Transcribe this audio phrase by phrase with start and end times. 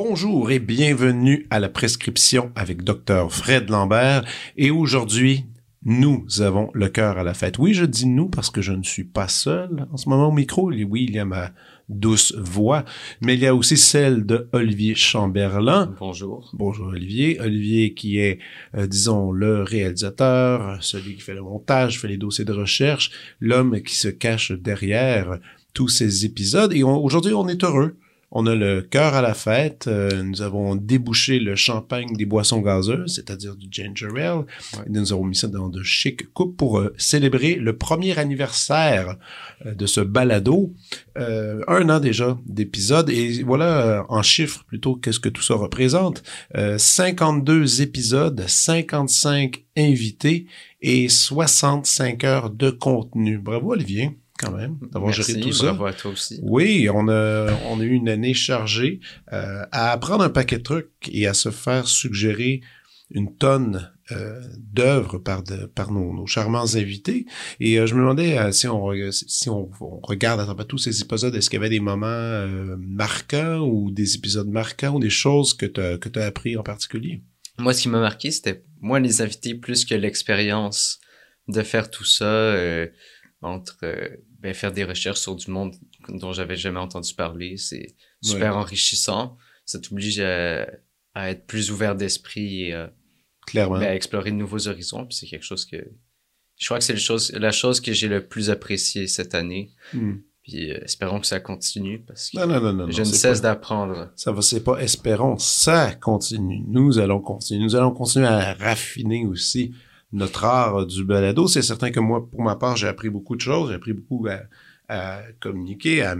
[0.00, 4.24] Bonjour et bienvenue à la prescription avec Dr Fred Lambert.
[4.56, 5.44] Et aujourd'hui,
[5.84, 7.58] nous avons le cœur à la fête.
[7.58, 10.32] Oui, je dis nous parce que je ne suis pas seul en ce moment au
[10.32, 10.70] micro.
[10.70, 11.52] Oui, il y a ma
[11.88, 12.84] douce voix,
[13.22, 15.94] mais il y a aussi celle de Olivier Chamberlain.
[15.98, 16.50] Bonjour.
[16.52, 17.40] Bonjour Olivier.
[17.40, 18.40] Olivier qui est,
[18.76, 23.80] euh, disons, le réalisateur, celui qui fait le montage, fait les dossiers de recherche, l'homme
[23.80, 25.38] qui se cache derrière
[25.72, 26.72] tous ces épisodes.
[26.72, 27.96] Et aujourd'hui, on est heureux
[28.30, 29.86] on a le cœur à la fête.
[29.86, 34.44] Euh, nous avons débouché le champagne des boissons gazeuses, c'est-à-dire du ginger ale.
[34.86, 39.16] Et nous avons mis ça dans de chic coupes pour euh, célébrer le premier anniversaire
[39.64, 40.74] euh, de ce balado.
[41.16, 43.08] un an déjà d'épisodes.
[43.10, 46.22] Et voilà, en chiffres plutôt, qu'est-ce que tout ça représente?
[46.54, 50.46] 52 épisodes, 55 invités
[50.80, 53.38] et 65 heures de contenu.
[53.38, 55.70] Bravo Olivier quand même d'avoir géré tout ça.
[55.70, 56.40] à toi aussi.
[56.42, 59.00] Oui, on a, on a eu une année chargée
[59.32, 62.62] euh, à apprendre un paquet de trucs et à se faire suggérer
[63.10, 67.26] une tonne euh, d'œuvres par, de, par nos, nos, charmants invités.
[67.60, 69.70] Et euh, je me demandais euh, si, on, si on,
[70.02, 72.46] regarde à travers tous ces épisodes, est-ce qu'il y avait des moments
[72.78, 76.62] marquants ou des épisodes marquants ou des choses que tu as, que as appris en
[76.62, 77.22] particulier?
[77.58, 81.00] Moi, ce qui m'a marqué, c'était moi les invités plus que l'expérience
[81.48, 82.54] de faire tout ça
[83.40, 83.78] entre
[84.38, 85.74] ben, faire des recherches sur du monde
[86.08, 87.56] dont j'avais jamais entendu parler.
[87.56, 89.36] C'est super enrichissant.
[89.64, 90.66] Ça t'oblige à,
[91.16, 92.86] être plus ouvert d'esprit et
[93.48, 93.78] Clairement.
[93.78, 95.06] Ben, à explorer de nouveaux horizons.
[95.06, 95.76] Puis c'est quelque chose que
[96.56, 99.70] je crois que c'est la chose, la chose que j'ai le plus apprécié cette année.
[99.94, 100.16] Hmm.
[100.42, 104.10] Puis euh, espérons que ça continue parce que non, non, non, je ne cesse d'apprendre.
[104.16, 106.62] Ça va, c'est pas espérons, ça continue.
[106.66, 107.62] Nous allons continuer.
[107.62, 109.72] Nous allons continuer à raffiner aussi
[110.12, 111.48] notre art du balado.
[111.48, 113.70] C'est certain que moi, pour ma part, j'ai appris beaucoup de choses.
[113.70, 114.26] J'ai appris beaucoup
[114.88, 116.16] à, communiquer, à,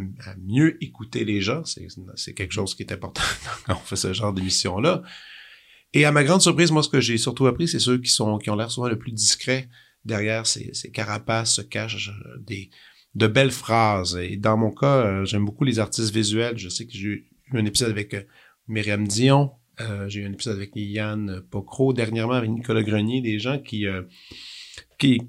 [0.47, 1.63] mieux écouter les gens.
[1.65, 3.23] C'est quelque chose qui est important
[3.67, 5.03] quand on fait ce genre d'émission-là.
[5.95, 8.57] Et à ma grande surprise, moi, ce que j'ai surtout appris, c'est ceux qui ont
[8.57, 9.69] l'air souvent le plus discrets
[10.05, 12.57] derrière ces, ces carapaces se cachent euh,
[13.15, 14.17] de belles phrases.
[14.17, 16.59] Et dans mon cas, euh, j'aime beaucoup les artistes visuels.
[16.59, 18.23] Je sais que j'ai eu un épisode avec euh,
[18.67, 19.53] Myriam Dion,
[20.09, 23.87] j'ai eu un épisode avec Yann Pocro, dernièrement avec Nicolas Grenier, des gens qui
[24.99, 25.23] qui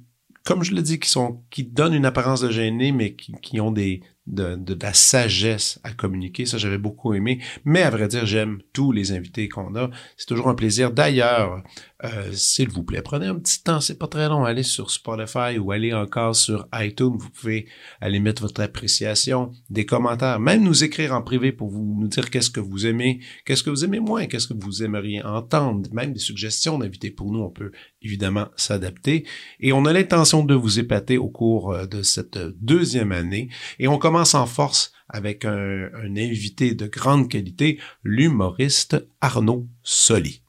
[0.44, 3.62] comme je le dis, qui sont qui donnent une apparence de gêné, mais qui, qui
[3.62, 6.46] ont des de, de, la sagesse à communiquer.
[6.46, 7.42] Ça, j'avais beaucoup aimé.
[7.66, 9.90] Mais à vrai dire, j'aime tous les invités qu'on a.
[10.18, 10.92] C'est toujours un plaisir.
[10.92, 11.64] D'ailleurs,
[12.06, 15.58] euh, s'il vous plaît, prenez un petit temps, c'est pas très long, allez sur Spotify
[15.60, 17.18] ou allez encore sur iTunes.
[17.18, 17.68] Vous pouvez
[18.00, 22.30] aller mettre votre appréciation, des commentaires, même nous écrire en privé pour vous nous dire
[22.30, 26.14] qu'est-ce que vous aimez, qu'est-ce que vous aimez moins, qu'est-ce que vous aimeriez entendre, même
[26.14, 27.42] des suggestions d'invités pour nous.
[27.42, 29.26] On peut évidemment s'adapter.
[29.60, 33.50] Et on a l'intention de vous épater au cours euh, de cette deuxième année.
[33.78, 40.44] Et on commence en force avec un, un invité de grande qualité, l'humoriste Arnaud Soli.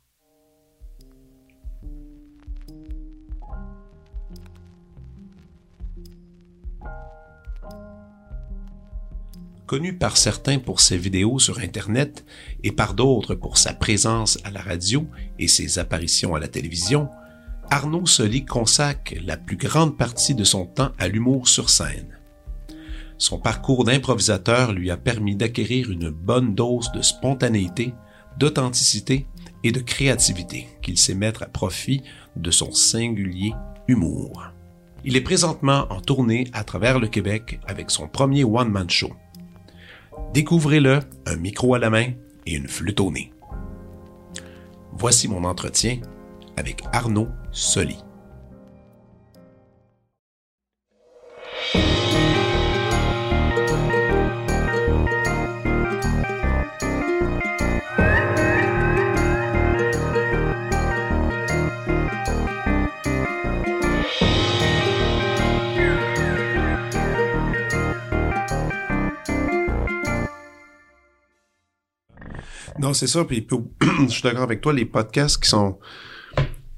[9.70, 12.24] Connu par certains pour ses vidéos sur Internet
[12.64, 15.06] et par d'autres pour sa présence à la radio
[15.38, 17.08] et ses apparitions à la télévision,
[17.70, 22.19] Arnaud Soli consacre la plus grande partie de son temps à l'humour sur scène.
[23.20, 27.92] Son parcours d'improvisateur lui a permis d'acquérir une bonne dose de spontanéité,
[28.38, 29.26] d'authenticité
[29.62, 32.02] et de créativité qu'il sait mettre à profit
[32.36, 33.52] de son singulier
[33.88, 34.42] humour.
[35.04, 39.12] Il est présentement en tournée à travers le Québec avec son premier one-man show.
[40.32, 42.12] Découvrez-le, un micro à la main
[42.46, 43.34] et une flûte au nez.
[44.92, 46.00] Voici mon entretien
[46.56, 47.98] avec Arnaud Soli.
[72.80, 73.24] Non, c'est ça.
[73.24, 73.46] Puis,
[74.08, 75.78] je suis d'accord avec toi, les podcasts qui sont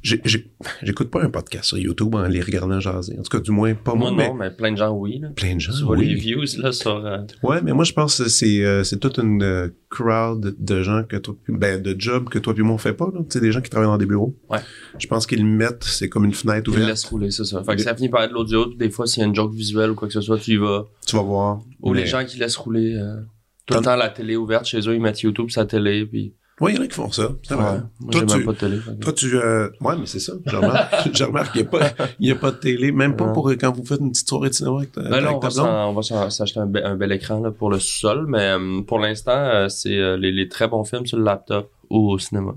[0.03, 3.17] j'écoute pas un podcast sur YouTube en les regardant jaser.
[3.19, 5.21] En tout cas, du moins, pas Moi, moi, non, mais plein de gens, oui.
[5.21, 5.29] Là.
[5.29, 5.73] plein de gens.
[5.73, 6.09] Tu vois oui.
[6.09, 7.07] les views là, sur...
[7.07, 10.83] euh, Ouais, mais moi, je pense que c'est, euh, c'est toute une euh, crowd de
[10.83, 13.21] gens que toi, ben, de jobs que toi puis moi on fait pas, là.
[13.21, 14.37] Tu sais, des gens qui travaillent dans des bureaux.
[14.51, 14.59] Ouais.
[14.99, 16.89] Je pense qu'ils le mettent, c'est comme une fenêtre ouverte.
[16.89, 17.63] laisses rouler, c'est ça.
[17.63, 18.67] Fait que ça finit par être l'audio.
[18.75, 20.57] Des fois, s'il y a une joke visuelle ou quoi que ce soit, tu y
[20.57, 20.85] vas.
[21.07, 21.61] Tu vas voir.
[21.81, 23.21] Ou Mais- les gens qui laissent rouler euh,
[23.73, 26.35] tout T'en- le temps la télé ouverte chez eux, ils mettent YouTube sa télé, puis...
[26.61, 27.31] Ouais, il y en a qui font ça.
[27.43, 27.81] C'est vrai.
[28.03, 28.11] Ouais.
[28.13, 28.79] Toi, tu- pas de télé.
[29.01, 30.35] Toi, tu, euh, ouais, mais c'est ça.
[30.47, 31.91] Je remarque, je remarque qu'il n'y a pas,
[32.21, 33.33] il y a pas de télé, même pas Ouais.
[33.33, 35.37] pour euh, quand vous faites une petite soirée de cinéma avec ta, Ben là, avec
[35.37, 38.51] on ta va, on s'acheter un, be- un bel écran là, pour le sous-sol, mais
[38.53, 42.19] euh, pour l'instant, euh, c'est les, les très bons films sur le laptop ou au
[42.19, 42.53] cinéma.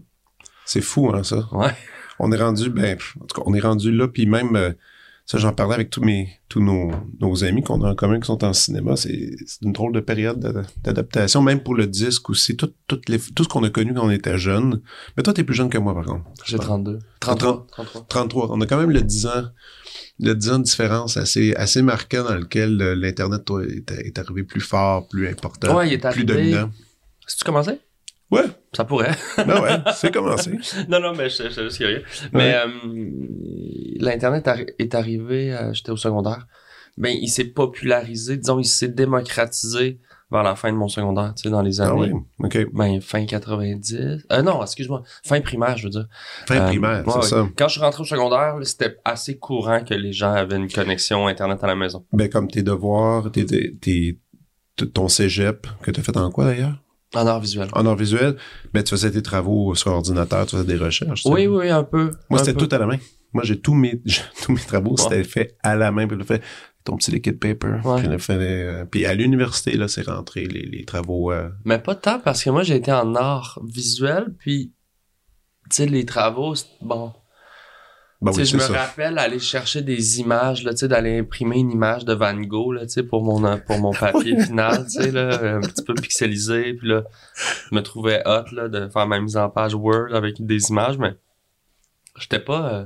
[0.65, 1.47] C'est fou, hein, ça.
[1.53, 1.71] Ouais.
[2.19, 4.55] On est rendu, ben, en tout cas, on est rendu là, puis même,
[5.25, 8.27] ça, j'en parlais avec tous mes, tous nos, nos amis qu'on a en commun qui
[8.27, 8.95] sont en cinéma.
[8.95, 9.31] C'est,
[9.63, 12.55] une drôle de période d'ad- d'adaptation, même pour le disque aussi.
[12.55, 14.81] Tout, toutes les, tout ce qu'on a connu quand on était jeune.
[15.17, 16.25] Mais toi, t'es plus jeune que moi, par contre.
[16.45, 16.99] J'ai 32.
[17.21, 17.65] 33.
[17.71, 18.05] 33.
[18.07, 18.51] 33.
[18.51, 19.45] On a quand même le 10 ans,
[20.19, 24.19] le 10 ans de différence assez, assez marquant dans lequel euh, l'Internet, toi, est, est
[24.19, 26.25] arrivé plus fort, plus important, Ouais, il est plus arrivé.
[26.25, 26.69] dominant.
[27.25, 27.79] Si tu commençais?
[28.35, 29.11] Ouais, Ça pourrait.
[29.37, 30.51] ben ouais, c'est commencé.
[30.89, 32.03] non, non, mais je je- je suis curieux.
[32.33, 32.67] Mais euh,
[33.99, 34.49] l'Internet
[34.79, 36.47] est arrivé, euh, j'étais au secondaire.
[36.97, 39.99] Ben, il s'est popularisé, disons, il s'est démocratisé
[40.31, 42.13] vers la fin de mon secondaire, tu sais, dans les Ah années.
[42.13, 42.67] oui, OK.
[42.73, 44.25] Ben, fin 90.
[44.31, 45.03] Euh, non, excuse-moi.
[45.23, 46.07] Fin primaire, je veux dire.
[46.47, 47.43] Fin Euh, primaire, ouais, c'est ouais.
[47.43, 47.47] ça.
[47.57, 51.27] Quand je suis rentré au secondaire, c'était assez courant que les gens avaient une connexion
[51.27, 52.05] Internet à la maison.
[52.13, 54.19] Ben, comme tes devoirs, tes, tes, tes-
[54.93, 56.81] ton cégep, que tu as fait en quoi d'ailleurs?
[57.15, 57.67] En art visuel.
[57.73, 58.35] En art visuel,
[58.73, 61.23] ben, tu faisais tes travaux sur ordinateur, tu faisais des recherches.
[61.23, 61.29] sais.
[61.29, 62.11] Oui, oui, un peu.
[62.29, 62.97] Moi, c'était tout à la main.
[63.33, 64.01] Moi, j'ai tous mes,
[64.43, 64.97] tous mes travaux, Ouais.
[65.01, 66.07] c'était fait à la main.
[66.07, 66.41] Puis, le fait
[66.83, 67.79] ton petit liquid paper.
[67.83, 67.99] Ouais.
[67.99, 71.31] Puis, le fait, euh, puis à l'université, là, c'est rentré les, les travaux.
[71.31, 74.71] euh, Mais pas tant parce que moi, j'ai été en art visuel, puis,
[75.69, 77.11] tu sais, les travaux, bon.
[78.21, 78.73] Ben oui, sais, je me ça.
[78.73, 83.23] rappelle aller chercher des images, là, d'aller imprimer une image de Van Gogh, là, pour
[83.23, 87.03] mon, pour mon papier final, là, un petit peu pixelisé, puis là,
[87.69, 90.97] je me trouvais hot, là, de faire ma mise en page Word avec des images,
[90.97, 91.15] mais
[92.17, 92.85] j'étais pas, euh,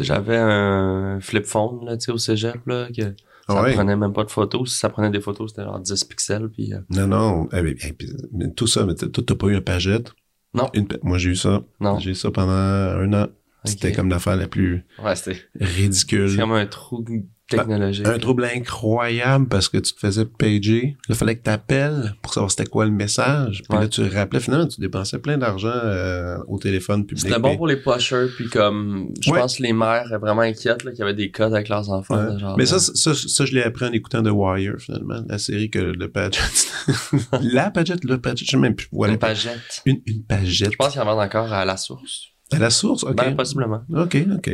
[0.00, 3.14] j'avais un flip phone, là, au cégep, là, que
[3.48, 3.72] ça Ouais?
[3.72, 4.70] prenait même pas de photos.
[4.70, 7.48] Si ça prenait des photos, c'était genre 10 pixels, puis euh, Non, non.
[7.52, 10.12] eh ben, eh, tout ça, mais t'as pas eu un pagette?
[10.52, 10.68] Non.
[10.74, 11.62] Une moi, j'ai eu ça.
[11.98, 13.26] J'ai eu ça pendant un an.
[13.64, 15.14] C'était comme l'affaire la plus Ouais,
[15.60, 16.30] ridicule.
[16.30, 17.04] c'est comme un trou
[17.48, 18.06] technologique.
[18.06, 20.96] Un trouble incroyable parce que tu te faisais pager.
[21.08, 23.62] Il fallait que tu appelles pour savoir c'était quoi le message.
[23.68, 23.82] Puis Ouais.
[23.84, 24.38] là, tu rappelais.
[24.40, 27.24] Finalement, tu dépensais plein d'argent euh, au téléphone public.
[27.26, 29.40] C'était bon pour les pushers, puis comme, je Ouais.
[29.40, 32.16] pense que les mères étaient vraiment inquiètes, qu'il y avait des codes avec leurs enfants.
[32.16, 32.32] Ouais.
[32.34, 35.22] là, genre, Mais ça, ça, ça, je l'ai appris en écoutant The Wire, finalement.
[35.26, 36.40] La série que le Paget...
[37.42, 38.88] la Paget, le Paget, je sais même plus.
[38.92, 39.14] Voilà.
[39.14, 39.82] une pagette.
[39.86, 40.72] Une, une Pagette.
[40.72, 42.28] Je pense qu'ils en vendent encore à la source.
[42.50, 43.14] À la source, OK.
[43.14, 43.82] Ben, possiblement.
[43.94, 44.50] OK, OK.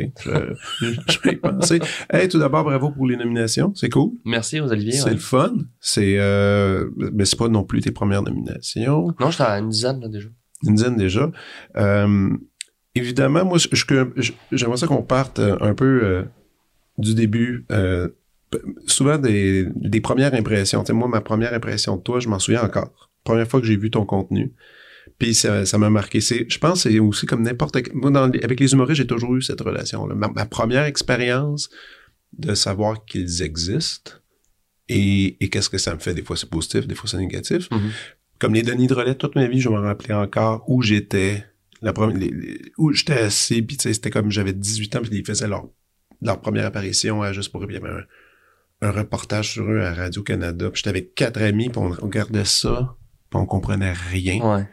[0.81, 1.79] Je, vais y penser.
[2.09, 3.73] Hey, tout d'abord, bravo pour les nominations.
[3.73, 4.11] C'est cool.
[4.25, 4.91] Merci aux Olivier.
[4.93, 5.11] C'est ouais.
[5.11, 5.53] le fun.
[5.79, 9.07] C'est, euh, mais c'est pas non plus tes premières nominations.
[9.19, 10.27] Non, j'étais à une dizaine, là, déjà.
[10.63, 11.31] Une dizaine déjà.
[11.77, 12.29] Euh,
[12.95, 13.57] évidemment, moi,
[14.51, 16.23] j'aimerais ça qu'on parte euh, un peu euh,
[16.97, 17.65] du début.
[17.71, 18.09] euh,
[18.87, 20.81] souvent des, des premières impressions.
[20.81, 23.09] Tu sais, moi, ma première impression de toi, je m'en souviens encore.
[23.23, 24.53] Première fois que j'ai vu ton contenu.
[25.17, 26.19] Puis ça ça m'a marqué.
[26.21, 29.35] C'est, je pense que c'est aussi comme n'importe Moi, dans avec les humoristes, j'ai toujours
[29.35, 30.13] eu cette relation-là.
[30.15, 31.69] Ma, ma première expérience
[32.37, 34.11] de savoir qu'ils existent
[34.89, 36.13] et, et qu'est-ce que ça me fait.
[36.13, 37.69] Des fois, c'est positif, des fois, c'est négatif.
[37.71, 37.91] Mhm.
[38.39, 41.45] Comme les Denis de relais, toute ma vie, je me rappelais encore où j'étais.
[41.81, 45.25] La première, les- les- où j'étais assis, puis c'était comme j'avais 18 ans, puis ils
[45.25, 45.67] faisaient leur,
[46.21, 47.93] leur première apparition à Juste pour eux, puis il y avait
[48.81, 50.69] un, un reportage sur eux à Radio-Canada.
[50.71, 52.95] Puis j'étais avec quatre amis, puis on regardait ça,
[53.29, 54.39] puis on comprenait rien.
[54.57, 54.67] Ouais.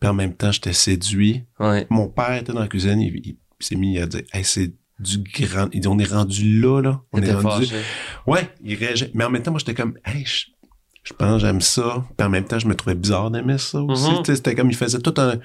[0.00, 1.44] Puis en même temps, j'étais séduit.
[1.58, 1.86] Ouais.
[1.90, 5.18] Mon père était dans la cuisine, il, il s'est mis à dire Hey, c'est du
[5.18, 5.68] grand.
[5.72, 7.00] Il dit On est rendu là, là.
[7.12, 7.66] On est rendu.
[7.66, 7.82] fâché.
[8.26, 9.10] Ouais, il réagissait.
[9.14, 10.46] Mais en même temps, moi, j'étais comme Hey, je,
[11.02, 12.04] je pense que j'aime ça.
[12.16, 14.10] Puis en même temps, je me trouvais bizarre d'aimer ça aussi.
[14.10, 14.24] Mhm.
[14.24, 15.38] Sais, C'était comme il faisait tout un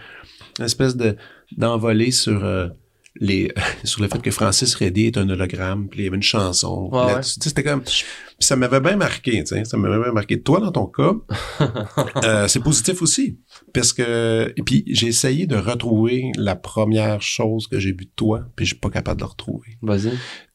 [0.60, 1.16] une espèce de
[1.56, 2.68] d'envolée sur euh,
[3.20, 3.52] les
[3.84, 6.90] sur le fait que Francis Reddy est un hologramme, puis il y avait une chanson.
[6.92, 7.40] Ouais, là-dessus.
[7.40, 7.84] Tu sais, C'était comme
[8.40, 10.42] ça m'avait bien marqué, tu sais, ça m'avait bien marqué.
[10.42, 11.14] Toi, dans ton cas,
[12.24, 13.40] euh, c'est positif aussi.
[13.74, 18.12] Parce que, et puis j'ai essayé de retrouver la première chose que j'ai vue de
[18.16, 19.78] toi, puis je suis pas capable de la retrouver.
[19.82, 20.12] Vas-y.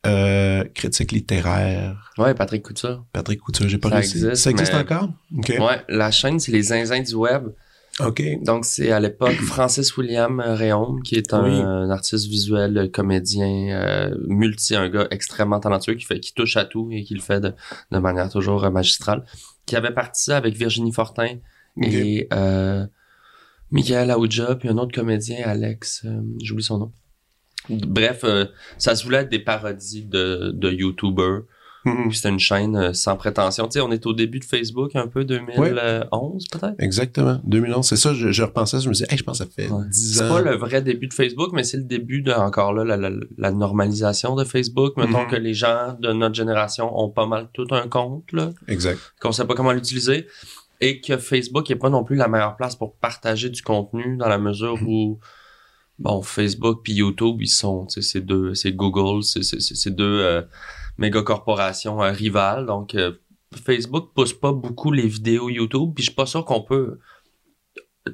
[0.07, 3.05] Euh, critique littéraire, Ouais, Patrick Couture.
[3.13, 4.17] Patrick Couture, j'ai pas Ça réussi.
[4.19, 5.11] existe, ça existe mais- encore?
[5.37, 5.49] OK.
[5.61, 7.49] Ouais, la chaîne, c'est les zinzins du web.
[8.43, 11.51] Donc, c'est à l'époque Francis William Réaume, qui est un, Oui.
[11.61, 16.57] un artiste visuel, euh, comédien, euh, multi, un gars extrêmement talentueux qui fait, qui touche
[16.57, 17.53] à tout et qui le fait de,
[17.93, 19.25] de manière toujours euh, magistrale.
[19.65, 21.37] Qui avait parti ça avec Virginie Fortin
[21.83, 22.87] et euh,
[23.71, 26.93] Michael Aouja, puis un autre comédien, Alex, euh, j'oublie son nom.
[27.69, 28.47] Bref, euh,
[28.79, 31.41] ça se voulait être des parodies de, de YouTubers.
[31.87, 32.09] Mhm.
[32.09, 33.67] Puis c'était une chaîne euh, sans prétention.
[33.69, 36.75] Tu sais, on est au début de Facebook, un peu 2011 peut-être?
[36.79, 37.41] Exactement.
[37.45, 39.71] 2011, c'est ça, je, je repensais, je me disais, hey, je pense que ça fait
[39.71, 39.85] Ouais.
[39.91, 40.29] 10 C'est ans.
[40.29, 43.11] pas le vrai début de Facebook, mais c'est le début de, encore là, la, la,
[43.39, 44.97] la normalisation de Facebook.
[44.97, 45.29] Mettons Mhm.
[45.31, 48.99] que les gens de notre génération ont pas mal tout un compte, là, Exact.
[49.21, 50.27] qu'on sait pas comment l'utiliser.
[50.83, 54.29] Et que Facebook est pas non plus la meilleure place pour partager du contenu dans
[54.29, 54.87] la mesure Mhm.
[54.89, 55.19] où,
[55.99, 60.43] bon, Facebook puis YouTube, ils sont, c'est deux, c'est Google, c'est, deux euh,
[60.99, 62.67] méga corporations euh, rivales.
[62.67, 63.13] Donc, euh,
[63.65, 66.99] Facebook pousse pas beaucoup les vidéos YouTube, puis je suis pas sûr qu'on peut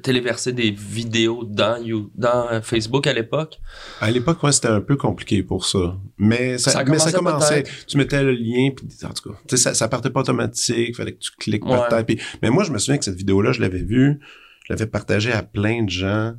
[0.01, 3.59] téléverser des vidéos dans, You- dans Facebook à l'époque.
[4.01, 5.97] À l'époque, ouais, c'était un peu compliqué pour ça.
[6.17, 7.63] Mais ça, Ça mais ça commençait.
[7.87, 11.19] Tu mettais le lien, puis en tout cas, ça, ça partait pas automatique, fallait que
[11.19, 11.77] tu cliques Ouais.
[11.77, 12.05] par terre.
[12.07, 14.19] Puis, mais moi, je me souviens que cette vidéo-là, je l'avais vue,
[14.67, 16.33] je l'avais partagée à plein de gens,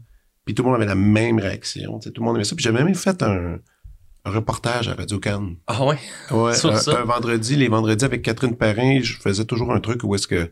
[0.45, 1.99] puis tout le monde avait la même réaction.
[1.99, 2.55] Tout le monde aimait ça.
[2.57, 3.59] Puis j'avais même fait un,
[4.25, 5.57] un reportage à Radio Cannes.
[5.67, 5.99] Ah ouais?
[6.31, 7.01] Ouais, Sur un, ça?
[7.01, 10.51] un vendredi, les vendredis avec Catherine Perrin, je faisais toujours un truc où est-ce que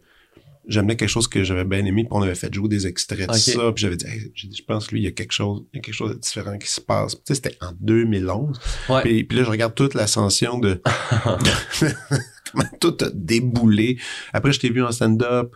[0.69, 3.35] j'amenais quelque chose que j'avais bien aimé, puis on avait fait jouer des extraits de
[3.35, 5.77] ça, puis j'avais dit, Hey, je pense que lui, il y a quelque chose, il
[5.77, 7.17] y a quelque chose de différent qui se passe.
[7.17, 8.61] Tu sais, c'était en 2011.
[8.89, 9.03] Ouais.
[9.03, 10.81] Puis, puis là, je regarde toute l'ascension de
[12.53, 13.99] comment tout a déboulé.
[14.33, 15.51] Après, je t'ai vu en stand-up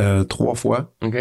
[0.00, 0.92] euh, trois fois.
[1.02, 1.16] OK.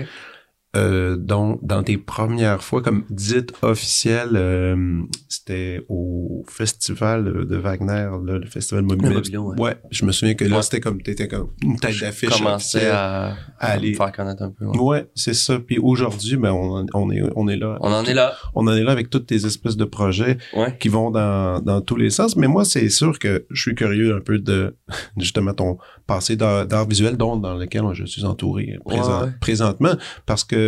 [0.76, 8.10] Euh, dont dans tes premières fois comme dite officielle, euh, c'était au festival de Wagner,
[8.26, 9.10] là, le festival Mobile.
[9.10, 9.60] Le Mobile, ouais.
[9.62, 9.76] ouais.
[9.92, 10.62] je me souviens que là, Ouais.
[10.64, 12.30] c'était comme t'étais comme une tête d'affiche.
[12.30, 13.92] Commençais à, à aller.
[13.92, 14.66] me faire connaître un peu.
[14.66, 14.80] ouais.
[14.80, 15.60] Ouais, c'est ça.
[15.60, 17.78] Puis aujourd'hui, ben on, on est on est là.
[17.82, 18.34] On en est là.
[18.56, 20.40] On en est là avec toutes tes espèces de projets
[20.80, 22.36] qui vont dans, dans tous les sens.
[22.36, 24.76] Mais moi, c'est sûr que je suis curieux un peu de
[25.18, 25.78] justement ton
[26.08, 29.94] passé d'art, visuel, dont dans lequel je suis entouré présent- présentement,
[30.26, 30.63] parce que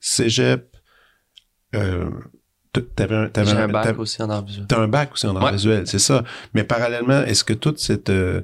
[0.00, 0.76] Cégep,
[1.74, 2.10] euh,
[2.96, 4.66] t'avais un, t'avais J'ai un un- bac aussi en art visuel.
[4.68, 5.52] t'as un bac aussi en art Ouais.
[5.52, 6.24] visuel, c'est ça.
[6.54, 8.42] Mais parallèlement, est-ce que toute cette euh,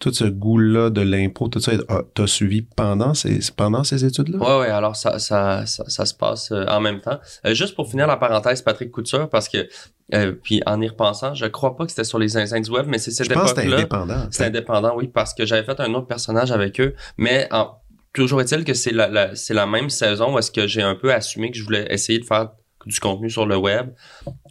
[0.00, 4.38] tout ce goût-là de l'impro, tout ça, ah, t'as suivi pendant ces pendant ces études-là?
[4.38, 7.18] Ouais, ouais, alors ça, ça, ça, ça se passe euh, en même temps.
[7.46, 9.66] Euh, juste pour finir la parenthèse, Patrick Couture, parce que,
[10.12, 12.86] euh, puis en y repensant, je crois pas que c'était sur les zinzins du web,
[12.88, 13.76] mais c'est cette je pense que c'était époque-là.
[13.78, 14.28] indépendant.
[14.32, 17.78] C'est indépendant, oui, parce que j'avais fait un autre personnage avec eux, mais en-
[18.14, 20.94] toujours est-il que c'est la, la- c'est la même saison où est-ce que j'ai un
[20.94, 22.50] peu assumé que je voulais essayer de faire
[22.86, 23.90] du contenu sur le web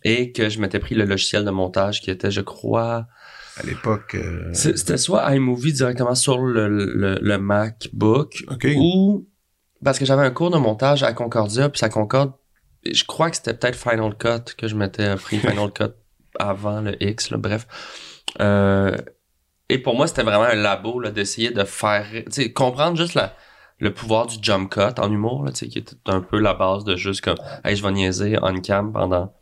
[0.04, 3.08] et que je m'étais pris le logiciel de montage qui était, je crois,
[3.58, 4.16] À l'époque.
[4.16, 8.68] euh, c'était soit iMovie directement sur le, le, le MacBook OK.
[8.76, 9.28] ou
[9.84, 12.32] parce que j'avais un cours de montage à Concordia, puis ça concorde.
[12.90, 15.94] Je crois que c'était peut-être Final Cut que je m'étais pris Final Cut
[16.40, 17.68] avant le X, là, bref.
[18.42, 18.96] Euh,
[19.70, 22.06] et pour moi, c'était vraiment un labo là, d'essayer de faire,
[22.56, 23.36] comprendre juste la,
[23.84, 26.54] le pouvoir du jump cut en humour, là, tu sais, qui est un peu la
[26.54, 29.34] base de juste comme, hey, je vais niaiser on cam pendant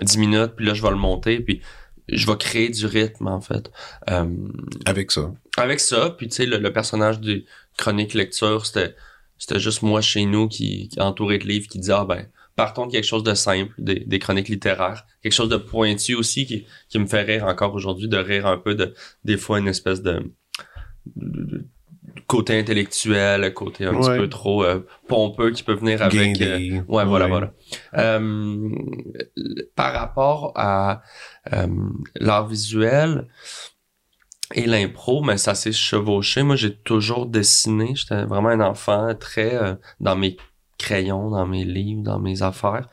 [0.00, 1.60] 10 minutes, puis là, je vais le monter, puis
[2.08, 3.70] je vais créer du rythme, en fait.
[4.10, 4.26] Euh,
[4.84, 5.32] Avec ça.
[5.56, 7.44] avec ça, puis tu sais, le, le personnage du
[7.78, 8.94] chronique lecture, c'était
[9.38, 12.86] c'était juste moi chez nous qui, qui entouré de livres qui disait ah ben partons
[12.86, 16.66] de quelque chose de simple, des, des chroniques littéraires, quelque chose de pointu aussi qui,
[16.88, 20.02] qui me fait rire encore aujourd'hui, de rire un peu de des fois une espèce
[20.02, 20.32] de,
[21.16, 21.64] de- de
[22.26, 24.00] côté intellectuel, côté un Ouais.
[24.00, 26.80] petit peu trop euh, pompeux qui peut venir avec euh.
[26.88, 27.52] Ouais, voilà, voilà.
[27.96, 28.68] Euh,
[29.76, 31.02] par rapport à
[31.52, 31.66] euh,
[32.16, 33.28] l'art visuel
[34.54, 36.42] et l'impro, mais ça s'est chevauché.
[36.42, 37.92] Moi, j'ai toujours dessiné.
[37.94, 40.36] J'étais vraiment un enfant très euh, dans mes
[40.78, 42.88] crayons, dans mes livres, dans mes affaires.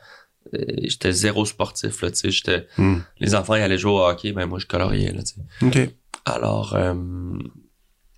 [0.82, 2.30] J'étais zéro sportif, là, tu sais.
[2.30, 2.66] J'étais...
[2.76, 2.98] Hmm.
[3.20, 5.66] Les enfants, ils allaient jouer au hockey, ben moi, je coloriais, là, tu sais.
[5.66, 5.94] OK.
[6.26, 6.94] Alors, euh,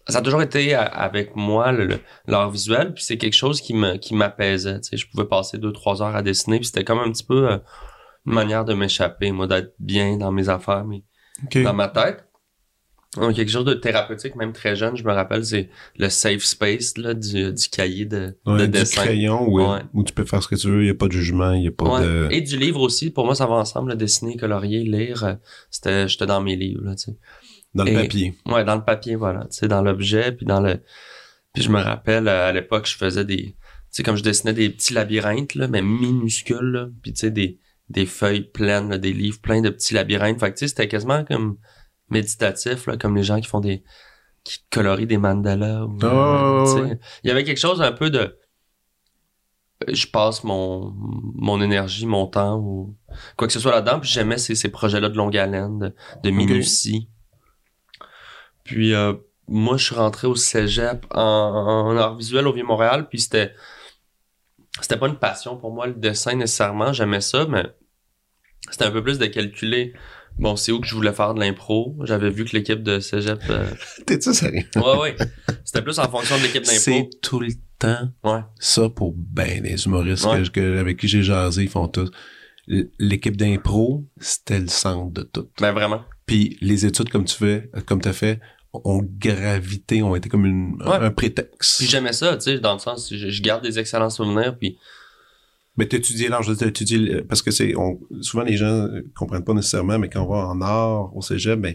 [0.08, 1.72] ça a toujours été a- avec moi
[2.26, 4.80] l'art visuel, puis c'est quelque chose qui me qui m'apaisait.
[4.80, 7.24] Tu sais, je pouvais passer deux trois heures à dessiner, puis c'était comme un petit
[7.24, 7.58] peu euh,
[8.26, 11.02] une manière de m'échapper, moi, d'être bien dans mes affaires, mais
[11.62, 12.24] dans ma tête.
[13.16, 15.68] Donc, quelque chose de thérapeutique, même très jeune, je me rappelle, c'est
[15.98, 19.02] le safe space là, du, du cahier de, Ouais, de du dessin.
[19.02, 19.82] crayon où, Ouais.
[19.92, 21.60] où tu peux faire ce que tu veux, il n'y a pas de jugement, il
[21.60, 22.02] n'y a pas Ouais.
[22.04, 22.28] de...
[22.32, 25.34] Et du livre aussi, pour moi, ça va ensemble, le dessiner, colorier, lire, euh,
[25.70, 27.16] c'était, j'étais dans mes livres, là, tu sais.
[27.74, 28.34] Dans le Et- papier.
[28.46, 29.40] Ouais, dans le papier, voilà.
[29.46, 30.80] Tu sais, dans l'objet, puis dans le...
[31.52, 33.42] Puis je me rappelle, à l'époque, je faisais des...
[33.44, 33.56] Tu
[33.90, 36.86] sais, comme je dessinais des petits labyrinthes, là, mais minuscules, là.
[37.02, 37.58] Puis tu sais, des,
[37.90, 40.40] des feuilles pleines, là, des livres pleins de petits labyrinthes.
[40.40, 41.58] Fait que tu sais, c'était quasiment comme
[42.10, 43.82] méditatif, là, comme les gens qui font des...
[44.44, 45.84] qui colorient des mandalas.
[45.84, 46.80] Ou, Ah, tu sais.
[46.80, 46.98] ouais.
[47.22, 48.36] Il y avait quelque chose un peu de...
[49.92, 50.92] Je passe mon,
[51.34, 52.96] mon énergie, mon temps, ou
[53.36, 54.00] quoi que ce soit là-dedans.
[54.00, 57.08] Puis j'aimais ces, ces projets-là de longue haleine, de, de minutie.
[58.64, 59.12] Puis euh,
[59.48, 63.52] moi, je suis rentré au cégep en, en art visuel au Vieux-Montréal, puis c'était
[64.80, 66.92] c'était pas une passion pour moi, le dessin nécessairement.
[66.92, 67.64] J'aimais ça, mais
[68.70, 69.92] c'était un peu plus de calculer.
[70.36, 71.94] Bon, c'est où que je voulais faire de l'impro.
[72.02, 73.38] J'avais vu que l'équipe de cégep.
[73.50, 73.70] euh,
[74.06, 74.64] T'es-tu sérieux?
[74.74, 75.16] Ouais, ouais.
[75.64, 77.10] C'était plus en fonction de l'équipe C'est d'impro.
[77.22, 78.40] tout le temps Ouais.
[78.58, 80.42] ça pour ben les humoristes Ouais.
[80.52, 82.10] que- avec qui j'ai jasé, ils font tout.
[82.98, 85.48] L'équipe d'impro, c'était le centre de tout.
[85.60, 86.02] Ben vraiment.
[86.26, 88.40] Puis les études comme tu fais, comme t'as fait,
[88.84, 90.96] ont gravité, ont été comme une, Ouais.
[90.96, 91.78] un prétexte.
[91.78, 94.76] Puis j'aimais ça, tu sais, dans le sens, je, je garde des excellents souvenirs, puis
[95.76, 97.74] Mais t'étudies l'art, je veux dire, t'étudies parce que c'est,
[98.20, 101.74] souvent les gens comprennent pas nécessairement, mais quand on va en art, au cégep, ben,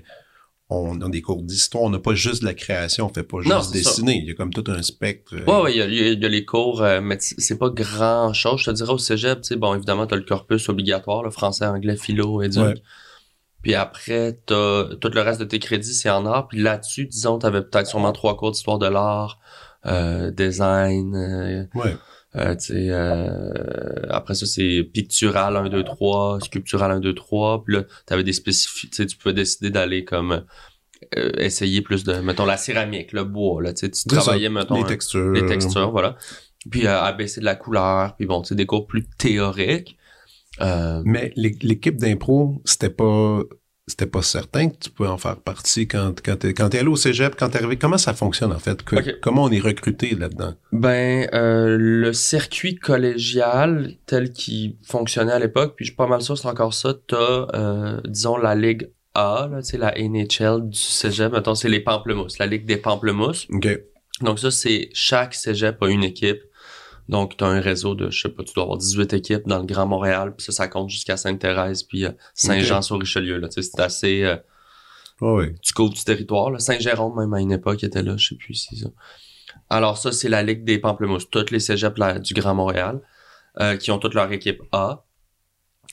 [0.72, 3.40] on a des cours d'histoire, on n'a pas juste de la création, on fait pas
[3.40, 3.90] juste Non, c'est ça.
[3.90, 5.34] dessiner, il y a comme tout un spectre.
[5.36, 8.60] euh, Ouais, il y a, il y les cours, euh, mais c'est pas grand chose.
[8.62, 11.66] Je te dirais au cégep, tu sais, bon, évidemment, t'as le corpus obligatoire, le français,
[11.66, 12.62] anglais, philo, éduc.
[12.62, 12.76] Ouais.
[13.62, 16.48] Puis après, t'as tout le reste de tes crédits, c'est en art.
[16.48, 19.40] Puis là-dessus, disons, t'avais peut-être sûrement trois cours d'histoire de l'art,
[19.86, 21.96] euh, design, euh, Ouais.
[22.36, 27.64] euh, euh, après ça, c'est pictural 1, 2, 3, sculptural 1, 2, 3.
[27.64, 30.44] Puis là, t'avais des spécifiques, tu pouvais décider d'aller comme
[31.18, 34.82] euh, essayer plus de, mettons, la céramique, le bois, là, tu ça, travaillais, mettons, les
[34.82, 35.32] un- textures.
[35.32, 36.18] les textures, voilà.
[36.70, 39.98] Puis euh, abaisser de la couleur, puis bon, tu des cours plus théoriques.
[40.62, 43.42] Euh, Mais l'é- l'équipe d'impro, c'était pas
[43.88, 46.90] c'était pas certain que tu pouvais en faire partie quand quand t'es quand t'es allé
[46.90, 47.76] au cégep, quand t'es arrivé.
[47.78, 48.84] Comment ça fonctionne en fait?
[48.84, 49.20] Que-.
[49.20, 50.54] Comment on est recruté là-dedans?
[50.72, 56.22] Ben, euh, le circuit collégial tel qu'il fonctionnait à l'époque, puis je suis pas mal
[56.22, 61.32] sûr c'est encore ça, t'as, euh, disons, la Ligue A, là, la NHL du cégep,
[61.34, 63.48] mettons, c'est les Pamplemousses, la Ligue des Pamplemousses.
[63.50, 63.68] Ok.
[64.22, 66.42] Donc ça, c'est chaque cégep a une équipe.
[67.10, 69.58] Donc, tu as un réseau de, je sais pas, tu dois avoir 18 équipes dans
[69.58, 73.42] le Grand Montréal, puis ça, ça compte jusqu'à Sainte-Thérèse, puis euh, Saint-Jean-sur-Richelieu.
[73.50, 74.24] Sais, c'est assez...
[74.24, 74.38] euh,
[75.20, 75.56] Ouais, ouais.
[75.62, 76.62] tu couvres du territoire.
[76.62, 78.88] Saint-Jérôme, même à une époque, était là, je sais plus si ça.
[79.70, 81.30] Alors ça, c'est la Ligue des Pamplemousses.
[81.30, 83.02] Toutes les cégeps là, du Grand Montréal,
[83.60, 85.04] euh, qui ont toutes leur équipe A.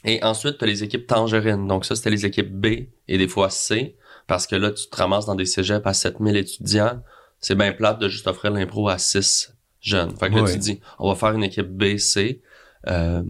[0.05, 1.67] Et ensuite, tu as les équipes tangerines.
[1.67, 2.67] Donc ça, c'était les équipes B
[3.09, 3.97] et des fois C,
[4.27, 7.03] parce que là, tu te ramasses dans des cégeps à 7000 étudiants.
[7.41, 10.17] C'est bien plate de juste offrir l'impro à 6 jeunes.
[10.17, 12.41] Fait que là, tu dis, on va faire une équipe B, C,
[12.89, 13.23] euh,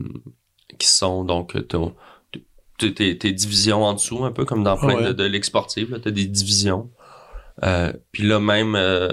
[0.79, 1.95] qui sont donc ton-
[2.79, 5.05] tes, divisions en dessous, un peu comme dans plein ouais.
[5.07, 5.99] de, de ligues sportives.
[6.03, 6.91] Tu as des divisions.
[7.65, 9.09] Euh, puis là, même euh,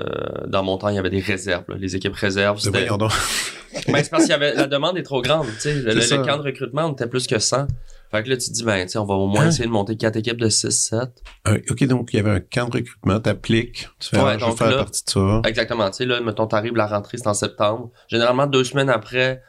[0.47, 1.63] dans mon temps, il y avait des réserves.
[1.69, 1.75] là.
[1.79, 2.89] Les équipes réserves, Mais c'était...
[3.87, 5.47] Ben, c'est parce qu'il y avait la demande est trop grande.
[5.47, 5.73] tu sais.
[5.73, 7.65] Le, le camp de recrutement, on était plus que 100.
[8.13, 9.47] Fait que là, tu te dis, ben, on va au moins Hein?
[9.47, 11.23] essayer de monter quatre équipes de 6-7.
[11.45, 14.45] Un- ok, donc il y avait un camp de recrutement, t'appliques, tu fais Ouais, je
[14.45, 15.41] donc là- partie de ça.
[15.45, 15.89] Exactement.
[15.89, 17.89] Tu sais, là, mettons, t'arrives, la rentrée, c'est en septembre.
[18.07, 19.41] Généralement, deux semaines après,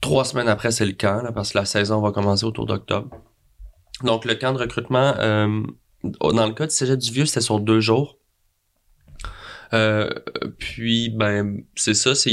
[0.00, 3.10] trois semaines après, c'est le camp, là, parce que la saison va commencer autour d'octobre.
[4.02, 5.62] Donc, le camp de recrutement, euh,
[6.04, 8.16] dans le cas du Cégep du Vieux, c'était sur deux jours.
[9.74, 10.08] Euh,
[10.58, 12.32] puis, ben, c'est ça, c'est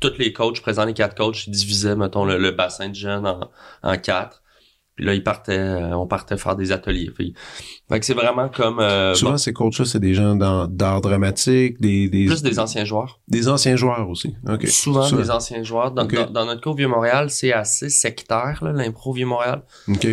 [0.00, 3.26] tous les coachs présents, les quatre coachs, ils divisaient, mettons, le, le bassin de jeunes
[3.26, 3.50] en,
[3.82, 4.42] en quatre.
[4.96, 7.10] Puis là, ils partaient, euh, on partait faire des ateliers.
[7.16, 7.32] Fait,
[7.88, 11.00] fait que c'est vraiment comme euh, Souvent, bon, ces coachs-là, c'est des gens dans- d'art
[11.00, 13.18] dramatique, des, des, plus des anciens joueurs.
[13.28, 14.34] des anciens joueurs aussi.
[14.66, 15.92] Souvent des anciens joueurs.
[15.92, 19.62] Dans, dans, dans notre au Vieux-Montréal, c'est assez sectaire, là, l'impro Vieux-Montréal.
[19.88, 20.06] Ok.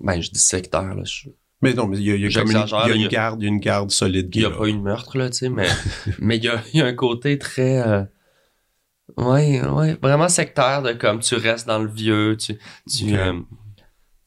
[0.00, 1.04] Ben, je dis sectaire, là.
[1.04, 1.28] je-
[1.62, 3.40] Mais non, mais il y a, il y a comme une, y a une garde,
[3.40, 4.56] il y a une garde solide Il y a là.
[4.56, 5.68] pas eu de meurtre, là, tu sais, mais,
[6.18, 8.02] mais il y a, y a un côté très, euh,
[9.16, 12.58] ouais, ouais, vraiment sectaire de comme tu restes dans le vieux, tu,
[13.14, 13.40] euh,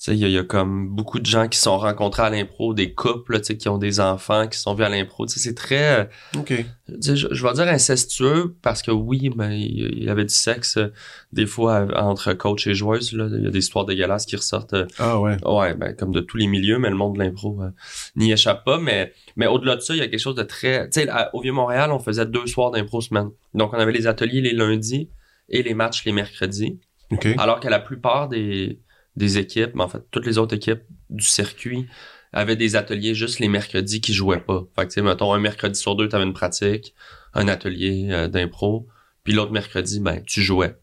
[0.07, 3.33] il y, y a comme beaucoup de gens qui sont rencontrés à l'impro, des couples,
[3.33, 5.55] là, tu sais, qui ont des enfants, qui sont vus à l'impro, tu sais, c'est
[5.55, 6.05] très, euh,
[6.37, 6.47] Ok.
[6.53, 6.65] tu
[7.01, 10.77] sais, je, je vais dire incestueux parce que oui, ben, il y avait du sexe
[10.77, 10.93] euh,
[11.33, 13.11] des fois entre coach et joueuse.
[13.13, 14.73] Là, il y a des histoires dégueulasses qui ressortent.
[14.75, 15.35] euh, Ah ouais.
[15.45, 17.69] ouais, ben, comme de tous les milieux, mais le monde de l'impro euh,
[18.15, 18.77] n'y échappe pas.
[18.79, 20.89] Mais, mais au-delà de ça, il y a quelque chose de très.
[20.89, 23.29] Tu sais, au Vieux-Montréal, on faisait deux soirs d'impro semaine.
[23.55, 25.09] Donc, on avait les ateliers les lundis
[25.49, 26.79] et les matchs les mercredis.
[27.11, 27.27] Ok.
[27.37, 28.79] Alors que la plupart des,
[29.17, 31.87] des équipes, mais en fait, toutes les autres équipes du circuit
[32.31, 34.63] avaient des ateliers juste les mercredis qui jouaient pas.
[34.75, 36.93] Fait que, tu sais, mettons, un mercredi sur deux, t'avais une pratique,
[37.33, 38.87] un atelier euh, d'impro,
[39.23, 40.77] puis l'autre mercredi, ben, tu jouais.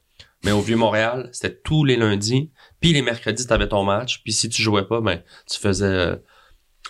[0.45, 4.49] Mais au Vieux-Montréal, c'était tous les lundis, puis les mercredis, t'avais ton match, puis si
[4.49, 5.87] tu jouais pas, ben, tu faisais...
[5.87, 6.17] euh,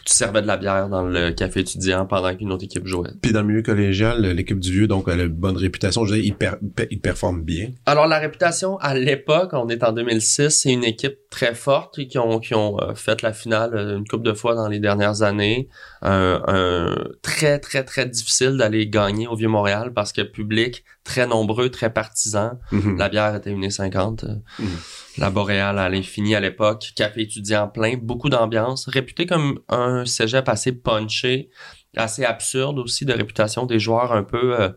[0.05, 3.11] tu servais de la bière dans le café étudiant pendant qu'une autre équipe jouait.
[3.23, 6.05] Puis dans le milieu collégial, l'équipe du vieux, donc, elle a une bonne réputation.
[6.05, 7.71] Je veux dire, ils, per- pe- ils performent bien.
[7.87, 12.19] Alors, la réputation, à l'époque, on est en 2006, c'est une équipe très forte qui
[12.19, 15.23] ont, qui ont euh, fait la finale euh, une couple de fois dans les dernières
[15.23, 15.69] années.
[16.03, 21.71] Un, un- très, très, très difficile d'aller gagner au Vieux-Montréal parce que public très nombreux,
[21.71, 22.59] très partisan.
[22.73, 22.99] Mhm.
[22.99, 24.25] La bière était 1,50.
[24.25, 24.69] euh, Mhm.
[25.19, 26.93] La Boréale à l'infini à l'époque.
[26.97, 28.89] Café étudiant plein, beaucoup d'ambiance.
[28.89, 31.51] Réputé comme un cégep assez punché,
[31.97, 34.71] assez absurde aussi de réputation des joueurs un peu euh,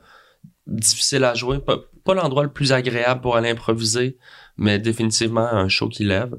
[0.67, 1.59] difficile à jouer.
[1.59, 4.17] Pas, pas l'endroit le plus agréable pour aller improviser,
[4.57, 6.35] mais définitivement un show qui lève.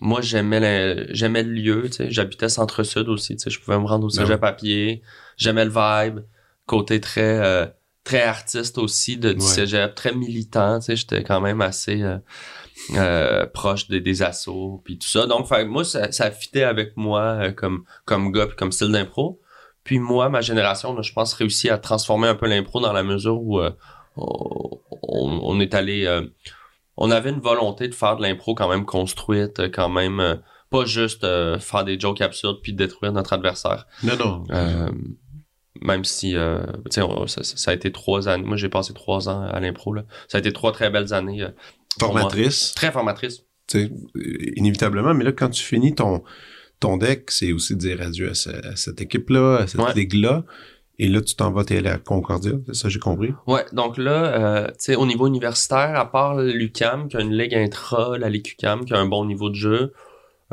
[0.00, 2.10] moi, j'aimais le, j'aimais le lieu, tu sais.
[2.10, 3.50] J'habitais centre-sud aussi, tu sais.
[3.50, 5.02] Je pouvais me rendre au Ben cégep à pied.
[5.36, 6.20] J'aimais le vibe.
[6.66, 7.66] Côté très, euh,
[8.04, 9.46] très artiste aussi de, du Ouais.
[9.46, 9.94] cégep.
[9.96, 10.96] Très militant, tu sais.
[10.96, 12.16] J'étais quand même assez euh,
[12.96, 15.26] euh, proche des, des assos puis tout ça.
[15.26, 18.92] Donc, fait, moi, ça, ça fitait avec moi euh, comme, comme gars puis comme style
[18.92, 19.40] d'impro.
[19.84, 23.02] Puis moi, ma génération, là, je pense, réussi à transformer un peu l'impro dans la
[23.02, 23.70] mesure où euh,
[24.16, 26.06] on, on est allé...
[26.06, 26.26] euh,
[26.96, 30.20] on avait une volonté de faire de l'impro quand même construite, quand même...
[30.20, 30.34] euh,
[30.70, 33.86] pas juste euh, faire des jokes absurdes puis détruire notre adversaire.
[34.04, 34.44] Non, non.
[34.52, 34.88] Euh,
[35.82, 38.44] même si, euh, tu sais, on- ça, ça- a été trois années.
[38.44, 39.92] Moi, j'ai passé trois ans à l'impro.
[39.92, 40.04] Là.
[40.28, 41.42] Ça a été trois très belles années.
[41.98, 43.44] Formatrice, très formatrices.
[43.66, 45.14] tu sais, euh, inévitablement.
[45.14, 46.22] Mais là, quand tu finis ton,
[46.80, 49.92] ton deck, c'est aussi de dire adieu à, ce- à cette équipe-là, à cette Ouais.
[49.94, 50.44] ligue-là.
[50.98, 52.52] Et là, tu t'en vas, t'es allé à Concordia.
[52.66, 53.32] C'est ça, j'ai compris?
[53.46, 54.12] Ouais, donc là,
[54.64, 58.28] euh, tu sais, au niveau universitaire, à part l'UCAM, qui a une ligue intra, la
[58.28, 59.92] Ligue UCAM, qui a un bon niveau de jeu,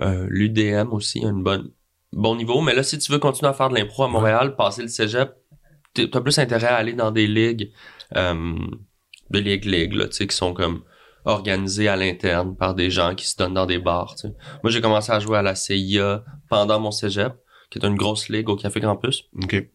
[0.02, 1.69] euh, l'UDM aussi a bonne
[2.13, 2.62] bon niveau.
[2.62, 5.32] Mais là, si tu veux continuer à faire de l'impro à Montréal, passer le cégep,
[5.93, 7.71] t'as plus intérêt à aller dans des ligues,
[8.15, 8.56] euh,
[9.32, 10.82] des ligues ligues, là, tu sais, qui sont comme
[11.28, 14.34] organisées à l'interne par des gens qui se donnent dans des bars, tu sais.
[14.63, 17.34] Moi, j'ai commencé à jouer à la CIA pendant mon cégep,
[17.70, 19.26] qui est une grosse ligue au Café Campus.
[19.44, 19.70] OK.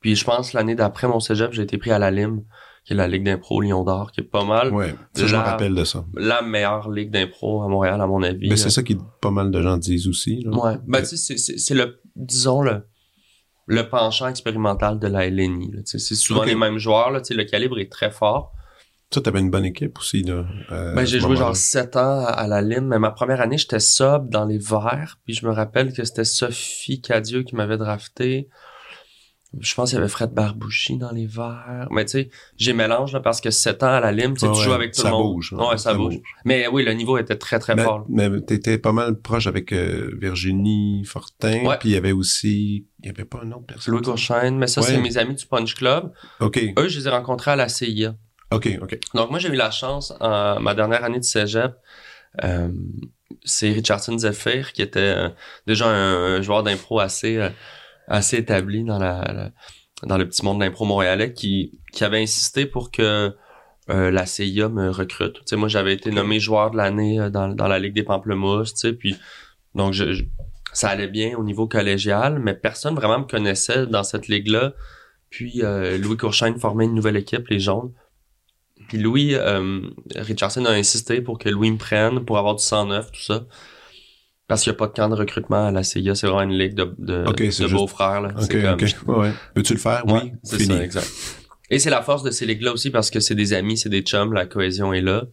[0.00, 2.42] Puis je pense l'année d'après mon cégep, j'ai été pris à la LIM,
[2.84, 4.94] qui est la Ligue d'impro Lyon d'Or, qui est pas mal Ouais.
[5.14, 6.04] Ça, je me rappelle de ça.
[6.14, 8.50] la meilleure ligue d'impro à Montréal, à mon avis.
[8.50, 10.42] Mais c'est ça que pas mal de gens disent aussi.
[10.42, 10.50] là.
[10.50, 10.76] Ouais.
[10.86, 12.86] Ben, tu sais, c'est- c'est c'est le, disons, le,
[13.66, 15.72] le penchant expérimental de la LNI.
[15.86, 17.10] C'est souvent les mêmes joueurs.
[17.10, 17.22] Là.
[17.22, 18.52] Tu sais, Le calibre est très fort.
[19.14, 20.44] Ça, t'avais une bonne équipe aussi, là.
[20.72, 23.78] euh, Ben, j'ai joué genre 7 ans à, la LIM, mais ma première année, j'étais
[23.78, 25.18] sub dans les verts.
[25.24, 28.48] Puis je me rappelle que c'était Sophie Cadieux qui m'avait drafté.
[29.60, 31.86] Je pense qu'il y avait Fred Barbouchi dans les verts.
[31.92, 34.52] Mais tu sais, j'ai mélange là, parce que 7 ans à la LIM, tu Ouais,
[34.52, 35.34] tu joues avec tout le monde.
[35.34, 35.52] bouge.
[35.52, 36.16] Ouais, ça, bouge.
[36.44, 38.04] Mais oui, le niveau était très, très Mais, fort.
[38.08, 41.76] mais t'étais pas mal proche avec euh, Virginie Fortin.
[41.78, 42.88] Puis il y avait aussi...
[43.04, 43.94] Il y avait pas une autre personne.
[43.94, 46.10] Louis Courchaine, mais ça, c'est mes amis du Punch Club.
[46.40, 46.58] OK.
[46.76, 48.16] Eux, je les ai rencontrés à la CIA.
[48.54, 48.98] OK, OK.
[49.14, 51.72] Donc, moi, j'ai eu la chance, en ma dernière année de cégep,
[52.44, 52.68] euh,
[53.44, 55.28] c'est Richardson Zephyr, qui était euh,
[55.66, 57.50] déjà un, un joueur d'impro assez, euh,
[58.08, 59.50] assez établi dans la, la-
[60.02, 63.34] dans le petit monde de l'impro montréalais, qui, qui avait insisté pour que
[63.90, 65.34] euh, la CIA me recrute.
[65.36, 68.02] Tu sais, moi, j'avais été nommé joueur de l'année euh, dans, dans la Ligue des
[68.02, 69.16] Pamplemousses, tu sais, puis
[69.74, 70.24] donc, je, je-
[70.72, 74.72] ça allait bien au niveau collégial, mais personne vraiment me connaissait dans cette ligue-là.
[75.30, 77.92] Puis euh, Louis Courchaine formait une nouvelle équipe, les Jaunes.
[78.88, 79.80] Puis Louis, euh,
[80.16, 83.44] Richardson a insisté pour que Louis me prenne, pour avoir du 109, tout ça.
[84.46, 86.58] Parce qu'il n'y a pas de camp de recrutement à la CIA, c'est vraiment une
[86.58, 87.24] ligue de, de,
[87.72, 88.22] beaux-frères.
[88.36, 88.94] OK, comme- OK.
[89.06, 89.32] Ouais, ouais.
[89.56, 90.06] Veux-tu le faire?
[90.06, 90.32] Ouais, oui.
[90.42, 91.10] c'est ça, exact.
[91.70, 94.02] Et c'est la force de ces ligues-là aussi parce que c'est des amis, c'est des
[94.02, 95.24] chums, la cohésion est là.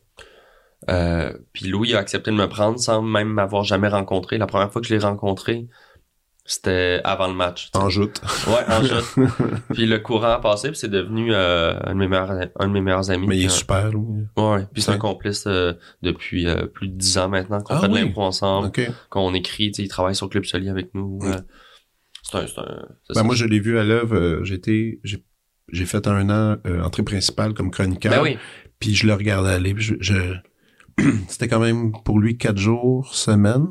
[0.90, 4.38] Euh, puis Louis a accepté de me prendre sans même m'avoir jamais rencontré.
[4.38, 5.68] La première fois que je l'ai rencontré,
[6.44, 7.70] c'était avant le match.
[7.76, 8.20] En joute.
[8.48, 9.02] Ouais, en jeu.
[9.74, 12.74] puis le courant a passé, puis c'est devenu euh, un, de mes meilleurs, un de
[12.74, 13.28] mes meilleurs amis.
[13.28, 16.88] Mais il est Puis, super, euh, ouais, puis c'est un complice euh, depuis euh, plus
[16.88, 18.02] de dix ans maintenant qu'on Ah fait de oui.
[18.02, 18.72] l'impro ensemble,
[19.10, 21.20] qu'on écrit, il travaille sur Club Soli avec nous.
[21.22, 21.26] Mm.
[21.32, 21.38] euh,
[22.24, 22.64] c'est un...
[22.64, 24.16] un- Ben, moi, je l'ai vu à l'œuvre.
[24.16, 25.00] euh, J'étais...
[25.74, 28.12] J'ai fait un an euh, entrée principale comme chroniqueur.
[28.12, 28.38] Ben oui.
[28.80, 29.74] Puis je le regardais aller.
[29.74, 30.36] puis Je, je-
[31.30, 33.68] C'était quand même pour lui quatre jours, semaine.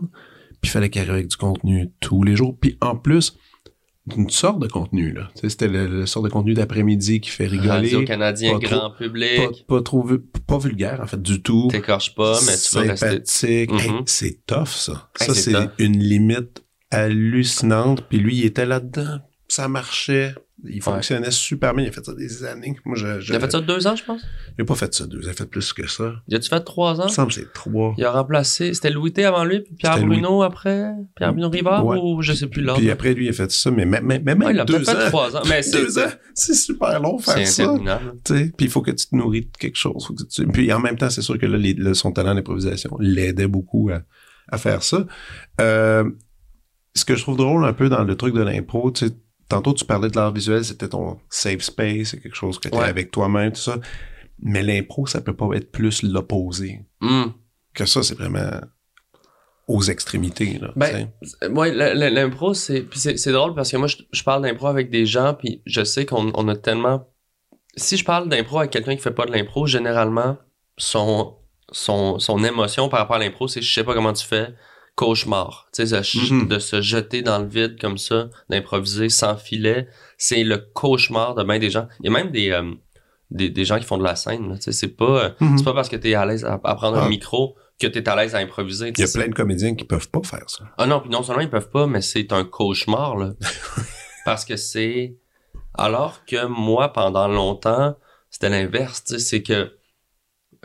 [0.61, 2.57] Puis il fallait qu'il arrive avec du contenu tous les jours.
[2.61, 3.35] Puis en plus,
[4.17, 5.29] une sorte de contenu, là.
[5.35, 7.69] C'était le, le sorte de contenu d'après-midi qui fait rigoler.
[7.71, 10.07] Radio-Canadien, pas trop- grand public, pas trop
[10.47, 11.69] pas vulgaire, en fait, du tout.
[11.71, 13.63] t'écorches pas, mais tu vas rester...
[13.63, 14.03] Hey, Mhm.
[14.07, 15.11] c'est tough, ça.
[15.21, 18.03] Hey, ça, c'est une limite hallucinante.
[18.09, 19.19] Puis lui, il était là-dedans.
[19.49, 20.35] Ça marchait.
[20.69, 21.85] Il fonctionnait super bien.
[21.85, 22.77] Il a fait ça des années.
[22.85, 24.21] Moi, je, je, Il a fait ça deux ans, je pense?
[24.59, 25.21] il a pas fait ça deux.
[25.23, 26.13] Il a fait plus que ça.
[26.29, 27.05] Il a-tu fait trois Il ans?
[27.05, 27.95] me semble que c'est trois.
[27.97, 28.75] Il a remplacé...
[28.75, 30.21] C'était Louis T avant lui, puis Pierre Louis.
[30.21, 30.91] Bruno après?
[31.17, 31.99] Pierre Bruno Rivard Ouais.
[32.03, 32.81] ou je sais plus l'ordre?
[32.81, 33.71] Puis après, lui, il a fait ça.
[33.71, 35.07] Mais, mais, mais, mais même Ouais, il a deux fait ans.
[35.09, 35.43] trois ans.
[35.49, 35.81] Mais c'est...
[35.83, 36.11] Deux ans.
[36.35, 37.75] C'est super long faire ça.
[38.25, 40.05] Puis il faut que tu te nourris de quelque chose.
[40.07, 40.47] Faut que tu...
[40.49, 44.03] Puis en même temps, c'est sûr que là, les- son talent d'improvisation l'aidait beaucoup à,
[44.49, 45.07] à faire ça.
[45.61, 46.05] Euh,
[46.95, 49.15] ce que je trouve drôle un peu dans le truc de l'impro, tu sais,
[49.51, 52.77] tantôt tu parlais de l'art visuel, c'était ton safe space, c'est quelque chose que tu
[52.77, 52.85] Ouais.
[52.85, 53.77] avec toi-même, tout ça.
[54.39, 56.87] Mais l'impro, ça peut pas être plus l'opposé.
[57.03, 57.35] Hum.
[57.75, 58.61] Que ça, c'est vraiment
[59.69, 60.59] aux extrémités.
[60.59, 61.11] Là, Ben,
[61.43, 65.35] l'impro, c'est, c'est, c'est drôle parce que moi, je, je parle d'impro avec des gens,
[65.35, 67.09] puis je sais qu'on on a tellement.
[67.77, 70.39] Si je parle d'impro avec quelqu'un qui fait pas de l'impro, généralement,
[70.77, 71.37] son,
[71.71, 74.49] son, son émotion par rapport à l'impro, c'est je sais pas comment tu fais,
[75.05, 75.69] cauchemar.
[75.73, 76.49] Tu sais, de, Mhm.
[76.49, 81.43] de se jeter dans le vide comme ça, d'improviser sans filet, c'est le cauchemar de
[81.43, 81.87] bien des gens.
[82.01, 82.71] Il y a même des, euh,
[83.31, 84.57] des, des gens qui font de la scène.
[84.57, 85.65] Tu sais, c'est pas, euh, Mhm.
[85.65, 87.05] pas parce que t'es à l'aise à, à prendre Ah.
[87.05, 88.93] un micro que t'es à l'aise à improviser.
[88.97, 90.65] Il y a plein de comédiens qui peuvent pas faire ça.
[90.77, 93.33] Ah non, puis non seulement ils peuvent pas, mais c'est un cauchemar, là.
[94.27, 95.17] Parce que c'est...
[95.75, 97.97] Alors que moi, pendant longtemps,
[98.29, 99.73] c'était l'inverse, tu sais, c'est que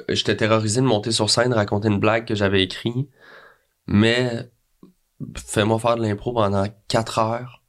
[0.10, 3.08] j'étais terrorisé de monter sur scène, raconter une blague que j'avais écrite,
[3.88, 4.52] mais
[5.38, 7.62] fais-moi faire de l'impro pendant quatre heures.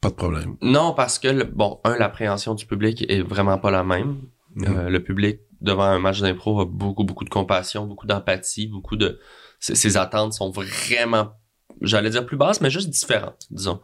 [0.00, 0.56] Pas de problème.
[0.60, 4.22] Non, parce que, le- bon, un, l'appréhension du public est vraiment pas la même.
[4.54, 4.76] Mhm.
[4.76, 8.96] Euh, le public, devant un match d'impro, a beaucoup, beaucoup de compassion, beaucoup d'empathie, beaucoup
[8.96, 9.18] de...
[9.58, 11.32] Ses, ses attentes sont vraiment,
[11.80, 13.80] j'allais dire plus basses, mais juste différentes, disons.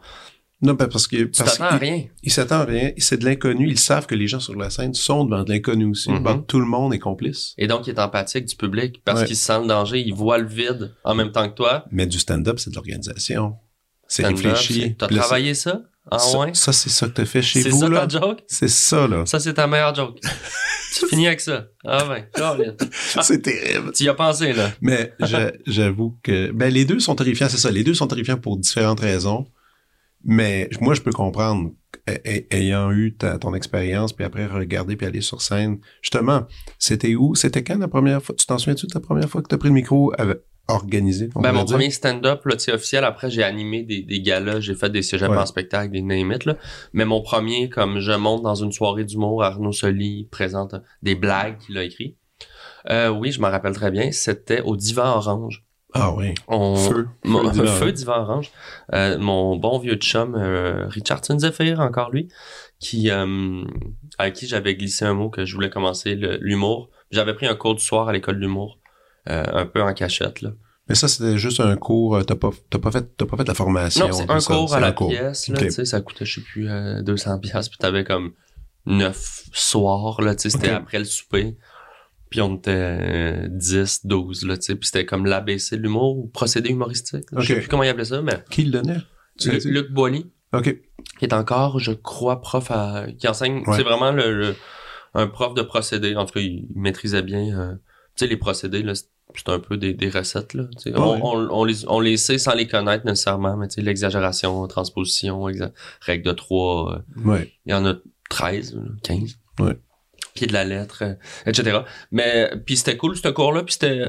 [0.63, 2.05] Non, parce que Tu parce à rien.
[2.23, 2.93] ils s'attendent à rien.
[2.99, 3.69] C'est de l'inconnu.
[3.69, 6.11] Ils savent que les gens sur la scène sont devant de l'inconnu aussi.
[6.11, 6.23] Mhm.
[6.23, 7.55] Bon, tout le monde est complice.
[7.59, 9.27] Et donc, il est empathique du public parce Ouais.
[9.27, 11.85] qu'il sent le danger, il voit le vide en même temps que toi.
[11.91, 13.57] Mais du stand-up, c'est de l'organisation.
[14.07, 14.81] C'est réfléchi.
[14.83, 15.83] c'est- T'as travaillé ça?
[16.11, 16.51] Ah ça, ouais?
[16.55, 18.07] ça, c'est ça que t'as fait chez C'est vous, ça là.
[18.07, 18.41] ta joke?
[18.49, 19.25] C'est ça, là.
[19.25, 20.19] Ça, c'est ta meilleure joke.
[20.99, 21.67] tu finis avec ça.
[21.85, 22.77] Ah ben, Caroline.
[23.23, 23.93] c'est terrible.
[23.93, 24.71] Tu y as pensé, là.
[24.81, 27.71] Mais j'a- j'avoue que ben les deux sont terrifiants, c'est ça.
[27.71, 29.47] Les deux sont terrifiants pour différentes raisons.
[30.25, 31.71] Mais moi, je peux comprendre,
[32.51, 35.79] ayant eu ta- ton expérience, puis après regarder puis aller sur scène.
[36.01, 36.43] Justement,
[36.79, 37.35] c'était où?
[37.35, 38.35] C'était quand la première fois?
[38.37, 41.29] Tu t'en souviens-tu de ta première fois que tu as pris le micro avec, organisé?
[41.35, 41.77] on Ben, mon dire?
[41.77, 45.37] premier stand-up, là, officiel, après, j'ai animé des, des galas, j'ai fait des cégeps Ouais.
[45.39, 46.57] en spectacle, des name it, là.
[46.93, 51.59] Mais mon premier, comme je monte dans une soirée d'humour, Arnaud Soli présente des blagues
[51.59, 52.17] qu'il a écrit.
[52.91, 54.11] Euh, oui, je m'en rappelle très bien.
[54.13, 55.65] C'était au Divan Orange.
[55.95, 56.35] Ah oui.
[56.49, 56.75] On...
[56.77, 57.09] Feu.
[57.25, 58.51] Mon, Feu Orange.
[58.95, 62.29] Euh, mon bon vieux chum, euh, Richardson Zephyr, encore lui,
[62.79, 63.63] qui, euh,
[64.19, 66.89] avec qui j'avais glissé un mot que je voulais commencer l'humour.
[67.11, 68.79] J'avais pris un cours du soir à l'école d'humour,
[69.29, 70.51] euh, un peu en cachette, là.
[70.89, 72.17] Mais ça, c'était juste un cours.
[72.17, 72.51] euh, T'as pas,
[72.81, 74.07] pas fait, t'as pas fait la formation.
[74.09, 75.11] Non, c'est un ça, cours à la cours.
[75.11, 75.67] pièce, là, Ok.
[75.67, 78.33] tu sais, ça coûtait, je sais plus, euh, 200 pièces puis t'avais comme
[78.87, 81.57] neuf soirs, là, tu sais, c'était après le souper.
[82.33, 86.17] Puis on était euh, 10, 12, là, tu sais, puis c'était comme l'ABC de l'humour
[86.17, 87.31] ou procédé humoristique.
[87.31, 87.41] là.
[87.43, 88.97] Je sais plus comment il appelait ça, mais Qui le donnait?
[89.67, 90.77] Luc Boily, OK.
[91.19, 93.05] qui est encore, je crois, prof à...
[93.19, 93.77] qui enseigne, Ouais.
[93.77, 94.57] c'est vraiment le, le-
[95.15, 96.17] un prof de procédé.
[96.17, 97.73] En tout cas, il maîtrisait bien, euh,
[98.17, 100.65] tu sais, les procédés, là, c'est un peu des, des recettes, là.
[100.87, 100.93] Ouais.
[100.97, 104.67] On, on, on les, on les sait sans les connaître nécessairement, mais tu sais, l'exagération,
[104.69, 107.53] transposition, exa- règle de trois, euh, Ouais.
[107.67, 107.95] il y en a
[108.31, 109.39] 13, là, 15.
[109.61, 109.79] Ouais.
[110.35, 111.15] Pied de la lettre, euh,
[111.47, 111.81] etc.
[112.11, 114.05] Mais, puis c'était cool, ce cours-là, puis c'était...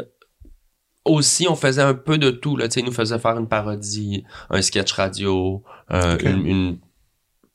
[1.06, 3.50] Aussi, on faisait un peu de tout, là, tu sais, il nous faisait faire une
[3.50, 6.80] parodie, un sketch radio, euh, une, une-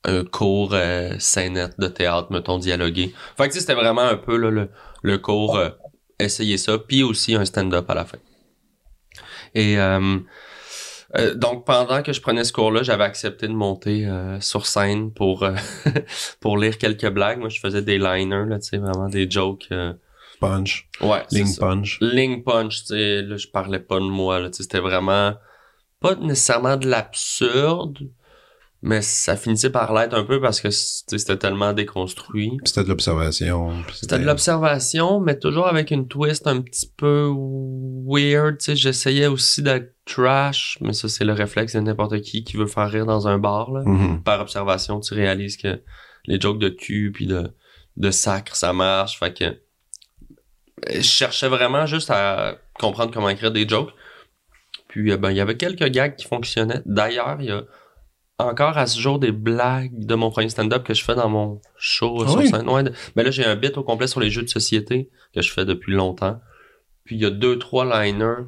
[0.04, 3.14] un cours euh, scénette de théâtre, mettons, dialogué.
[3.38, 4.68] Fait que, c'était vraiment un peu, là, le,
[5.02, 5.70] le cours, euh,
[6.18, 8.18] essayer ça, puis aussi un stand-up à la fin.
[9.54, 9.76] Et
[11.16, 15.12] euh, donc pendant que je prenais ce cours-là, j'avais accepté de monter euh, sur scène
[15.12, 15.54] pour euh,
[16.40, 17.38] pour lire quelques blagues.
[17.38, 19.68] Moi, je faisais des liners, là, tu sais, vraiment des jokes.
[19.72, 19.94] euh,
[20.40, 20.88] Punch.
[21.00, 21.66] ouais, ça.
[21.66, 21.98] punch.
[22.00, 25.34] Ling punch, tu sais, là, je parlais pas de moi, là, tu sais, c'était vraiment
[26.00, 27.98] pas nécessairement de l'absurde,
[28.80, 32.58] mais ça finissait par l'être un peu parce que c'était tellement déconstruit.
[32.64, 33.72] C'était de l'observation.
[33.92, 37.28] C'était de l'observation, mais toujours avec une twist un petit peu
[38.06, 38.60] weird.
[38.60, 42.88] J'essayais aussi d'être trash, mais ça, c'est le réflexe de n'importe qui qui veut faire
[42.88, 43.72] rire dans un bar.
[43.72, 43.82] Là.
[43.84, 44.22] Mhm.
[44.22, 45.82] Par observation, tu réalises que
[46.26, 47.50] les jokes de cul puis de,
[47.96, 49.18] de sacre, ça marche.
[49.18, 49.60] Fait que
[50.94, 53.90] je cherchais vraiment juste à comprendre comment écrire des jokes.
[54.86, 56.80] Puis, euh, ben, il y avait quelques gags qui fonctionnaient.
[56.86, 57.64] D'ailleurs, il y a
[58.38, 61.60] encore à ce jour des blagues de mon premier stand-up que je fais dans mon
[61.76, 62.48] show Ah sur oui?
[62.48, 62.68] scène.
[62.68, 65.42] Ouais, de- ben là, j'ai un bit au complet sur les jeux de société que
[65.42, 66.40] je fais depuis longtemps.
[67.04, 68.44] Puis il y a deux, trois liners.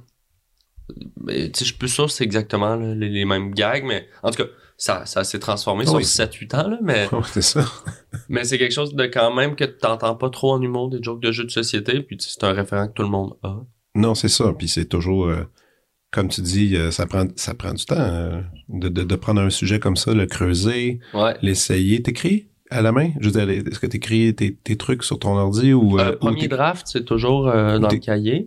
[1.29, 4.07] Tu sais, je suis plus sûr que c'est exactement là, les, les mêmes gags, mais
[4.23, 6.05] en tout cas, ça, ça s'est transformé Ah sur oui.
[6.05, 7.65] 7-8 ans, là, mais, c'est ça.
[8.29, 11.21] mais c'est quelque chose de quand même que t'entends pas trop en humour, des jokes
[11.21, 13.57] de jeux de société, puis tu c'est un référent que tout le monde a.
[13.95, 14.53] Non, c'est ça.
[14.57, 15.45] Puis c'est toujours, euh,
[16.13, 19.41] comme tu dis, euh, ça prend, ça prend du temps euh, de, de, de prendre
[19.41, 21.37] un sujet comme ça, le creuser, Ouais.
[21.43, 22.03] l'essayer.
[22.03, 23.11] T'écris à la main?
[23.21, 26.17] Je veux dire, est-ce que t'écris tes, tes trucs sur ton ordi ou, Euh, euh,
[26.17, 28.47] premier draft, c'est toujours euh, dans le cahier.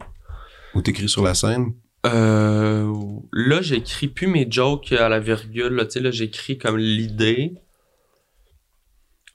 [0.76, 1.74] ou t'écris sur la scène?
[2.06, 2.92] Euh,
[3.32, 5.74] là, j'écris plus mes jokes à la virgule.
[5.74, 7.54] Là, j'écris comme l'idée.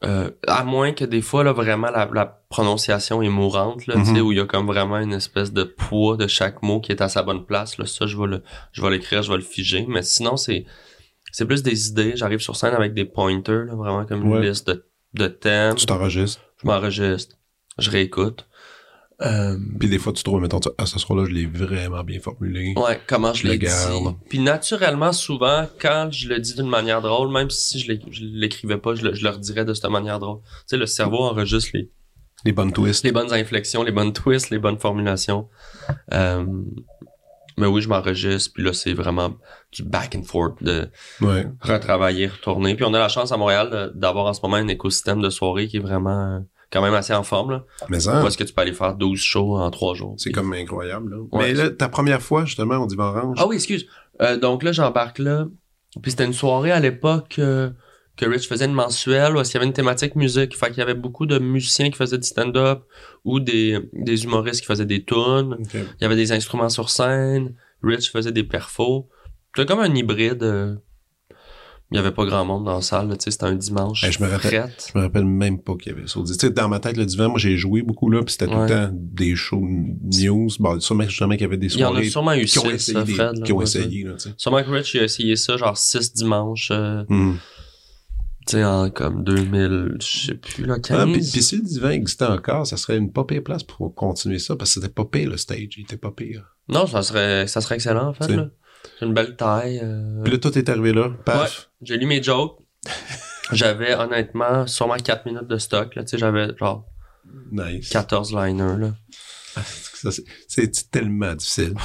[0.04, 4.04] Euh, à moins que des fois, là, vraiment, la, la prononciation est mourante, là, tu
[4.04, 4.20] sais, Mhm.
[4.20, 7.02] où il y a comme vraiment une espèce de poids de chaque mot qui est
[7.02, 7.78] à sa bonne place.
[7.78, 9.87] Là, ça, je vais le, je vais l'écrire, je vais le figer.
[9.88, 10.66] Mais sinon, c'est,
[11.32, 12.12] c'est plus des idées.
[12.14, 14.48] J'arrive sur scène avec des pointers, là, vraiment comme une Ouais.
[14.48, 14.84] liste de,
[15.14, 15.74] de thèmes.
[15.74, 16.42] Tu t'enregistres.
[16.62, 17.34] Je m'enregistre.
[17.78, 18.47] Je réécoute.
[19.22, 22.72] Euh, Puis des fois, tu trouves, mettons, à ce soir-là, je l'ai vraiment bien formulé.
[22.76, 23.64] Ouais, comment je Le l'ai dit.
[23.66, 24.14] garde.
[24.28, 28.22] Puis naturellement, souvent, quand je le dis d'une manière drôle, même si je l'é- je
[28.24, 30.38] l'écrivais pas, je le, je le redirais de cette manière drôle.
[30.42, 31.90] Tu sais, le cerveau enregistre les,
[32.44, 33.02] Les bonnes twists.
[33.04, 35.48] les bonnes inflexions, les bonnes twists, les bonnes formulations.
[36.14, 36.46] Euh,
[37.57, 39.35] mais oui, je m'enregistre, puis là, c'est vraiment
[39.72, 40.88] du back and forth, de
[41.20, 41.44] Ouais.
[41.61, 42.76] retravailler, retourner.
[42.76, 45.66] Puis on a la chance à Montréal d'avoir en ce moment un écosystème de soirée
[45.66, 47.50] qui est vraiment quand même assez en forme.
[47.52, 47.64] Là.
[47.88, 50.14] Mais ça, Où est-ce que tu peux aller faire 12 shows en 3 jours?
[50.18, 51.11] c'est comme incroyable.
[51.12, 51.16] Là.
[51.33, 51.48] Ouais.
[51.48, 53.37] Mais là, ta première fois, justement, on dit Orange.
[53.40, 53.87] Ah oui, excuse.
[54.20, 55.46] Euh, donc là, j'embarque là.
[56.02, 57.70] Puis c'était une soirée à l'époque euh,
[58.16, 60.57] que Rich faisait une mensuelle où est-ce qu'il y avait une thématique musique.
[60.57, 62.83] Fait qu'il y avait beaucoup de musiciens qui faisaient du stand-up
[63.24, 65.57] ou des, des humoristes qui faisaient des tunes.
[65.74, 67.54] Il y avait des instruments sur scène.
[67.83, 69.09] Rich faisait des perfos.
[69.57, 70.42] C'était comme un hybride.
[70.42, 70.74] euh,
[71.90, 73.14] Il y avait pas grand monde dans la salle.
[73.18, 74.05] C'était un dimanche.
[74.11, 74.70] Je me rappelle-.
[74.92, 76.20] Je me rappelle même pas qu'il y avait ça.
[76.51, 78.90] Dans ma tête, le divan, moi, j'ai joué beaucoup là, puis c'était tout le temps
[78.92, 80.48] des shows news.
[80.61, 82.59] Bon, sûrement, justement qu'il y avait des Il y en a soirées sûrement eu qui
[82.59, 83.38] ont six, essayé, des- Fred.
[83.38, 84.14] là, qui ont ouais, essayé, là.
[84.37, 86.68] Sûrement que Rich a essayé ça genre 6 dimanches.
[86.72, 87.37] euh, Hmm.
[88.46, 90.98] tu sais, en comme 2000, je sais plus, là, 15.
[91.01, 93.94] Ah, puis, puis si le divan existait encore, ça serait une pas pire place pour
[93.94, 95.68] continuer ça, parce que c'était pas pire, le stage.
[95.79, 96.55] Il était pas pire.
[96.68, 98.51] Non, ça serait, ça serait excellent, en fait, là.
[98.98, 99.80] C'est une belle taille.
[99.82, 101.11] euh, Puis là, tout est arrivé là.
[101.24, 101.70] Paf.
[101.82, 102.58] J'ai lu mes jokes.
[103.52, 106.02] J'avais, honnêtement, sûrement 4 minutes de stock, là.
[106.04, 106.84] Tu sais, j'avais, genre,
[107.50, 107.88] Nice.
[107.90, 108.92] 14 liners, là.
[109.94, 111.74] Ça, c'est- C'est tellement difficile.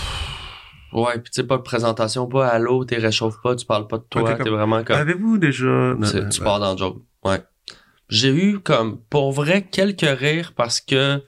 [0.94, 3.98] Ouais, pis tu sais, pas de présentation, pas allô, t'es réchauffe pas, tu parles pas
[3.98, 4.96] de toi, t'es comme- vraiment comme...
[4.96, 5.96] Avez-vous déjà...
[6.32, 7.02] Tu pars dans le joke.
[7.24, 7.42] Ouais.
[8.10, 11.20] J'ai eu comme pour vrai quelques rires parce que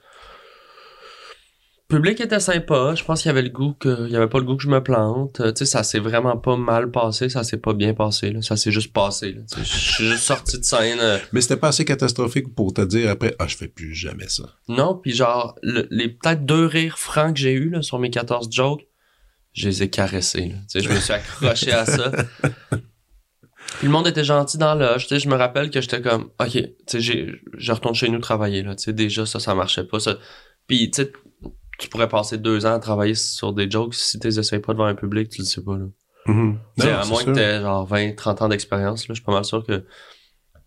[1.88, 2.94] public était sympa.
[2.96, 4.62] Je pense qu'il y avait le goût que il y avait pas le goût que
[4.62, 5.40] je me plante.
[5.40, 8.30] Euh, Tu sais, ça s'est vraiment pas mal passé, ça s'est pas bien passé.
[8.32, 8.42] Là.
[8.42, 9.32] Ça s'est juste passé.
[9.32, 9.42] là.
[9.58, 10.98] Je suis juste sorti de scène.
[11.00, 14.28] euh, Mais c'était pas assez catastrophique pour te dire après, ah, je fais plus jamais
[14.28, 14.44] ça.
[14.68, 18.10] Non, puis genre le- les peut-être deux rires francs que j'ai eu là sur mes
[18.10, 18.86] 14 jokes,
[19.52, 20.48] je les ai caressés.
[20.48, 20.54] Là.
[20.70, 22.10] Tu sais, je me suis accroché à ça.
[23.78, 25.06] Puis le monde était gentil dans l'âge.
[25.06, 28.08] Tu sais, je me rappelle que j'étais comme, ok, tu sais, j'ai, je retourne chez
[28.08, 28.74] nous travailler là.
[28.76, 29.98] Tu sais, déjà ça, ça marchait pas.
[30.00, 30.18] Ça.
[30.68, 31.12] Puis tu sais,
[31.78, 34.72] tu pourrais passer deux ans à travailler sur des jokes si tu les essayes pas
[34.72, 35.86] devant un public, tu le sais pas là.
[36.26, 37.26] Tu Non, à moins sûr.
[37.26, 39.84] que t'aies genre 20, 30 ans d'expérience, là, je suis pas mal sûr que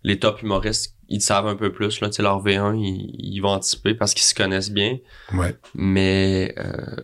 [0.03, 3.49] les top humoristes, ils savent un peu plus, là, tu leur V1, ils, ils vont
[3.49, 4.97] anticiper parce qu'ils se connaissent bien,
[5.33, 5.55] Ouais.
[5.75, 6.95] mais euh,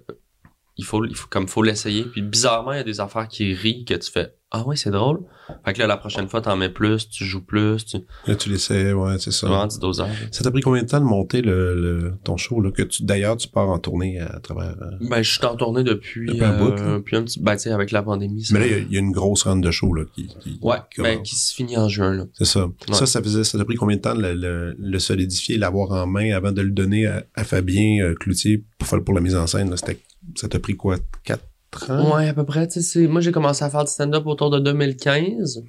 [0.77, 2.03] il faut, il faut comme faut l'essayer.
[2.03, 4.91] Puis bizarrement, il y a des affaires qui rient que tu fais ah ouais c'est
[4.91, 5.19] drôle.
[5.65, 8.49] Fait que là la prochaine fois t'en mets plus, tu joues plus, tu Là, tu
[8.49, 9.47] l'essayais, ouais, c'est ça.
[9.47, 10.27] vraiment du dosage.
[10.31, 13.03] Ça t'a pris combien de temps de monter le, le- ton show, là, que tu,
[13.03, 14.75] d'ailleurs, tu pars en tournée à travers...
[14.81, 16.81] euh, Ben je suis en tournée depuis, Depuis un bout, là.
[16.81, 18.45] euh, puis un petit, ben tu sais avec la pandémie.
[18.45, 20.03] ça- Mais là, il y a- il y, a une grosse run de show, là,
[20.15, 20.27] qui...
[20.39, 22.23] qui ouais, qui ben qui se finit en juin là.
[22.33, 22.65] C'est ça.
[22.65, 22.93] Ouais.
[22.93, 25.91] Ça, ça faisait, ça t'a pris combien de temps de le, le, le solidifier, l'avoir
[25.91, 29.35] en main avant de le donner à, à Fabien euh, Cloutier pour pour la mise
[29.35, 29.77] en scène, là?
[29.77, 29.99] C'était,
[30.35, 31.43] ça t'a pris quoi, quatre
[31.89, 32.15] ans?
[32.15, 32.67] Ouais, à peu près.
[33.07, 35.63] Moi, j'ai commencé à faire du stand-up autour de 2015,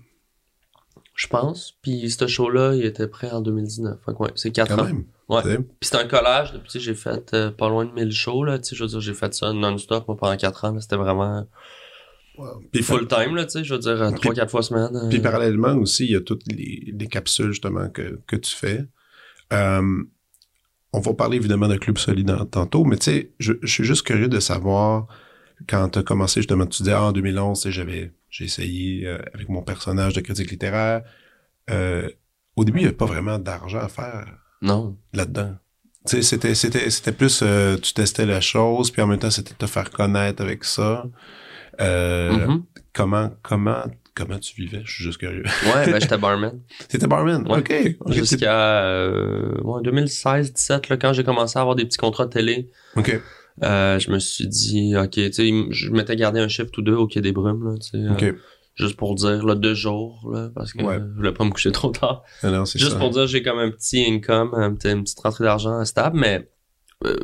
[1.15, 1.75] je pense.
[1.83, 3.99] Puis ce show-là, il était prêt en 2019.
[4.05, 4.85] Fait que ouais, c'est 4 Quand ans.
[4.85, 5.05] même.
[5.29, 5.43] Ouais.
[5.43, 6.53] Puis c'est un collage.
[6.53, 8.59] Puis tu sais, j'ai fait euh, pas loin de 1000 shows, là.
[8.63, 10.81] Je veux dire, j'ai fait ça non-stop, moi, pendant 4 ans.
[10.81, 11.47] C'était vraiment
[12.71, 13.65] Puis, full-time, là, tu sais.
[13.65, 14.95] Je veux dire, 3-4 fois semaine.
[14.95, 15.09] euh.
[15.09, 18.85] Puis parallèlement aussi, il y a toutes les, les capsules justement que, que tu fais.
[19.53, 20.03] Euh,
[20.97, 24.03] on va parler évidemment de Club Solide tantôt, mais tu sais, je, je suis juste
[24.03, 25.07] curieux de savoir
[25.69, 29.07] quand tu as commencé justement, tu disais ah, en 2011, tu sais, j'avais j'ai essayé
[29.07, 31.03] euh, avec mon personnage de critique littéraire.
[31.71, 32.09] Euh,
[32.57, 34.27] au début, il n'y avait pas vraiment d'argent à faire
[34.63, 34.97] Non.
[35.13, 35.55] là-dedans.
[36.07, 39.31] Tu sais, c'était, c'était, c'était plus, euh, tu testais la chose, puis en même temps,
[39.31, 41.05] c'était te faire connaître avec ça.
[41.79, 42.65] Mhm.
[42.95, 43.85] Comment, comment,
[44.17, 44.83] comment tu vivais?
[44.85, 45.45] Je suis juste curieux.
[45.67, 46.61] Ouais, ben j'étais barman.
[46.89, 47.47] C'était barman?
[47.49, 47.59] Ouais.
[47.59, 48.13] OK.
[48.13, 52.71] Jusqu'à euh, ouais, 2016-17, là, quand j'ai commencé à avoir des petits contrats de télé.
[52.97, 53.21] OK.
[53.63, 56.95] Euh, je me suis dit, ok, tu sais, je m'étais gardé un chiffre tous deux
[56.95, 58.39] au Quai des Brumes, là, tu sais, euh, OK.
[58.75, 60.97] juste pour dire, là, deux jours, là, parce que Ouais.
[60.97, 62.23] euh, je voulais pas me coucher trop tard.
[62.43, 62.99] Ah Juste ça.
[62.99, 66.49] pour dire, j'ai comme un petit income, un petit, une petite rentrée d'argent stable, mais
[67.05, 67.15] euh,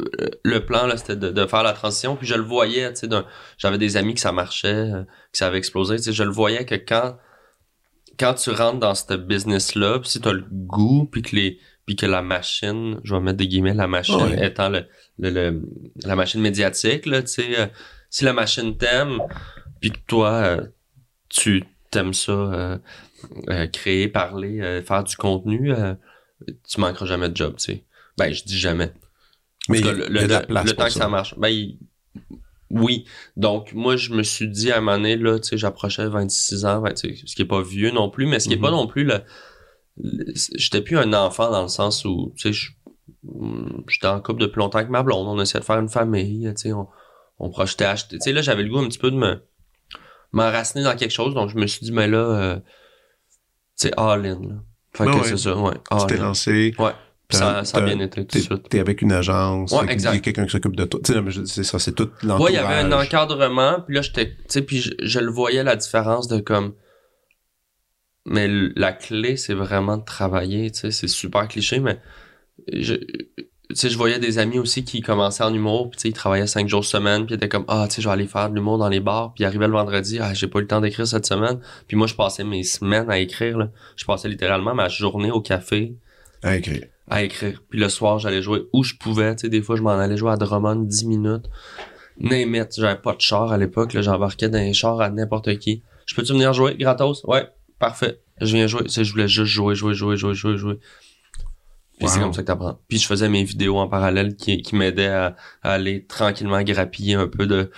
[0.45, 3.17] le plan, là, c'était de, de faire la transition, puis je le voyais, tu sais,
[3.59, 6.31] j'avais des amis que ça marchait, euh, que ça avait explosé, tu sais, je le
[6.31, 7.17] voyais que quand,
[8.19, 11.97] quand tu rentres dans ce business-là, puis si t'as le goût, puis que les, puis
[11.97, 14.85] que la machine, je vais mettre des guillemets, la machine étant le,
[15.19, 15.63] le, le-
[16.05, 17.67] la machine médiatique, là, tu sais, euh,
[18.11, 19.21] si la machine t'aime,
[19.81, 20.67] puis que toi, euh,
[21.31, 22.79] tu t'aimes ça,
[23.73, 25.95] créer, parler, euh, faire du contenu, euh,
[26.69, 27.85] tu manqueras jamais de job, tu sais.
[28.19, 28.93] Ben, je dis jamais.
[29.69, 31.35] Mais cas, le, temps que ça marche.
[31.39, 31.79] Ben, il-
[32.71, 33.05] oui.
[33.37, 36.65] Donc, moi, je me suis dit à un moment donné, là, tu sais, j'approchais 26
[36.65, 38.63] ans, ben, ce qui est pas vieux non plus, mais ce qui est Mhm.
[38.63, 39.21] pas non plus le,
[40.03, 42.73] le- j'étais plus un enfant dans le sens où, tu sais, je-
[43.29, 46.51] hum, j'étais en couple depuis longtemps avec ma blonde, on essayait de faire une famille,
[46.57, 46.89] tu sais, on,
[47.39, 49.43] on projetait acheter, tu sais, là, j'avais le goût un petit peu de me,
[50.33, 52.57] m'enraciner dans quelque chose, donc je me suis dit, mais là, euh,
[53.79, 54.55] tu sais, all in, là.
[54.95, 55.25] Fait Ben que ouais.
[55.29, 55.75] c'est ça, ouais.
[56.01, 56.75] Tu t'es lancé.
[56.79, 56.93] Ouais.
[57.37, 58.69] Ça, ça a T'as- bien été tout de T'es suite.
[58.69, 59.73] t'es avec une agence.
[59.73, 60.15] Ouais, exact.
[60.15, 61.01] y a quelqu'un qui s'occupe de toi.
[61.47, 62.41] C'est ça, c'est tout l'entourage.
[62.41, 65.31] Ouais, il y avait un encadrement, puis là, j'étais, tu sais, puis je, je le
[65.31, 66.75] voyais la différence de comme,
[68.25, 71.99] mais la clé, c'est vraiment de travailler, tu sais, c'est super cliché, mais
[72.73, 76.09] je, tu sais, je voyais des amis aussi qui commençaient en humour, puis tu sais,
[76.11, 78.27] ils travaillaient cinq jours semaine, puis ils étaient comme, ah, tu sais, je vais aller
[78.29, 80.63] faire de l'humour dans les bars, puis ils arrivaient le vendredi, ah, j'ai pas eu
[80.63, 81.59] le temps d'écrire cette semaine,
[81.89, 83.71] puis moi, je passais mes semaines à écrire, là.
[83.97, 85.97] Je passais littéralement ma journée au café,
[86.45, 86.85] À écrire.
[87.09, 87.63] À écrire.
[87.69, 89.35] Puis le soir, j'allais jouer où je pouvais.
[89.37, 91.47] Tu sais, des fois, je m'en allais jouer à Drummond 10 minutes.
[92.19, 92.67] Name.
[92.77, 93.93] J'avais pas de char à l'époque.
[93.95, 95.83] là, J'embarquais dans les chars à n'importe qui.
[96.07, 97.25] Je peux-tu venir jouer gratos?
[97.25, 97.47] Ouais,
[97.79, 98.21] parfait.
[98.41, 98.85] Je viens jouer.
[98.85, 100.79] Tu sais, je voulais juste jouer, jouer, jouer, jouer, jouer, jouer.
[101.99, 102.81] Puis c'est comme ça que t'apprends.
[102.89, 107.15] Puis je faisais mes vidéos en parallèle qui, qui m'aidaient à, à aller tranquillement grappiller
[107.15, 107.71] un peu de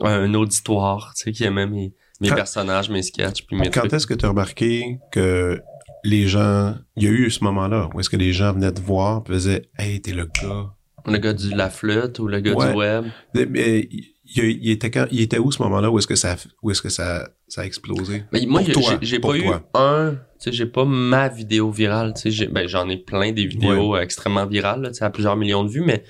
[0.00, 4.06] un auditoire, tu sais, qui aimait mes, mes personnages, mes sketchs, puis mes Quand est-ce
[4.06, 5.60] que tu as remarqué que
[6.04, 8.80] les gens, il y a eu ce moment-là où est-ce que les gens venaient te
[8.80, 10.70] voir et faisaient Hey, t'es le gars.
[11.06, 12.70] Le gars du la flûte ou le gars Ouais.
[12.72, 13.04] du web.
[13.34, 13.88] Mais,
[14.36, 16.90] il, était quand, il était où ce moment-là où est-ce que ça, où est-ce que
[16.90, 18.24] ça, ça a explosé?
[18.32, 18.82] Mais moi, j'ai- toi,
[19.22, 19.44] pas eu
[19.74, 22.12] un, tu sais, j'ai pas ma vidéo virale,
[22.50, 25.70] ben, j'en ai plein des vidéos extrêmement virales, là, tu sais, à plusieurs millions de
[25.70, 26.04] vues, mais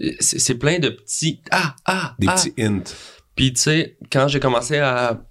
[0.00, 2.34] euh, c'est plein de petits, ah, ah, Des ah.
[2.34, 2.84] petits hints.
[3.34, 5.24] Puis, tu sais, quand j'ai commencé à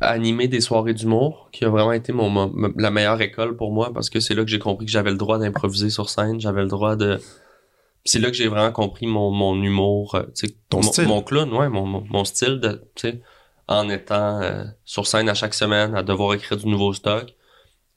[0.00, 3.92] animer des soirées d'humour, qui a vraiment été mon, mon- la meilleure école pour moi,
[3.92, 6.62] parce que c'est là que j'ai compris que j'avais le droit d'improviser sur scène, j'avais
[6.62, 7.16] le droit de...
[8.02, 10.22] Puis C'est là que j'ai vraiment compris mon, mon humour, euh,
[10.70, 11.06] Ton mon, style.
[11.08, 13.20] mon clown, ouais, mon, style de, tu sais,
[13.68, 17.34] en étant euh, sur scène à chaque semaine, à devoir écrire du nouveau stock.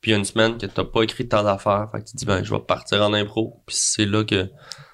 [0.02, 2.18] Puis il y a une semaine que t'as pas écrit tant d'affaires, fait que tu
[2.18, 3.62] dis ben je vais partir en impro.
[3.66, 4.50] Puis c'est là que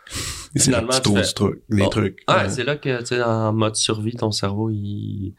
[0.57, 1.89] Finalement, tu fais- truc, les Oh.
[1.89, 2.19] trucs.
[2.27, 2.49] Ouais.
[2.49, 5.33] c'est là que, tu sais, en mode survie, ton cerveau, il,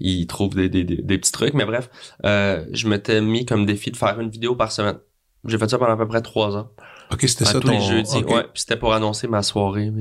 [0.00, 1.54] il trouve des, des, des, des petits trucs.
[1.54, 1.90] Mais bref,
[2.24, 4.98] euh, je m'étais mis comme défi de faire une vidéo par semaine.
[5.44, 6.70] J'ai fait ça pendant à peu près trois ans.
[7.12, 7.72] Ok, c'était ça tous ton...
[7.72, 8.24] les jeudis.
[8.24, 9.92] Ouais, c'était pour annoncer ma soirée,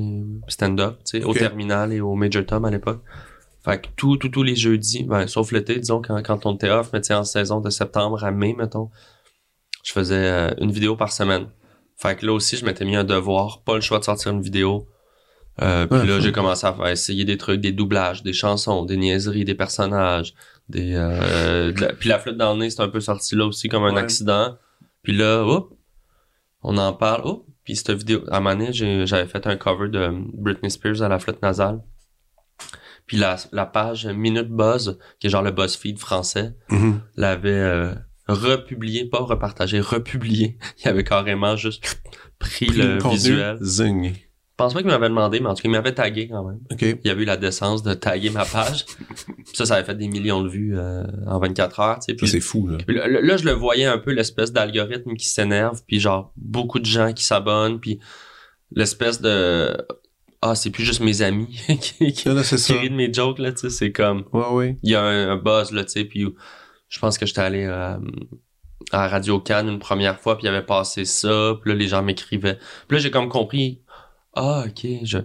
[0.47, 3.01] stand-up, tu sais, au terminal et au Major Tom à l'époque.
[3.63, 6.69] Fait que tout, tout, tous les jeudis, ben, sauf l'été, disons, quand, quand on était
[6.69, 8.89] off, mais tu sais, en saison de septembre à mai, mettons,
[9.83, 11.47] je faisais euh, une vidéo par semaine.
[11.97, 14.41] Fait que là aussi, je m'étais mis un devoir, pas le choix de sortir une
[14.41, 14.87] vidéo.
[15.61, 18.85] Euh, puis Ouais, là, j'ai commencé à faire essayer des trucs, des doublages, des chansons,
[18.85, 20.33] des niaiseries, des personnages,
[20.69, 23.45] des euh, de la- puis la flotte dans le nez, c'est un peu sorti là
[23.45, 23.99] aussi comme un Ouais.
[24.01, 24.57] accident.
[25.03, 25.73] Puis là, hop,
[26.61, 27.21] on en parle.
[27.25, 28.41] Oh, puis cette vidéo, à
[28.71, 31.81] j'ai- j'avais fait un cover de Britney Spears à la flotte nasale.
[33.05, 36.99] Puis la, la page Minute Buzz, qui est genre le BuzzFeed français, Mhm.
[37.15, 37.93] l'avait euh,
[38.27, 40.57] republié, pas repartagé, republié.
[40.83, 41.81] Il avait carrément juste
[42.37, 43.57] pris Pris le visuel.
[43.61, 44.13] Zing.
[44.57, 46.59] Je pense pas qu'il m'avait demandé, mais en tout cas, il m'avait tagué quand même.
[46.71, 46.81] Ok.
[47.03, 48.87] Il avait eu la décence de taguer ma page.
[49.53, 51.99] Ça, ça avait fait des millions de vues euh, en 24 heures.
[51.99, 52.25] Tu sais.
[52.25, 52.79] C'est fou, là.
[52.87, 56.85] là, là, je le voyais un peu, l'espèce d'algorithme qui s'énerve, puis genre, beaucoup de
[56.85, 57.99] gens qui s'abonnent, puis
[58.71, 59.77] l'espèce de...
[60.41, 63.51] Ah, c'est plus juste mes amis qui, qui, c'est qui rient de mes jokes, là,
[63.51, 64.23] tu sais, c'est comme...
[64.33, 64.77] Ouais, ouais.
[64.81, 66.25] Il y a un, un buzz, là, tu sais, puis
[66.89, 67.97] je pense que j'étais allé euh,
[68.91, 72.01] à Radio Cannes une première fois, puis il avait passé ça, puis là, les gens
[72.01, 72.57] m'écrivaient.
[72.87, 73.81] Puis là, j'ai comme compris,
[74.37, 75.17] ah, OK, je...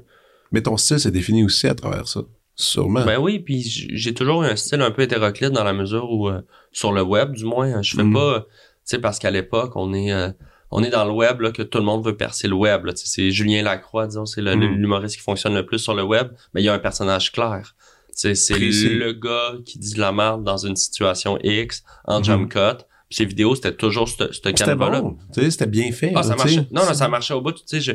[0.50, 2.20] Mais ton style s'est défini aussi à travers ça.
[2.54, 3.04] Sûrement.
[3.06, 6.28] Ben oui, puis j'ai toujours eu un style un peu hétéroclite dans la mesure où
[6.28, 8.12] euh, sur le web, du moins, je fais Mhm.
[8.12, 8.46] pas, tu
[8.84, 10.28] sais, parce qu'à l'époque, on est euh,
[10.70, 12.84] on est dans le web là que tout le monde veut percer le web.
[12.84, 14.60] Là, Tu sais, c'est Julien Lacroix, disons, c'est Mhm.
[14.76, 17.74] l'humoriste qui fonctionne le plus sur le web, mais il y a un personnage clair.
[18.14, 22.24] C'est le gars qui dit de la merde dans une situation X en Mhm.
[22.24, 22.84] jump cut.
[23.08, 25.00] Puis ses vidéos, c'était toujours ce ce C'était canevas-là.
[25.02, 25.16] bon.
[25.34, 26.12] Tu sais, c'était bien fait.
[26.14, 26.66] Ah, ça marchait.
[26.70, 27.52] Non, non, ça marchait au bout.
[27.52, 27.92] Tu sais, je...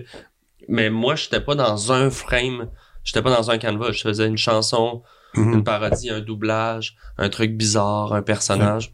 [0.67, 2.69] Mais moi, j'étais pas dans un frame.
[3.03, 3.91] J'étais pas dans un canevas.
[3.93, 5.03] Je faisais une chanson,
[5.35, 5.53] Mhm.
[5.53, 8.93] une parodie, un doublage, un truc bizarre, un personnage.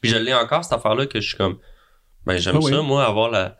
[0.00, 1.58] Puis je l'ai encore, cette affaire-là, que je suis comme...
[2.26, 2.72] Ben, j'aime Ah oui.
[2.72, 3.56] ça, moi, avoir la...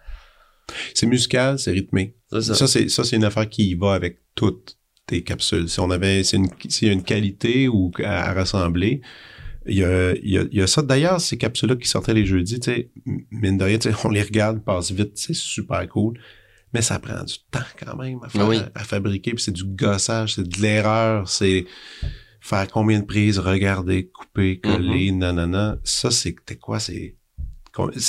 [0.95, 2.17] C'est musical, c'est rythmé.
[2.33, 2.55] Ça.
[2.55, 5.69] Ça, c'est, ça, c'est une affaire qui va avec toutes tes capsules.
[5.69, 9.03] Si on avait, c'est une, s'il y a une qualité ou à, à rassembler,
[9.67, 10.81] il y a, il y, a, il y a ça.
[10.83, 12.91] D'ailleurs, ces capsules-là qui sortaient les jeudis, tu sais,
[13.31, 16.19] mine de rien, tu sais, on les regarde, passe vite, c'est super cool.
[16.75, 18.59] Mais ça prend du temps quand même à, faire, Oui.
[18.75, 21.65] à, fabriquer, puis c'est du gossage, c'est de l'erreur, c'est
[22.41, 25.79] faire combien de prises, regarder, couper, coller, nanana.
[25.85, 27.15] Ça, c'est, t'es quoi, c'est,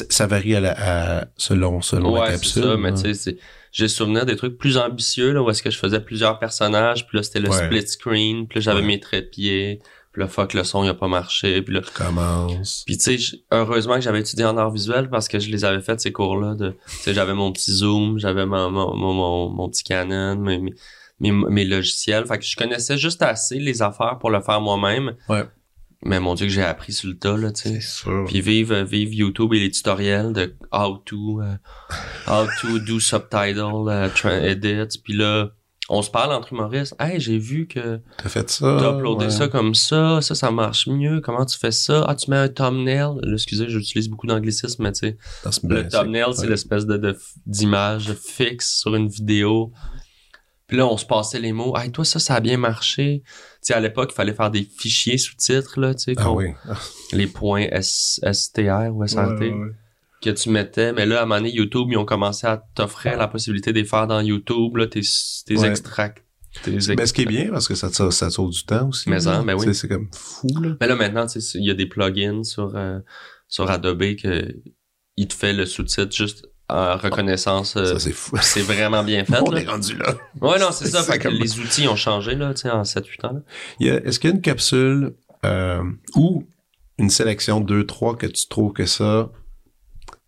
[0.09, 0.75] ça varie à la,
[1.21, 2.63] à- selon, selon la Ouais, c'est capsule.
[2.63, 3.01] ça, mais hein.
[3.01, 3.37] tu sais,
[3.71, 7.17] j'ai souvenir des trucs plus ambitieux, là, où est-ce que je faisais plusieurs personnages, puis
[7.17, 7.65] là, c'était le Ouais.
[7.65, 8.87] split screen, puis là, j'avais Ouais.
[8.87, 9.79] mes trépieds,
[10.15, 11.81] puis là, fuck, le son, il a pas marché, puis là...
[11.93, 12.83] commence.
[12.85, 15.81] Puis tu sais, heureusement que j'avais étudié en art visuel parce que je les avais
[15.81, 16.55] fait ces cours-là.
[16.55, 20.73] De, tu sais, j'avais mon petit zoom, j'avais mon, mon, mon, petit Canon, mes,
[21.19, 22.25] mes, logiciels.
[22.27, 25.15] Fait que je connaissais juste assez les affaires pour le faire moi-même.
[25.27, 25.43] Ouais.
[26.01, 27.81] mais mon dieu que j'ai appris sur le tas là, tu sais.
[27.81, 28.23] C'est sûr.
[28.25, 31.57] Puis vive, euh, vive YouTube et les tutoriels de how to, euh,
[32.25, 34.09] how to do subtitle, euh,
[34.43, 34.97] edits.
[35.03, 35.49] Puis là,
[35.89, 36.95] on se parle entre humoristes.
[36.99, 38.77] Hey, j'ai vu que T'as fait ça.
[38.79, 39.31] t'as uploadé ouais.
[39.31, 41.21] ça comme ça, ça, ça marche mieux.
[41.21, 42.03] Comment tu fais ça?
[42.07, 43.09] Ah, tu mets un thumbnail.
[43.21, 45.17] Là, excusez, j'utilise beaucoup d'anglicisme, mais tu sais,
[45.63, 46.47] le thumbnail, c'est ouais.
[46.49, 49.71] l'espèce de, de- d'image fixe sur une vidéo.
[50.67, 51.77] Puis là, on se passait les mots.
[51.77, 53.21] Hey, toi, ça, ça a bien marché.
[53.23, 53.31] Tu
[53.61, 56.47] sais, à l'époque, il fallait faire des fichiers sous-titres, là, tu sais, Ah oui.
[57.13, 59.71] les points S- STR ou SRT Ouais, ouais, ouais.
[60.25, 60.91] Que tu mettais.
[60.93, 63.79] Mais là, à un moment donné, YouTube, ils ont commencé à t'offrir la possibilité de
[63.79, 65.01] les faire dans YouTube, là, tes,
[65.45, 65.69] tes Ouais.
[65.69, 66.23] extracts.
[66.65, 69.09] Ben, ce qui est bien, parce que ça, te- ça sauve du temps aussi.
[69.09, 69.75] Mais en, ben oui.
[69.75, 70.75] C'est comme fou, là.
[70.79, 72.99] Mais là, maintenant, il y a des plugins sur, euh,
[73.49, 74.55] sur Adobe que
[75.17, 77.75] il te fait le sous-titre juste en reconnaissance.
[77.75, 78.37] euh, Ça, c'est fou.
[78.41, 79.39] c'est vraiment bien fait.
[79.45, 79.61] On là.
[79.61, 80.15] est rendu là.
[80.41, 81.03] Ouais, non, c'est ça.
[81.03, 83.41] Fait que les outils ont changé, là, tu sais, en 7-8 ans.
[83.81, 85.13] Est-ce qu'il y a une capsule
[85.45, 85.83] euh,
[86.15, 86.47] ou
[86.97, 89.29] une sélection 2-3 que tu trouves que ça,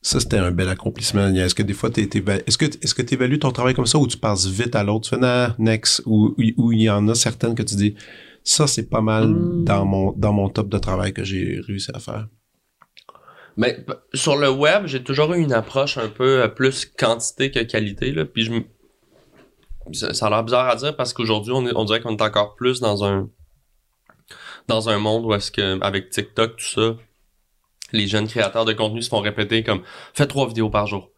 [0.10, 1.28] ça c'était un bel accomplissement?
[1.28, 3.86] Est-ce que des fois, t'es, t'es- est-ce que est-ce que tu évalues ton travail comme
[3.86, 5.04] ça ou tu passes vite à l'autre?
[5.06, 7.96] Tu fais nah, next ou ou il y en a certaines que tu dis
[8.44, 9.64] ça c'est pas mal Hmm.
[9.66, 12.28] dans mon dans mon top de travail que j'ai réussi à faire.
[13.58, 13.84] Mais
[14.14, 18.12] sur le web, j'ai toujours eu une approche un peu euh, plus quantité que qualité.
[18.12, 18.64] Là, puis je me-
[19.94, 22.22] ça, ça a l'air bizarre à dire parce qu'aujourd'hui, on, est- on dirait qu'on est
[22.22, 23.30] encore plus dans un
[24.68, 26.96] dans un monde où est-ce que avec TikTok, tout ça,
[27.92, 29.82] les jeunes créateurs de contenu se font répéter comme
[30.14, 31.12] fais trois vidéos par jour.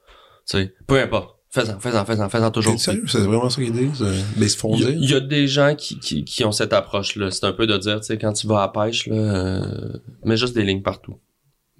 [0.49, 1.35] Tu sais, peu importe.
[1.51, 2.79] Fais-en, fais-en, fais-en, fais-en toujours.
[2.79, 3.05] Sérieux?
[3.07, 4.01] C'est vraiment ça qu'ils disent?
[4.01, 6.73] Ben, ils se font Il y, a- y des gens qui, qui, qui ont cette
[6.73, 7.31] approche-là.
[7.31, 9.93] C'est un peu de dire, tu sais, quand tu vas à la pêche, là, euh,
[10.23, 11.19] mets juste des lignes partout.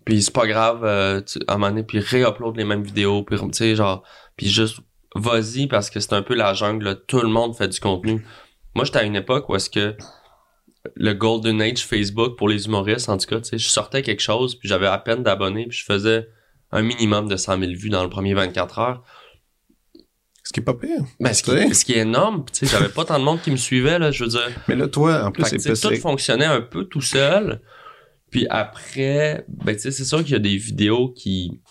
[0.06, 3.22] Puis c'est pas grave, euh, tu, à un moment donné, puis réupload les mêmes vidéos,
[3.22, 4.02] puis tu sais, genre,
[4.36, 4.80] puis juste
[5.16, 6.96] vas-y parce que c'est un peu la jungle, là.
[6.96, 8.26] tout le monde fait du contenu.
[8.74, 9.96] Moi, j'étais à une époque où est-ce que
[10.96, 14.22] le Golden Age Facebook pour les humoristes, en tout cas, tu sais, je sortais quelque
[14.22, 16.28] chose, puis j'avais à peine d'abonnés, puis je faisais
[16.72, 19.04] un minimum de 100 000 vues dans le premier 24 heures.
[20.44, 21.04] Ce qui est pas pire.
[21.20, 23.52] Ben, ce, qui, ce qui est énorme, tu sais, j'avais pas tant de monde qui
[23.52, 24.50] me suivait, là, je veux dire.
[24.68, 27.62] Mais là, toi, en plus, c'est tout fonctionnait un peu tout seul.
[28.32, 31.62] Puis après, ben, tu sais, c'est sûr qu'il y a des vidéos qui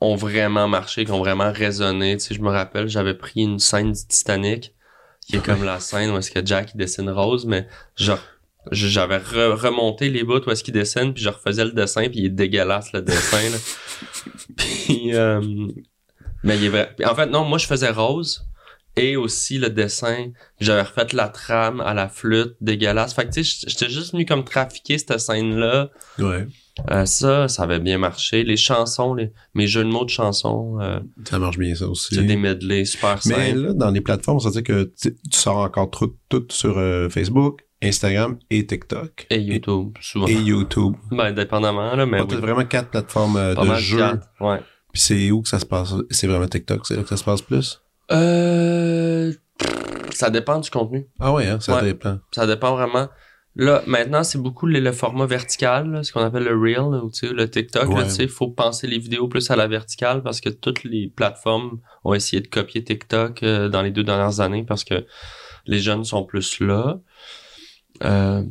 [0.00, 2.16] ont vraiment marché, qui ont vraiment résonné.
[2.16, 4.74] Tu sais, je me rappelle, j'avais pris une scène du Titanic,
[5.26, 7.66] qui est comme la scène où est-ce que Jack il dessine Rose, mais
[7.96, 8.18] genre,
[8.70, 12.20] j'avais re- remonté les bouts où est-ce qu'il dessine, puis je refaisais le dessin, puis
[12.20, 13.56] il est dégueulasse, le dessin, là.
[14.56, 15.40] puis, euh,
[16.42, 16.94] mais il est vrai.
[17.04, 18.44] en fait, non, moi, je faisais Rose,
[18.96, 23.14] et aussi le dessin, j'avais refait la trame à la flûte dégueulasse.
[23.14, 25.90] Fait que tu sais, j'étais juste venu comme trafiquer cette scène-là.
[26.18, 26.46] Ouais.
[26.90, 28.44] Euh, ça, ça avait bien marché.
[28.44, 32.14] Les chansons, les, mes jeux de mots de chansons, euh, Ça marche bien, ça aussi.
[32.14, 35.58] c'est des medley super Mais là, dans les plateformes, ça veut dire que tu sors
[35.58, 39.26] encore tout, tout sur euh, Facebook, Instagram et TikTok.
[39.30, 40.26] Et YouTube, souvent.
[40.26, 40.94] Et YouTube.
[41.10, 42.38] Ben, dépendamment, là, mais Donc, oui.
[42.38, 43.98] vraiment quatre plateformes de jeux.
[43.98, 44.60] quatre, Ouais.
[44.92, 45.94] Puis c'est où que ça se passe?
[46.10, 47.80] C'est vraiment TikTok, c'est là que ça se passe plus?
[48.12, 49.32] Euh,
[50.10, 51.06] ça dépend du contenu.
[51.20, 51.82] Ah ouais, hein, ça Ouais.
[51.82, 52.18] dépend.
[52.32, 53.08] Ça dépend vraiment.
[53.54, 57.04] Là, maintenant, c'est beaucoup le, le format vertical, là, ce qu'on appelle le Reel, là,
[57.04, 57.84] ou tu sais, le TikTok.
[57.90, 58.04] Là, Ouais.
[58.04, 61.78] tu sais, faut penser les vidéos plus à la verticale parce que toutes les plateformes
[62.04, 65.04] ont essayé de copier TikTok euh, dans les deux dernières années parce que
[65.66, 66.98] les jeunes sont plus là.
[68.04, 68.42] Euh,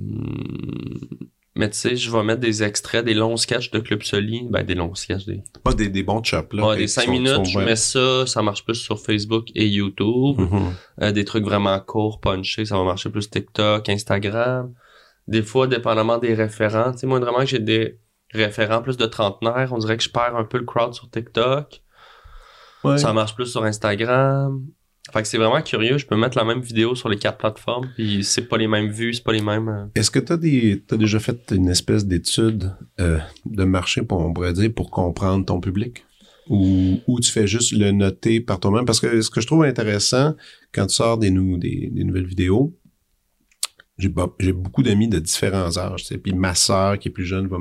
[1.56, 4.48] mais tu sais, je vais mettre des extraits, des longs sketchs de Club Soli.
[4.50, 6.68] Ben, des longs sketchs, des, Pas des, des bons chops, là.
[6.70, 7.36] ouais, des 5 sont- minutes.
[7.36, 10.40] sont je mets ça, ça marche plus sur Facebook et YouTube.
[10.40, 10.74] Mhm.
[11.02, 14.74] Euh, des trucs vraiment courts, punchés, ça va marcher plus TikTok, Instagram.
[15.28, 18.00] Des fois, dépendamment des référents, tu sais, moi, vraiment que j'ai des
[18.34, 21.82] référents plus de trentenaires, on dirait que je perds un peu le crowd sur TikTok.
[22.84, 22.98] Ouais.
[22.98, 24.66] Ça marche plus sur Instagram.
[25.12, 27.90] Fait que c'est vraiment curieux, je peux mettre la même vidéo sur les quatre plateformes,
[27.96, 29.68] puis c'est pas les mêmes vues, c'est pas les mêmes...
[29.68, 30.38] euh, Est-ce que tu as,
[30.88, 35.46] t'as déjà fait une espèce d'étude euh, de marché, pour, on pourrait dire, pour comprendre
[35.46, 36.06] ton public?
[36.50, 38.86] Ou, ou tu fais juste le noter par toi-même?
[38.86, 40.36] Parce que ce que je trouve intéressant,
[40.74, 42.74] quand tu sors des nouvelles vidéos,
[44.02, 46.02] j'ai, beaucoup d'amis de différents âges.
[46.02, 46.18] Tu sais.
[46.18, 47.58] Puis ma sœur, qui est plus jeune, va,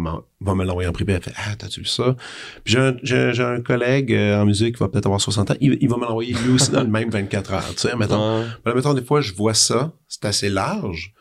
[0.54, 1.12] me l'envoyer en privé.
[1.12, 2.16] Elle fait Ah, t'as-tu vu ça?
[2.64, 5.54] Puis j'ai un, collègue euh, en musique qui va peut-être avoir 60 ans.
[5.60, 7.68] Il, il va me l'envoyer lui aussi dans le même 24 heures.
[7.70, 8.40] Tu sais, mettons.
[8.40, 8.46] ouais.
[8.64, 11.12] Ben, mettons, des fois, je vois ça, c'est assez large.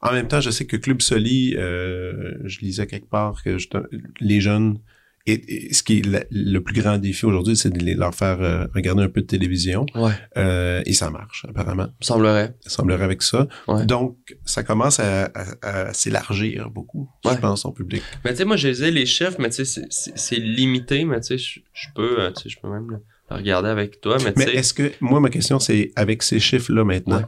[0.00, 3.68] En même temps, je sais que Club Soli, euh, je lisais quelque part que je-
[4.20, 4.78] les jeunes,
[5.26, 8.14] et, et ce qui est la- le plus grand défi aujourd'hui, c'est de les- leur
[8.14, 9.86] faire euh, regarder un peu de télévision.
[9.94, 11.84] Ouais, Euh, et ça marche, apparemment.
[12.00, 12.54] me semblerait.
[12.66, 13.46] Semblerait avec ça.
[13.68, 13.86] Ouais.
[13.86, 17.32] Donc, ça commence à, à- à s'élargir beaucoup, Ouais.
[17.34, 18.02] je pense, en public.
[18.24, 21.04] Mais tu sais, moi, j'ai les les chiffres, mais tu sais, c'est- c'est c'est limité,
[21.04, 22.98] mais tu sais, je peux, euh, tu sais, je peux même le,
[23.30, 24.54] regarder avec toi, mais tu Mais sais...
[24.56, 27.24] est-ce que, moi, ma question, c'est avec ces chiffres-là maintenant, Ouais.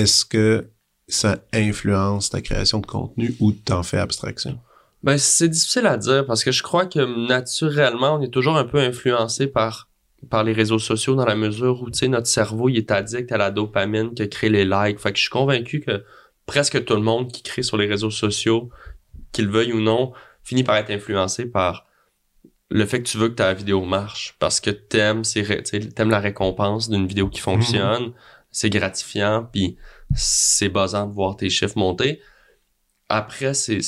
[0.00, 0.70] est-ce que
[1.06, 4.58] ça influence ta création de contenu ou t'en fais abstraction?
[5.04, 8.64] Ben, c'est difficile à dire parce que je crois que naturellement, on est toujours un
[8.64, 9.90] peu influencé par
[10.30, 13.30] par les réseaux sociaux dans la mesure où, tu sais, notre cerveau, il est addict
[13.30, 14.98] à la dopamine que crée les likes.
[14.98, 16.02] Fait que je suis convaincu que
[16.46, 18.70] presque tout le monde qui crée sur les réseaux sociaux,
[19.32, 21.84] qu'il veuille ou non, finit par être influencé par
[22.70, 25.82] le fait que tu veux que ta vidéo marche parce que t'aimes c'est ré- tu
[25.82, 28.12] sais, t'aimes la récompense d'une vidéo qui fonctionne
[28.50, 29.76] c'est gratifiant puis
[30.14, 32.20] c'est basant de voir tes chiffres monter
[33.10, 33.80] après c'est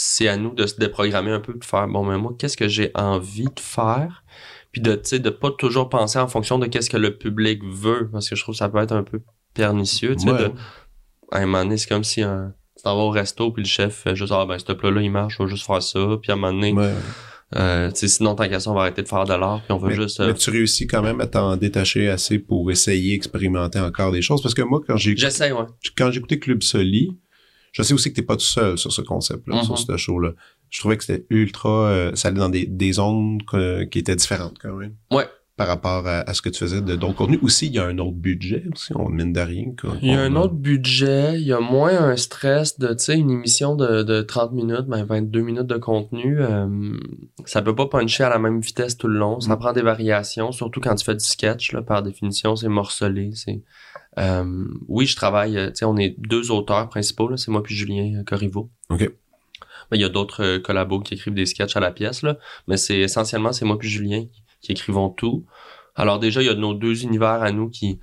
[0.00, 2.68] c'est à nous de se déprogrammer un peu de faire bon mais moi qu'est-ce que
[2.68, 4.22] j'ai envie de faire?
[4.70, 7.60] Puis de tu sais de pas toujours penser en fonction de qu'est-ce que le public
[7.64, 9.20] veut parce que je trouve que ça peut être un peu
[9.54, 10.52] pernicieux tu sais Ouais.
[11.32, 13.68] à un moment donné c'est comme si un tu t'en vas au resto puis le
[13.68, 15.98] chef fait juste ah ben ce plat là il marche je vais juste faire ça
[16.22, 16.92] puis à un moment donné Ouais.
[17.56, 19.72] euh, tu sais, sinon, tant qu'à ça, on va arrêter de faire de l'art, puis
[19.72, 20.20] on Mais, juste...
[20.20, 24.20] euh, mais tu réussis quand même à t'en détacher assez pour essayer, expérimenter encore des
[24.20, 24.42] choses.
[24.42, 25.64] Parce que moi, quand j'ai J'essaie, ouais.
[25.96, 27.16] quand j'écoutais Club Soli,
[27.78, 29.62] je sais aussi que t'es pas tout seul sur ce concept-là, Mhm.
[29.64, 30.32] sur ce show-là.
[30.70, 31.70] Je trouvais que c'était ultra...
[31.86, 34.94] euh, ça allait dans des, des zones que- qui étaient différentes quand même.
[35.12, 35.26] Ouais.
[35.58, 37.40] Par rapport à, à ce que tu faisais de d'autres contenus.
[37.42, 39.64] Aussi, il y a un autre budget aussi, on mine de rien.
[40.02, 43.18] Il y a un autre budget, il y a moins un stress de, tu sais,
[43.18, 46.40] une émission de, de 30 minutes, ben 22 minutes de contenu.
[46.40, 46.96] euh,
[47.44, 49.40] ça peut pas puncher à la même vitesse tout le long.
[49.40, 49.58] Ça Mm.
[49.58, 53.32] prend des variations, surtout quand tu fais du sketch, là, par définition, c'est morcelé.
[53.34, 53.60] C'est,
[54.18, 57.74] euh, oui, je travaille, euh, tu sais, on est deux auteurs principaux, c'est moi puis
[57.74, 58.70] Julien euh, Corriveau.
[58.90, 59.10] OK.
[59.90, 62.36] Mais il y a d'autres collabos qui écrivent des sketchs à la pièce, là.
[62.68, 65.46] Mais c'est essentiellement, c'est moi puis Julien qui, qui écrivons tout.
[65.94, 67.98] Alors déjà, il y a nos deux univers à nous qui,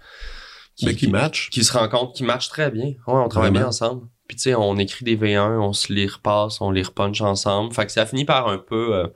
[0.75, 1.49] qui match.
[1.49, 2.85] qui se rencontrent, qui matchent très bien.
[2.87, 3.59] Ouais, on travaille Vraiment.
[3.59, 4.07] bien ensemble.
[4.27, 7.73] Puis tu sais, on écrit des V1, on se les repasse, on les repunch ensemble.
[7.73, 9.07] Fait que ça finit par un peu euh,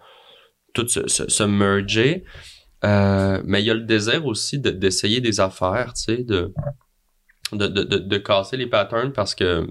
[0.74, 2.24] tout se, se, se merger.
[2.86, 6.54] Euh, mais il y a le désir aussi de- d'essayer des affaires, tu sais, de,
[7.52, 9.68] de, de, de, de casser les patterns parce que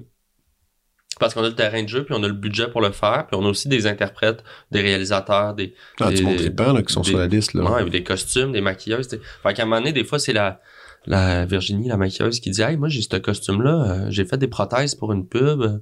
[1.20, 3.26] parce qu'on a le terrain de jeu, puis on a le budget pour le faire,
[3.26, 6.72] puis on a aussi des interprètes, des réalisateurs, des, Ah, des- tu montres les pans,
[6.72, 7.64] là, qui sont des- sur la liste, là.
[7.64, 9.08] Ouais, des costumes, des maquilleuses.
[9.08, 9.20] t'sais.
[9.42, 10.60] Fait qu'à un moment donné, des fois, c'est la,
[11.06, 14.48] la Virginie, la maquilleuse, qui dit Hey, moi, j'ai ce costume-là, euh, j'ai fait des
[14.48, 15.80] prothèses pour une pub.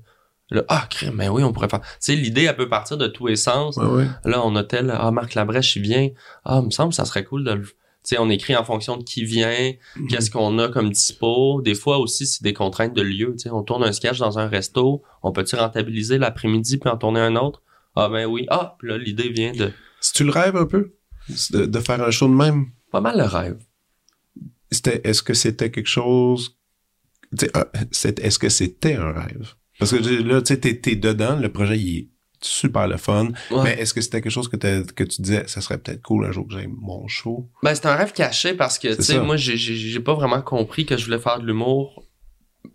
[0.53, 1.81] Là, ah, crème, mais oui, on pourrait faire.
[1.81, 3.77] Tu sais, l'idée, elle peut partir de tous les sens.
[3.79, 4.07] Ouais, ouais.
[4.24, 6.09] Là, on a tel, ah, Marc Labrèche, il vient.
[6.45, 7.64] Ah, il me semble que ça serait cool de le.
[8.07, 10.07] Tu sais, on écrit en fonction de qui vient, Mhm.
[10.07, 11.61] qu'est-ce qu'on a comme dispo.
[11.62, 13.32] Des fois aussi, c'est des contraintes de lieu.
[13.32, 16.96] Tu sais, on tourne un sketch dans un resto, on peut-tu rentabiliser l'après-midi puis en
[16.96, 17.62] tourner un autre?
[17.96, 18.46] Ah, ben oui.
[18.48, 19.72] Ah, puis là, l'idée vient de.
[20.00, 20.94] Si tu le rêves un peu,
[21.50, 23.59] de, de faire un show de même, Pas mal le rêve.
[24.70, 26.57] c'était, est-ce que c'était quelque chose,
[27.92, 29.54] est-ce que c'était un rêve?
[29.78, 32.09] Parce que là, tu sais, t'es dedans, le projet, il est
[32.41, 33.62] super le fun, Ouais.
[33.64, 34.57] mais est-ce que c'était quelque chose que,
[35.05, 37.49] tu disais, ça serait peut-être cool un jour que j'aille mon show?
[37.62, 40.97] Ben, c'est un rêve caché parce que, tu sais, moi, j'ai- pas vraiment compris que
[40.97, 42.05] je voulais faire de l'humour.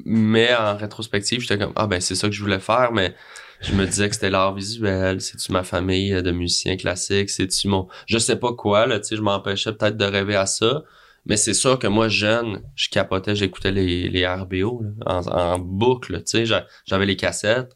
[0.05, 3.13] Mais en rétrospective, j'étais comme, ah ben, c'est ça que je voulais faire, mais
[3.61, 7.87] je me disais que c'était l'art visuel, c'est-tu ma famille de musiciens classiques, c'est-tu mon...
[8.07, 10.83] Je sais pas quoi, là, tu sais, je m'empêchais peut-être de rêver à ça.
[11.27, 15.59] Mais c'est sûr que moi, jeune, je capotais, j'écoutais les, les RBO, là, en, en
[15.59, 17.75] boucle, tu sais, j'a- j'avais les cassettes.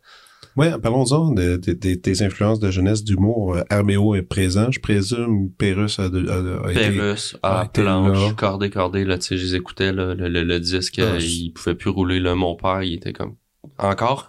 [0.56, 3.56] Ouais, parlons-en de, de- de- tes influences de jeunesse d'humour.
[3.58, 6.74] Euh, RBO est présent, je présume, Pérus a, a- a-.
[6.74, 10.44] Pérus, a à planche, cordé, cordé, là, tu sais, je les écoutais, là, le, le,
[10.44, 13.36] le disque, Ah, euh, je- il pouvait plus rouler, là, mon père, il était comme,
[13.78, 14.28] encore?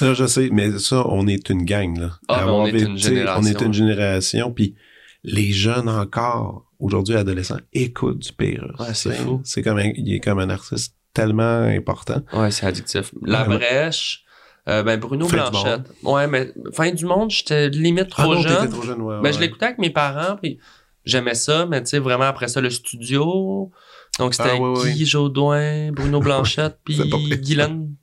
[0.00, 2.10] Là, je sais, mais ça, on est une gang, là.
[2.28, 3.50] Ah, on est une tu sais, On génération.
[3.52, 4.74] est une génération, puis
[5.22, 8.72] les jeunes encore, aujourd'hui adolescents, écoutent du Pérus.
[8.80, 9.40] Ouais, c'est sais, fou.
[9.44, 12.20] C'est comme un, il est comme un artiste tellement important.
[12.32, 13.12] Ouais, c'est addictif.
[13.24, 13.58] La ouais.
[13.58, 14.24] brèche,
[14.68, 15.92] euh, ben, Bruno Fin Blanchette.
[16.02, 18.70] Ouais, mais fin du monde, j'étais limite Ah trop non, jeune.
[18.70, 19.32] trop jeune, ouais, Ben, ouais.
[19.32, 20.58] je l'écoutais avec mes parents, puis
[21.04, 23.70] j'aimais ça, mais tu sais, vraiment après ça, le studio.
[24.18, 24.92] Donc, c'était Ah, ouais.
[24.92, 26.96] Guy Jodoin, Bruno Blanchette, puis.
[27.38, 27.94] Guylaine.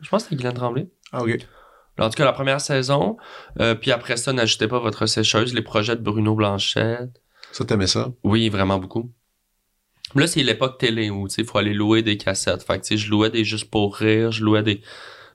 [0.00, 0.88] Je pense que c'était Guylaine Tremblay.
[1.12, 1.38] Ah, ok.
[1.98, 3.16] En tout cas, la première saison.
[3.58, 7.22] Euh, puis après ça, n'ajoutez pas votre sécheuse, les projets de Bruno Blanchette.
[7.52, 8.12] Ça, t'aimais ça?
[8.22, 9.10] Oui, vraiment beaucoup.
[10.14, 12.62] Là, c'est l'époque télé où, tu sais, il faut aller louer des cassettes.
[12.62, 14.82] Fait que, tu sais, je louais des Juste pour rire, je louais des,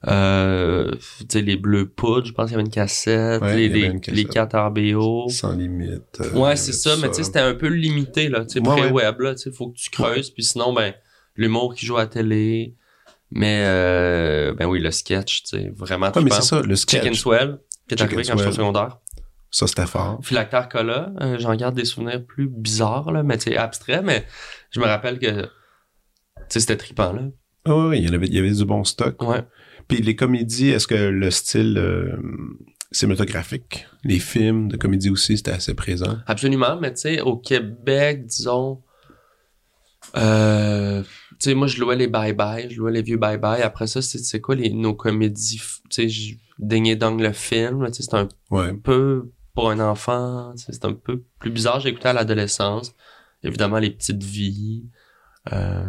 [0.07, 3.65] euh, tu sais, les Bleus Poudres, je pense qu'il y avait une cassette, Ouais, les,
[3.65, 4.15] il y avait les, une cassette.
[4.15, 5.29] les 4 RBO.
[5.29, 6.19] Sans limite.
[6.21, 8.75] euh, Ouais, c'est ça, mais tu sais, c'était un peu limité, là, tu sais, Ouais,
[8.81, 10.93] pré-web, là, tu sais, faut que tu creuses, puis sinon, ben,
[11.35, 12.75] l'humour qui joue à la télé,
[13.29, 17.01] mais, euh, ben oui, le sketch, tu sais, vraiment Ouais, mais c'est ça, le Chicken
[17.13, 17.19] sketch.
[17.19, 18.53] Swell, qui est Chicken arrivé quand j'étais au Swell.
[18.53, 18.97] secondaire.
[19.53, 20.19] Ça, c'était fort.
[20.23, 24.25] Philactère Cola, euh, j'en garde des souvenirs plus bizarres, là, mais tu sais, abstraits, mais
[24.71, 25.47] je me rappelle que, tu
[26.49, 27.21] sais, c'était trippant, là.
[27.65, 29.21] Ah ouais, ouais, il y avait, il y avait du bon stock.
[29.21, 29.41] Ouais.
[29.87, 32.15] Puis les comédies, est-ce que le style euh,
[32.91, 36.17] cinématographique, les films de comédie aussi, c'était assez présent?
[36.27, 38.81] Absolument, mais tu sais, au Québec, disons,
[40.17, 41.09] euh, tu
[41.39, 43.61] sais, moi, je louais les bye-bye, je louais les vieux bye-bye.
[43.61, 47.93] Après ça, c'est quoi les, nos comédies, tu sais, je- Ding Dong le film, tu
[47.93, 48.73] sais, c'est un Ouais.
[48.73, 51.79] peu, pour un enfant, tu sais, c'est un peu plus bizarre.
[51.79, 52.93] J'ai écouté à l'adolescence.
[53.43, 54.85] Évidemment, les petites vies.
[55.51, 55.83] Euh...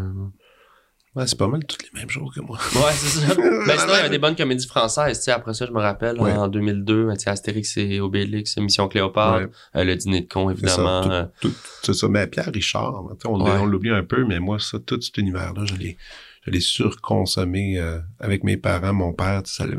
[1.15, 2.57] Ouais, c'est pas mal toutes les mêmes choses que moi.
[2.75, 3.35] Ouais, c'est ça.
[3.67, 5.31] ben, sinon, il y avait des bonnes comédies françaises, tu sais.
[5.31, 6.33] Après ça, je me rappelle, Ouais.
[6.33, 9.51] en 2002, ben, tu sais, Astérix et Obélix, Mission Cléopâtre, Ouais.
[9.77, 11.29] euh, le dîner de con, C'est ça, évidemment.
[11.43, 11.53] tout-
[11.89, 12.09] euh, ça.
[12.09, 13.51] Mais Pierre Richard, tu sais, on, Ouais.
[13.61, 15.99] on l'oublie un peu, mais moi, ça, tout cet univers-là, je l'ai,
[16.47, 19.43] je l'ai surconsommé euh, avec mes parents, mon père.
[19.45, 19.73] ça Il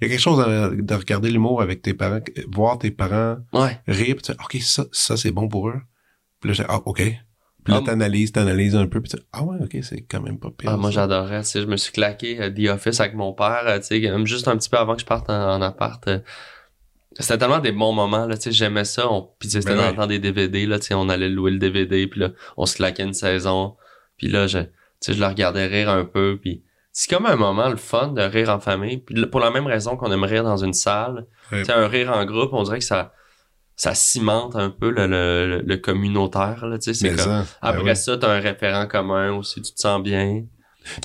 [0.00, 2.20] y a quelque chose de, de regarder l'humour avec tes parents,
[2.50, 3.78] voir tes parents ouais.
[3.86, 5.80] rire, puis tu sais, OK, ça, ça c'est bon pour eux.
[6.40, 7.02] Puis là, j'ai ah, OK.
[7.68, 10.22] Puis là, Ah, t'analyses, t'analyses un peu, puis tu sais, ah ouais, OK, c'est quand
[10.22, 10.70] même pas pire.
[10.72, 11.40] Ah, moi, j'adorais.
[11.42, 14.00] Tu sais, je me suis claqué euh, The Office avec mon père, euh, tu sais,
[14.00, 16.06] même juste un petit peu avant que je parte en, en appart.
[16.08, 16.18] euh,
[17.20, 19.10] c'était tellement des bons moments, là, tu sais, j'aimais ça.
[19.10, 21.50] On, puis c'était Ben dans le temps des DVD, là, tu sais, on allait louer
[21.50, 23.76] le DVD, puis là, on se claquait une saison.
[24.16, 24.66] Puis là, je, tu
[25.00, 26.62] sais, je le regardais rire un peu, puis
[26.92, 28.98] c'est comme un moment, le fun de rire en famille.
[28.98, 31.60] Puis pour la même raison qu'on aime rire dans une salle, Ouais.
[31.60, 33.12] tu sais, un rire en groupe, on dirait que ça,
[33.78, 37.18] ça cimente un peu le, le, le communautaire, là, tu sais, c'est comme...
[37.18, 40.42] ça, ben Après ça, t'as un référent commun aussi, tu te sens bien.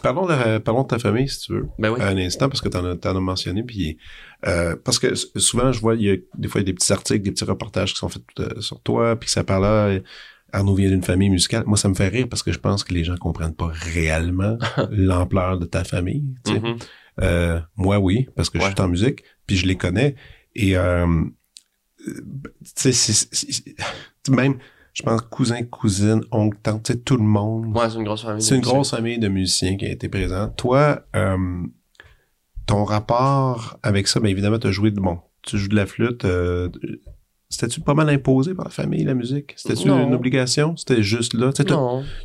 [0.01, 1.67] Parlons de, parlons de ta famille, si tu veux.
[1.77, 2.01] Ben oui.
[2.01, 3.97] un instant parce que t'en as, t'en as mentionné puis
[4.47, 6.73] euh, parce que souvent je vois il y a des fois il y a des
[6.73, 9.63] petits articles des petits reportages qui sont faits euh, sur toi puis que ça parle
[9.63, 9.99] là euh,
[10.53, 12.93] Arnaud vient d'une famille musicale moi ça me fait rire parce que je pense que
[12.93, 14.57] les gens comprennent pas réellement
[14.89, 16.59] l'ampleur de ta famille tu sais.
[16.59, 16.77] Mhm.
[17.21, 20.15] Euh, moi oui parce que je suis en musique puis je les connais
[20.55, 21.25] et euh,
[22.75, 23.35] tu sais
[24.29, 24.57] même
[24.93, 28.23] je pense cousin cousine oncle tante tu sais tout le monde Ouais, c'est une grosse
[28.23, 28.41] famille.
[28.43, 30.55] c'est une de grosse famille de musiciens qui a été présente.
[30.55, 31.37] Toi, euh,
[32.67, 35.19] ton rapport avec ça, bien évidemment, tu as joué de bon.
[35.41, 36.25] Tu joues de la flûte.
[36.25, 36.69] euh,
[37.49, 39.53] C'était-tu pas mal imposé par la famille, la musique?
[39.57, 40.77] C'était-tu une obligation?
[40.77, 41.51] C'était juste là?
[41.51, 41.69] Tu sais.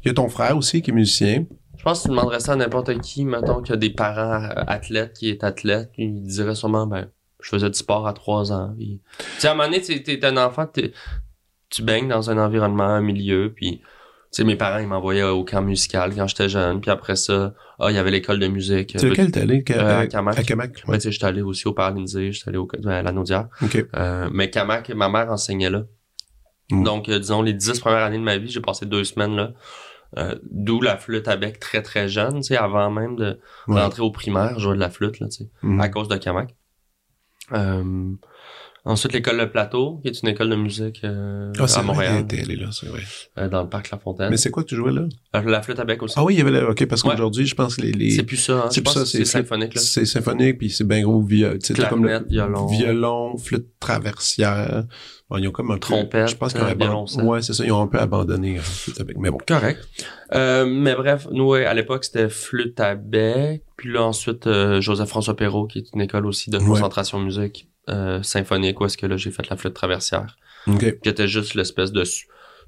[0.04, 1.46] Il y a ton frère aussi qui est musicien.
[1.78, 4.42] Je pense que tu demanderais ça à n'importe qui, mettons qu'il y a des parents
[4.44, 7.08] euh, athlètes qui est athlète, ils diraient sûrement, ben,
[7.40, 8.74] je faisais du sport à trois ans.
[8.76, 9.00] Puis...
[9.18, 10.92] Tu sais, à un moment donné, t'es, t'es un enfant, t'es-
[11.70, 13.80] tu baignes dans un environnement, un milieu, puis...
[14.30, 17.54] Tu sais, mes parents, ils m'envoyaient au camp musical quand j'étais jeune, puis après ça,
[17.78, 18.94] ah, il y avait l'école de musique.
[18.98, 19.64] C'est lequel t'es allé?
[19.70, 20.38] Euh, à Camac.
[20.38, 20.70] À Camac.
[20.84, 20.98] Ouais, Ouais.
[20.98, 23.48] tu sais, j'étais allé aussi au Paralysé, j'étais allé au, à la Naudière.
[23.96, 25.84] Euh, mais Camac, ma mère enseignait là.
[26.70, 26.84] Mm.
[26.84, 29.52] Donc, euh, disons, les dix premières années de ma vie, j'ai passé deux semaines là.
[30.18, 33.80] Euh, D'où la flûte à bec très très jeune, tu sais, avant même de Ouais.
[33.80, 35.80] rentrer au primaire, je jouais de la flûte, là, tu sais, Mhm.
[35.80, 36.54] à cause de Camac.
[37.52, 38.12] Euh,
[38.84, 42.26] ensuite, l'école de Plateau, qui est une école de musique euh, Ah, à vrai Montréal,
[42.26, 43.02] t'es allé là, c'est vrai.
[43.38, 44.30] euh, dans le parc La Fontaine.
[44.30, 45.02] Mais c'est quoi que tu jouais là?
[45.36, 46.14] Euh, la flûte à bec aussi.
[46.18, 46.68] Ah oui, il y avait là.
[46.70, 47.10] OK, parce Ouais.
[47.12, 47.92] qu'aujourd'hui, je pense que les...
[47.92, 48.10] les...
[48.10, 48.68] c'est plus ça, hein.
[48.70, 49.80] c'est plus ça, c'est symphonique, là.
[49.80, 51.58] C'est symphonique, puis c'est bien gros viol.
[51.88, 52.66] Comme le violon.
[52.66, 54.84] violon, flûte traversière.
[55.30, 57.22] Bon, ils ont comme un peu- Trompette, Je pense qu'ils ont euh, abandonné.
[57.22, 57.64] Ouais, c'est ça.
[57.64, 58.58] Ils ont un peu abandonné.
[58.58, 59.18] flûte avec.
[59.18, 59.38] Mais bon.
[59.46, 59.86] Correct.
[60.34, 63.62] Euh, mais bref, nous, ouais, à l'époque, c'était flûte à bec.
[63.76, 66.64] Puis là, ensuite, euh, Joseph-François Perrault, qui est une école aussi de Ouais.
[66.64, 70.36] concentration musique euh, symphonique, où est-ce que là, j'ai fait la flûte traversière.
[70.66, 71.00] OK.
[71.00, 72.02] Qui était juste l'espèce de...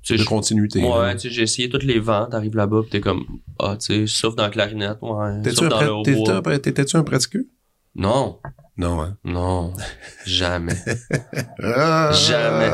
[0.02, 0.82] Tu sais, De continuité.
[0.82, 3.22] Ouais, tu sais, j'ai essayé toutes les vents, t'arrives là-bas, pis t'es comme,
[3.58, 6.58] ah, tu sais, souffle dans la clarinette, ouais, un, dans le hautbois.
[6.58, 7.48] t'étais-tu un pratiqueux?
[7.94, 8.40] Non,
[8.76, 9.16] Non, hein?
[9.24, 9.72] non,
[10.26, 10.76] jamais.
[11.62, 12.10] Ah!
[12.12, 12.70] Jamais.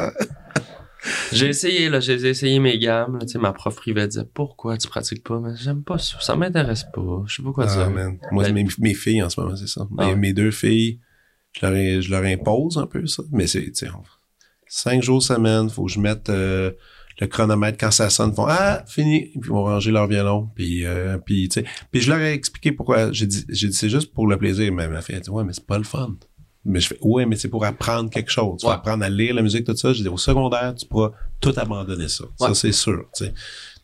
[1.33, 5.23] J'ai essayé, là, j'ai essayé mes gammes, là, ma prof privée disait, pourquoi tu pratiques
[5.25, 5.39] pas?
[5.41, 7.91] Mais j'aime pas ça, ça m'intéresse pas, je sais pas quoi Ah, dire.
[7.91, 8.19] man.
[8.33, 9.87] Moi, Ben- mes, mes filles en ce moment, c'est ça.
[9.99, 11.01] Ah mes, deux filles,
[11.53, 13.23] je leur, je leur impose un peu ça.
[13.31, 14.03] Mais c'est, tu sais, on-
[14.69, 16.73] cinq jours semaine, faut que je mette euh,
[17.19, 18.31] le chronomètre quand ça sonne.
[18.33, 19.31] Ils font Ah, fini.
[19.31, 20.51] Puis ils vont ranger leur violon.
[20.55, 23.11] Puis, euh, puis, tu sais, puis je leur ai expliqué pourquoi.
[23.13, 24.73] J'ai dit, j'ai dit c'est juste pour le plaisir.
[24.73, 26.17] Mais ma fille a dit Ouais, mais c'est pas le fun.
[26.65, 28.59] Mais je fais Ouais, mais c'est pour apprendre quelque chose.
[28.61, 28.79] Tu vas Ouais.
[28.79, 29.93] apprendre à lire la musique, tout ça.
[29.93, 32.25] J'ai dit au secondaire, tu pourras tout abandonner ça.
[32.39, 33.05] Ça, c'est sûr.
[33.17, 33.35] tu sais.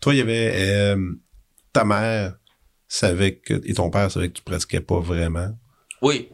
[0.01, 1.12] Toi, il y avait euh,
[1.72, 2.35] ta mère
[2.89, 5.57] savait que et ton père savait que tu pratiquais pas vraiment.
[6.03, 6.28] Oui.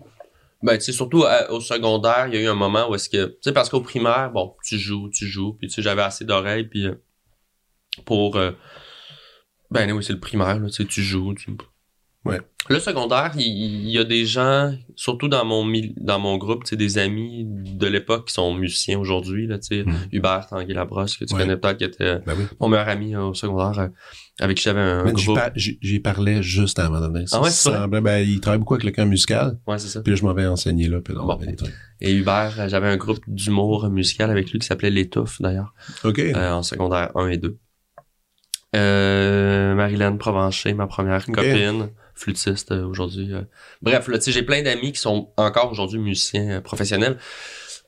[0.62, 3.08] Ben, tu sais, surtout à- au secondaire, il y a eu un moment où est-ce
[3.08, 6.02] que, tu sais, parce qu'au primaire, bon, tu joues, tu joues, puis tu sais, j'avais
[6.02, 6.94] assez d'oreilles, puis euh,
[8.04, 8.52] pour, euh,
[9.70, 11.50] ben oui, c'est le primaire, là, tu sais, tu joues, tu...
[12.28, 12.40] Ouais.
[12.70, 15.64] Le secondaire, il, y a des gens, surtout dans mon
[15.96, 19.94] dans mon groupe, des amis de l'époque qui sont musiciens aujourd'hui, là, Mhm.
[20.12, 21.40] Hubert Tanguy-Labrosse, que tu Ouais.
[21.40, 22.44] connais peut-être, qui était Ben oui.
[22.60, 23.88] mon meilleur ami euh, au secondaire, euh,
[24.38, 25.38] avec qui j'avais un, groupe.
[25.56, 27.24] j'y- parlais juste avant de donner.
[27.32, 29.58] Ah ouais, semblait- ben, il travaille beaucoup avec le camp musical.
[29.66, 30.02] Ouais, c'est ça.
[30.02, 31.00] Puis là, je m'en vais enseigner là.
[31.00, 31.32] Puis là, on Bon.
[31.36, 31.72] avait des trucs.
[32.02, 35.72] Et Hubert, euh, j'avais un groupe d'humour musical avec lui qui s'appelait L'étouffe, d'ailleurs.
[36.04, 36.18] OK.
[36.18, 37.56] euh, en secondaire 1 et 2.
[38.76, 41.88] Euh, Marilyn Provencher, ma première copine,
[42.18, 43.32] flûtiste euh, aujourd'hui.
[43.32, 43.42] euh.
[43.82, 47.18] Bref, là, tu sais, j'ai plein d'amis qui sont encore aujourd'hui musiciens euh, professionnels.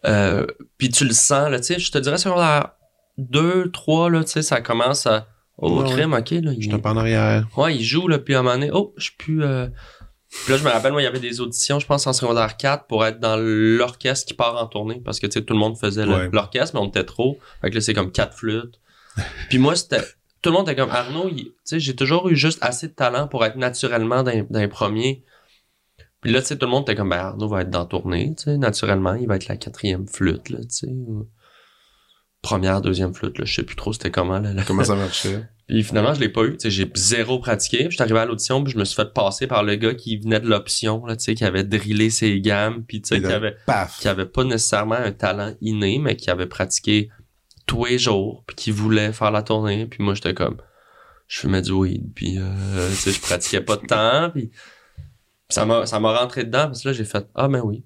[0.06, 0.46] Euh,
[0.78, 2.70] Puis tu le sens, là, tu sais, je te dirais secondaire
[3.18, 5.26] 2, 3, là, tu sais, ça commence à...
[5.58, 6.52] Oh, Ouais, crème, ok, là.
[6.58, 7.46] Je Il, te pas en arrière.
[7.58, 9.66] ouais, il joue, là, puis à un moment donné, oh, je suis plus, euh...
[10.44, 12.56] Puis là, je me rappelle, moi, il y avait des auditions, je pense, en secondaire
[12.56, 15.02] 4 pour être dans l'orchestre qui part en tournée.
[15.04, 16.30] Parce que, tu sais, tout le monde faisait Ouais.
[16.32, 17.38] l'orchestre, mais on était trop.
[17.60, 18.80] Fait que là, c'est comme quatre flûtes.
[19.48, 20.02] puis moi, c'était,
[20.42, 23.28] tout le monde était comme Arnaud, tu sais, j'ai toujours eu juste assez de talent
[23.28, 25.24] pour être naturellement les premiers.
[26.20, 27.86] Puis là, tu sais, tout le monde était comme, ben, Arnaud va être dans la
[27.86, 30.88] tournée, tu sais, naturellement, il va être la quatrième flûte, là, tu sais.
[32.42, 34.54] Première, deuxième flûte, là, je sais plus trop c'était comment, là.
[34.54, 34.62] là.
[34.66, 35.44] Comment ça marchait?
[35.70, 36.56] Puis finalement, je l'ai pas eu.
[36.56, 37.78] Tu sais, j'ai zéro pratiqué.
[37.78, 39.94] Puis je suis arrivé à l'audition, puis je me suis fait passer par le gars
[39.94, 43.20] qui venait de l'option, là, tu sais, qui avait drillé ses gammes, puis tu sais,
[43.20, 44.00] qui avait, Paf!
[44.00, 47.10] qui avait pas nécessairement un talent inné, mais qui avait pratiqué
[47.70, 49.86] tous les jours, puis qui voulait faire la tournée.
[49.86, 50.56] Puis moi, j'étais comme,
[51.28, 54.50] je fumais du weed, puis euh, tu sais, je pratiquais pas de temps, puis
[55.48, 57.84] ça m'a, ça m'a rentré dedans, parce que là, j'ai fait, ah ben oui.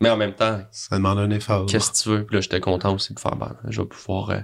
[0.00, 1.66] Mais en même temps, Ça demande un effort.
[1.66, 2.24] qu'est-ce que tu veux?
[2.24, 4.40] Puis là, j'étais content aussi de faire, ben, je vais pouvoir euh,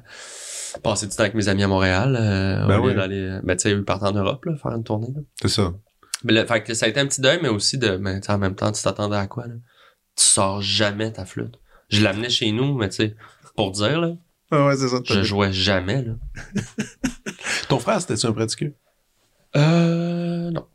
[0.83, 2.17] passer du temps avec mes amis à Montréal.
[2.21, 2.95] Euh, Ben oui.
[2.95, 5.09] d'aller, euh, ben, tu sais, ils partent en Europe, là, faire une tournée.
[5.41, 5.73] C'est ça.
[6.25, 8.27] Mais là, fait que ça a été un petit deuil, mais aussi de, ben, tu
[8.27, 9.55] sais, en même temps, tu t'attendais à quoi, là?
[10.17, 11.59] Tu sors jamais ta flûte.
[11.89, 13.17] Je l'amenais chez nous, mais tu sais,
[13.57, 14.13] pour dire, là,
[14.51, 15.01] Ah ouais, c'est ça.
[15.05, 16.13] je jouais jamais, là.
[17.69, 18.71] Ton frère, c'était-tu un pratiqueur?
[19.57, 20.67] Euh, non.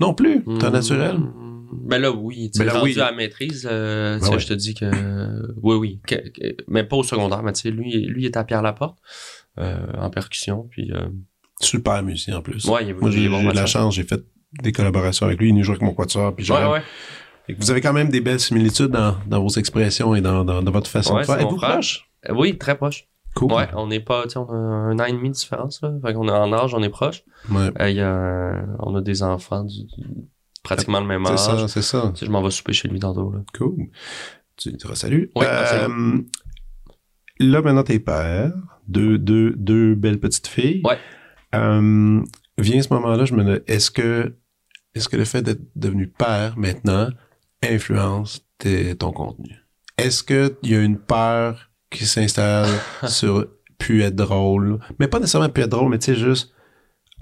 [0.00, 0.42] Non plus?
[0.44, 0.72] T'es Hmm.
[0.72, 1.16] naturel?
[1.72, 2.50] Ben là, oui.
[2.52, 3.00] Tu Ben là, rendu oui.
[3.00, 4.38] à la maîtrise, euh, Ben ouais.
[4.38, 4.86] je te dis que,
[5.62, 6.00] oui, oui.
[6.06, 8.98] que- que- mais pas au secondaire, mais tu sais, lui, lui, il était à Pierre-Laporte,
[9.58, 11.08] euh, en percussion, puis, euh,
[11.60, 12.64] Super musicien en plus.
[12.64, 13.94] ouais, il est Moi, j'ai bon, j'ai de la chance.
[13.94, 14.22] J'ai fait
[14.62, 15.50] des collaborations avec lui.
[15.50, 16.34] Il nous joue avec mon quatuor.
[16.34, 16.82] Puis Ouais, ouais.
[17.58, 20.70] Vous avez quand même des belles similitudes dans, dans vos expressions et dans, dans, dans
[20.72, 21.38] votre façon Ouais, de faire.
[21.40, 22.08] Êtes-vous proche?
[22.30, 23.06] Oui, très proche.
[23.36, 23.52] Cool.
[23.52, 25.92] Ouais, on n'est pas, tu sais, on a un an et demi de différence, là.
[26.04, 27.22] Fait qu'on est en âge, on est proche.
[27.50, 27.70] Ouais.
[27.80, 30.04] Euh, y a, on a des enfants du, du-
[30.64, 31.38] pratiquement le même C'est âge.
[31.60, 32.10] ça, c'est ça.
[32.14, 33.38] Tu sais, je m'en vais souper chez lui tantôt, là.
[33.56, 33.86] Cool.
[34.56, 35.30] Tu diras salut.
[35.36, 36.18] Oui, Euh,
[37.38, 38.52] là, maintenant, t'es père.
[38.88, 40.82] Deux, deux, deux belles petites filles.
[40.84, 40.98] Ouais.
[41.54, 42.20] Euh,
[42.58, 44.34] vient ce moment-là, je me dis, est-ce que,
[44.94, 47.08] est-ce que le fait d'être devenu père maintenant
[47.62, 49.64] influence tes- ton contenu?
[49.96, 52.68] Est-ce que il y a une peur qui s'installe
[53.06, 53.46] sur
[53.78, 54.78] pu être drôle?
[54.98, 56.52] Mais pas nécessairement pu être drôle, mais tu sais, juste,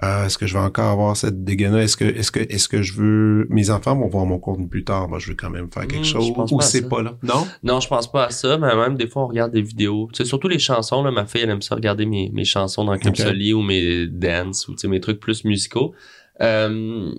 [0.01, 2.81] ah, est-ce que je vais encore avoir cette dégaine Est-ce que, est-ce que, est-ce que
[2.81, 5.69] je veux, mes enfants vont voir mon contenu plus tard, moi, je veux quand même
[5.73, 7.17] faire quelque Hmm, chose, ou c'est pas là?
[7.21, 7.45] Non?
[7.63, 10.07] Non, je pense pas à ça, mais même des fois, on regarde des vidéos.
[10.13, 12.85] Tu sais, surtout les chansons, là, ma fille, elle aime ça regarder mes, mes chansons
[12.85, 13.19] dans Club Ok.
[13.19, 15.93] Soli ou mes dance ou, tu sais, mes trucs plus musicaux.
[16.39, 17.11] Euh,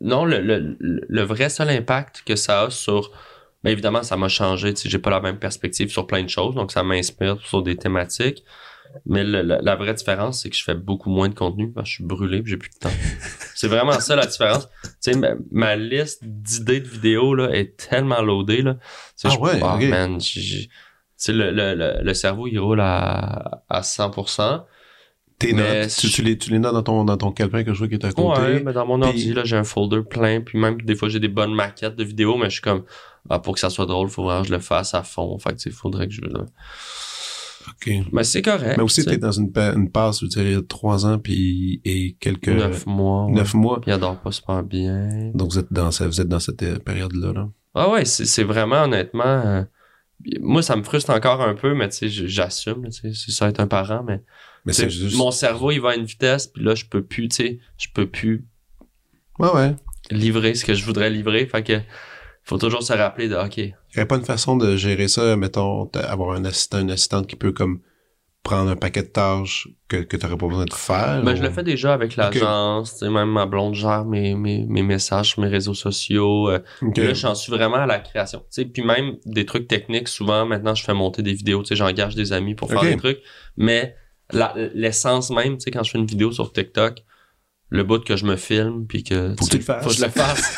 [0.00, 3.10] non, le, le, le vrai seul impact que ça a sur...
[3.64, 4.72] Ben évidemment, ça m'a changé.
[4.74, 7.62] Tu sais, j'ai pas la même perspective sur plein de choses, donc ça m'inspire sur
[7.62, 8.44] des thématiques.
[9.06, 11.90] Mais le- la vraie différence, c'est que je fais beaucoup moins de contenu parce que
[11.90, 12.90] je suis brûlé et j'ai plus de temps.
[13.56, 14.68] c'est vraiment ça la différence.
[15.02, 18.62] Tu sais, ma, ma liste d'idées de vidéos là, est tellement loadée.
[18.62, 18.76] Là.
[19.24, 19.58] Ah je- ouais,
[19.88, 20.20] man,
[21.28, 24.64] le, le, le cerveau, il roule à, à 100%.
[25.38, 27.64] Tes Mais notes, tu, je- tu les, tu les notes dans ton, dans ton calepin
[27.64, 28.40] que je vois qui est à côté.
[28.40, 30.40] Ouais, mais dans mon ordi, là, j'ai un folder plein.
[30.40, 32.84] Puis même, des fois, j'ai des bonnes maquettes de vidéos, mais je suis comme,
[33.28, 35.36] ah, pour que ça soit drôle, faut vraiment que je le fasse à fond.
[35.38, 36.20] Fait que, faudrait que je...
[36.22, 36.44] là.
[37.68, 37.90] OK.
[38.12, 38.76] Mais c'est correct.
[38.76, 42.48] Mais aussi, t'es dans une, une passe où tu as trois ans puis, et quelques...
[42.48, 43.24] Neuf mois.
[43.26, 43.32] ouais.
[43.32, 43.80] neuf mois.
[43.80, 45.30] Puis il adore pas super bien.
[45.34, 47.32] Donc, vous êtes dans, vous êtes dans cette euh, période-là.
[47.32, 47.48] Là.
[47.74, 49.24] Ah ouais, c'est vraiment honnêtement.
[49.24, 49.62] euh,
[50.40, 53.48] moi, ça me frustre encore un peu, mais tu sais, j'assume, tu sais, c'est ça
[53.48, 54.20] être un parent, mais
[54.64, 55.16] Mais tu sais, c'est juste...
[55.16, 57.88] mon cerveau, il va à une vitesse, puis là, je peux plus, tu sais, je
[57.94, 58.46] peux plus
[59.38, 59.74] Ouais, ouais.
[60.10, 61.46] livrer ce que je voudrais livrer.
[61.46, 61.80] Fait que
[62.44, 63.56] faut toujours se rappeler de OK.
[63.58, 67.26] Il n'y a pas une façon de gérer ça, mettons, avoir un assistant, une assistante
[67.26, 67.80] qui peut comme
[68.42, 71.22] prendre un paquet de tâches que, que tu n'aurais pas besoin de faire.
[71.22, 74.34] Ben, ou- je le fais déjà avec l'agence, tu sais, même ma blonde gère mes,
[74.34, 76.50] mes, mes messages sur mes réseaux sociaux.
[76.50, 76.58] euh.
[76.82, 78.40] Là, j'en suis vraiment à la création.
[78.40, 81.68] Tu sais, puis même des trucs techniques, souvent, maintenant, je fais monter des vidéos, tu
[81.68, 83.20] sais, j'engage des amis pour faire des trucs.
[83.56, 83.96] Mais
[84.74, 86.98] l'essence même, tu sais, quand je fais une vidéo sur TikTok,
[87.70, 89.34] le bout que je me filme, puis que...
[89.38, 89.82] Faut que tu le fasses.
[89.82, 90.56] Faut que je le fasse.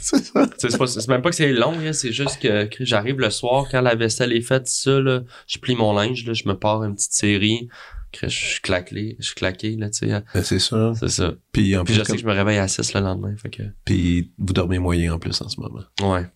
[0.00, 0.86] c'est ça.
[0.86, 3.94] C'est même pas que c'est long, hein, c'est juste que j'arrive le soir, quand la
[3.94, 7.12] vaisselle est faite, ça, là, je plie mon linge, là, je me pars une petite
[7.12, 7.68] série,
[8.10, 10.22] que je suis claqué, je suis claqué, là, tu sais.
[10.34, 10.92] Ben, c'est ça.
[10.98, 11.34] C'est ça.
[11.52, 13.36] Puis en Puis plus, je sais comme- que je me réveille à 6 le lendemain,
[13.36, 13.62] fait que...
[13.84, 15.84] puis vous dormez moyen en plus en ce moment.
[16.02, 16.26] Ouais.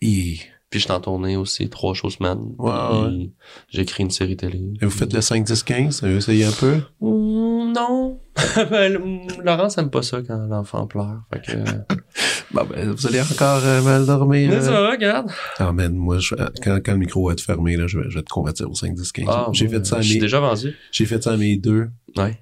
[0.00, 0.38] Et,
[0.70, 2.54] Puis je suis en tournée aussi, trois shows semaine.
[2.58, 3.30] Ouais,
[3.70, 4.60] J'écris une série télé.
[4.80, 6.02] et vous faites le 5, 10, 15?
[6.02, 6.80] Vous essayez un peu?
[7.00, 8.20] Ouh, non.
[8.70, 8.98] Ben,
[9.42, 11.22] Laurence aime pas ça quand l'enfant pleure.
[11.32, 11.58] Fait que...
[12.50, 14.50] Bon, ben, vous allez encore euh, mal dormir.
[14.52, 14.60] Euh.
[14.62, 15.30] ça, regarde.
[15.58, 18.16] Ah, man, moi, je- quand, quand le micro va être fermé, là, je vais, je
[18.18, 19.24] vais te convertir au 5, 10, 15.
[19.28, 20.74] Ah, j'ai fait ça à mes, déjà vendu.
[20.90, 21.88] j'ai fait ça à mes deux.
[22.16, 22.38] Ouais.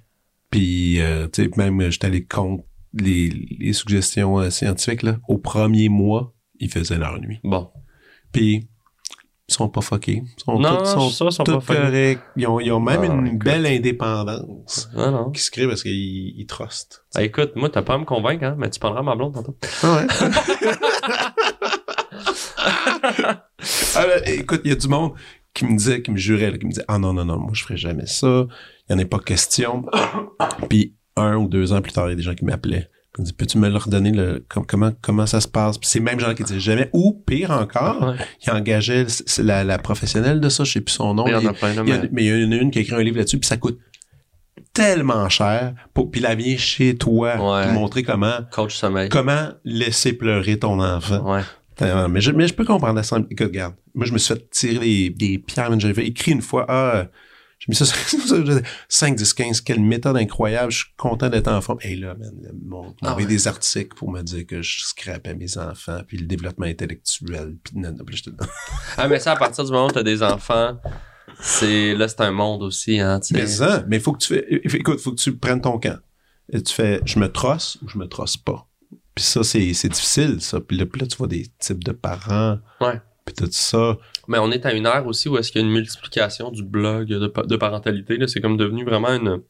[0.51, 2.63] Puis, euh, tu sais, même, euh, j'étais allé contre
[2.95, 5.17] les, les suggestions euh, scientifiques, là.
[5.29, 7.41] Au premier mois, ils faisaient leur nuit.
[7.43, 7.69] Bon.
[8.37, 8.69] Puis,
[9.49, 10.23] ils sont pas fuckés.
[10.25, 11.81] Ils sont Non, tous, sont ils sont tous pas fuckés.
[11.81, 12.21] corrects.
[12.37, 13.45] Ils ont, ils ont même Non, une écoute.
[13.45, 15.31] belle indépendance Non, non.
[15.31, 17.05] qui se crée parce qu'ils ils trustent.
[17.15, 19.35] Ah, écoute, moi, t'as pas à me convaincre, hein, mais tu parleras à ma blonde
[19.35, 19.57] tantôt.
[19.83, 20.07] Ah ouais.
[23.95, 25.13] Ah, écoute, il y a du monde
[25.55, 27.51] qui me disait, qui me jurait, là, qui me disait, ah non, non, non, moi,
[27.55, 28.47] je ferais jamais ça.
[28.89, 29.85] Il n'y en a pas question.
[30.69, 32.89] Puis, un ou deux ans plus tard, il y a des gens qui m'appelaient.
[33.19, 35.79] Me disaient, peux-tu me leur donner le, com- comment, comment ça se passe?
[35.79, 38.17] Puis c'est même gens qui disaient jamais, ou pire encore, Ouais.
[39.09, 41.27] c- c'est la, la professionnelle de ça, je sais plus son nom.
[41.27, 42.09] Il y en Il- a plein, il mais...
[42.13, 43.79] mais il y en a une qui a écrit un livre là-dessus, puis ça coûte
[44.73, 47.65] tellement cher pour puis la vient chez toi Ouais.
[47.65, 49.09] pour montrer comment Coach sommeil.
[49.09, 51.35] comment laisser pleurer ton enfant.
[51.35, 51.43] Ouais.
[51.77, 52.09] Tellement.
[52.09, 53.27] Mais je, mais je peux comprendre la semble.
[53.31, 56.43] Écoute, regarde, moi je me suis fait tirer des, des pierres, mais j'avais écrit une
[56.43, 57.07] fois, ah,
[57.59, 57.97] j'ai mis ça sur
[58.89, 61.79] 5, 10, 15, quelle méthode incroyable, je suis content d'être en forme.
[61.83, 63.25] Et là, man, le monde Ah ouais.
[63.25, 67.79] des articles pour me dire que je scrapais mes enfants, puis le développement intellectuel, puis
[67.79, 68.37] non, non, puis j'étais
[68.99, 70.79] Ah, mais ça, à partir du moment où t'as des enfants,
[71.41, 73.35] c'est, là, c'est un monde aussi, hein, tu.
[73.35, 75.99] Mais ça, mais faut que tu fais, écoute, faut que tu prennes ton camp.
[76.53, 78.69] Et tu fais, je me trosse ou je me trosse pas?
[79.15, 80.61] Puis ça, c'est, c'est difficile, ça.
[80.61, 82.59] Puis là, puis là, tu vois des types de parents.
[82.81, 83.01] Ouais.
[83.25, 83.97] Puis tout ça.
[84.29, 86.63] Mais on est à une ère aussi où est-ce qu'il y a une multiplication du
[86.63, 88.17] blog de, de parentalité.
[88.17, 88.27] Là.
[88.29, 89.43] C'est comme devenu vraiment une,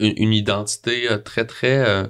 [0.00, 2.06] une, une identité euh, très, très, euh,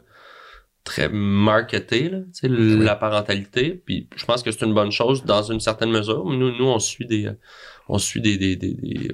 [0.84, 3.74] très marketée, là, tu sais, la parentalité.
[3.84, 6.24] Puis je pense que c'est une bonne chose dans une certaine mesure.
[6.24, 7.34] Nous, nous on suit des, euh,
[7.88, 9.10] on suit des, des, des, des,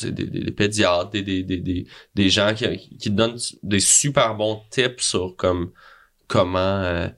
[0.00, 4.34] des, des- des pédiatres, des, des, des, des, des gens qui, qui donnent des super
[4.34, 5.72] bons tips sur comme
[6.26, 7.08] comment euh,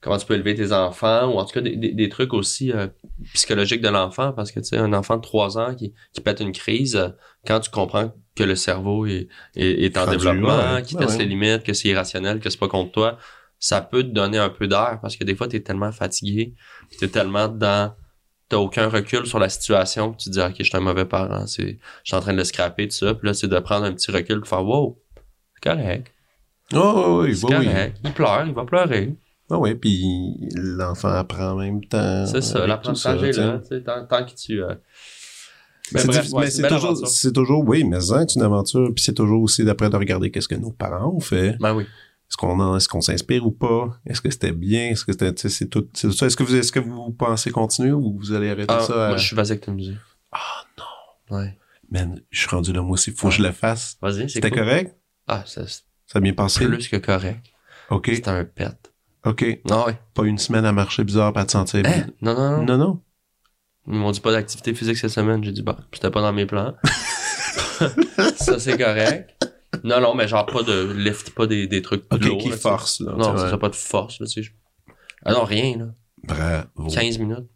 [0.00, 2.72] comment tu peux élever tes enfants ou en tout cas des, des, des trucs aussi
[2.72, 2.86] euh,
[3.34, 6.40] psychologiques de l'enfant parce que tu sais un enfant de 3 ans qui, qui pète
[6.40, 7.08] une crise euh,
[7.46, 10.82] quand tu comprends que le cerveau est, est, est en Rendu, développement, ouais.
[10.82, 11.24] qui Ouais, teste ouais.
[11.24, 13.18] les limites, que c'est irrationnel, que c'est pas contre toi,
[13.58, 16.54] ça peut te donner un peu d'air parce que des fois tu es tellement fatigué,
[16.98, 17.94] tu es tellement dans
[18.48, 21.46] t'as aucun recul sur la situation, tu te dis ok je suis un mauvais parent,
[21.46, 23.84] c'est je suis en train de le scraper tout ça, puis là c'est de prendre
[23.84, 24.98] un petit recul pour faire wow,
[25.54, 26.12] c'est correct,
[26.72, 27.64] Oh, oui, oui, oui.
[27.66, 29.14] correct, il pleure, il va pleurer.
[29.50, 32.24] Ah oui, puis l'enfant apprend en même temps.
[32.26, 34.62] C'est ça, l'apprentissage est là, tant, tant que tu...
[34.62, 34.74] euh,
[35.92, 38.24] Ben, bref, c'est ouais, mais c'est c'est une belle toujours, c'est toujours, oui, mais ça,
[38.28, 38.92] c'est une aventure.
[38.94, 41.56] Puis c'est toujours aussi d'après de regarder qu'est-ce que nos parents ont fait.
[41.60, 41.82] Ben oui.
[41.84, 43.98] Est-ce qu'on en, est-ce qu'on s'inspire ou pas?
[44.06, 44.90] Est-ce que c'était bien?
[44.90, 46.26] Est-ce que c'était, c'est tout, c'est tout ça.
[46.26, 49.06] Est-ce que vous, est-ce que vous pensez continuer ou vous allez arrêter Ah, ça?
[49.06, 49.94] à- moi, je suis vasectomisé.
[50.30, 51.36] Ah non.
[51.38, 51.58] Ouais.
[51.90, 53.10] Man, je suis rendu là, moi aussi.
[53.10, 53.96] Faut que je le fasse.
[54.00, 54.60] Vas-y, c'est C'était cool.
[54.60, 54.96] correct?
[55.26, 55.80] Ah, ça, Ça
[56.14, 56.66] a bien passé?
[56.66, 57.44] plus que correct.
[57.90, 58.10] OK.
[58.14, 58.89] C'est un pet.
[59.24, 59.44] OK.
[59.70, 59.98] Ah ouais.
[60.14, 62.06] Pas une semaine à marcher bizarre, pas te sentir Hein?
[62.22, 62.62] Non, non, non.
[62.64, 63.00] Non, non.
[63.86, 65.42] Ils m'ont dit pas d'activité physique cette semaine.
[65.42, 66.74] J'ai dit, bah, c'était pas dans mes plans.
[68.36, 69.30] ça, c'est correct.
[69.84, 72.38] Non, non, mais genre pas de lift, pas des, des trucs OK, lourds.
[72.38, 73.12] qui là, tu force, là.
[73.16, 74.50] Non, tu ça pas de force, là, tu sais.
[75.24, 75.86] Ah non, rien, là.
[76.24, 76.90] Bravo.
[76.92, 77.48] 15 minutes.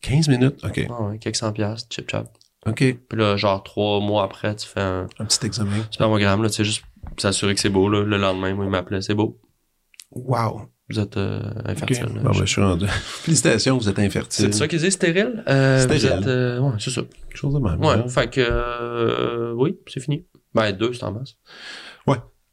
[0.00, 0.64] 15 minutes?
[0.64, 0.86] OK.
[0.88, 2.28] Ah ouais, quelques cent piastres, chip chap.
[2.66, 2.76] OK.
[2.76, 5.84] Puis là, genre trois mois après, tu fais un Un petit examen.
[5.90, 6.82] spermogramme, là, tu sais, juste
[7.18, 8.02] s'assurer que c'est beau, là.
[8.02, 9.38] Le lendemain, moi, il m'appelait, c'est beau.
[10.12, 10.62] Wow.
[10.90, 12.00] Vous êtes euh, infertile.
[12.14, 12.22] là.
[12.22, 12.86] Bon, ben, je suis rendu.
[12.88, 14.46] Félicitations, vous êtes infertile.
[14.46, 15.44] c'est ça qu'ils disent, stérile?
[15.48, 16.00] Euh, Stérile.
[16.00, 17.02] Vous êtes, euh, ouais, c'est ça.
[17.02, 17.78] Quelque chose de même.
[17.80, 18.08] Ouais, hein?
[18.08, 20.24] fait que, euh, oui, c'est fini.
[20.54, 21.36] Ben, deux, c'est en masse.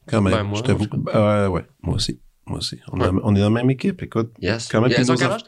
[0.08, 0.34] Quand même.
[0.34, 0.84] Ben, moi, je t'avoue.
[0.84, 2.20] en tout que- euh, ouais, moi aussi.
[2.46, 2.78] Moi aussi.
[2.92, 3.08] On, Ouais.
[3.08, 4.30] a- on est dans la même équipe, écoute.
[4.40, 4.68] Yes.
[4.72, 5.42] Quand même, nos enf- âge?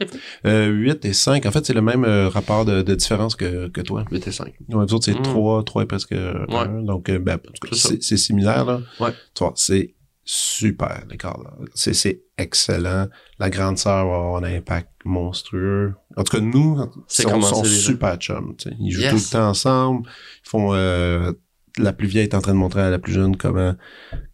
[0.46, 1.46] Euh, 8 et 5.
[1.46, 4.04] En fait, c'est le même euh, rapport de, de différence que, que toi.
[4.10, 4.46] 8 et 5.
[4.46, 5.22] Ouais, nous autres, c'est Mm.
[5.22, 6.82] 3, 3 et presque 1.
[6.82, 7.88] Donc, euh, ben, en tout cas, C'est ça.
[7.90, 8.80] c'est c'est similaire, là.
[8.98, 9.10] Ouais.
[9.32, 9.94] Tu vois, c'est
[10.30, 11.38] super, l'écart.
[11.74, 13.08] C'est excellent.
[13.38, 15.94] La grande sœur va avoir un impact monstrueux.
[16.18, 18.54] En tout cas, nous, C'est sont, super chums.
[18.78, 19.10] Ils jouent Yes.
[19.10, 20.06] tout le temps ensemble.
[20.44, 21.32] Ils font, euh,
[21.78, 23.74] la plus vieille est en train de montrer à la plus jeune comment,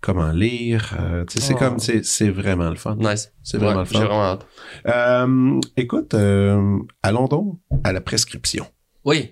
[0.01, 0.97] comment lire.
[0.99, 1.59] Euh, c'est Oh.
[1.59, 2.97] comme, c'est vraiment le fun.
[2.99, 3.32] Nice.
[3.45, 4.05] C'est vraiment Ouais, le J'ai fun.
[4.07, 4.47] vraiment hâte.
[4.88, 6.14] Euh, écoute,
[7.05, 8.66] allons donc à la prescription.
[9.05, 9.30] Oui.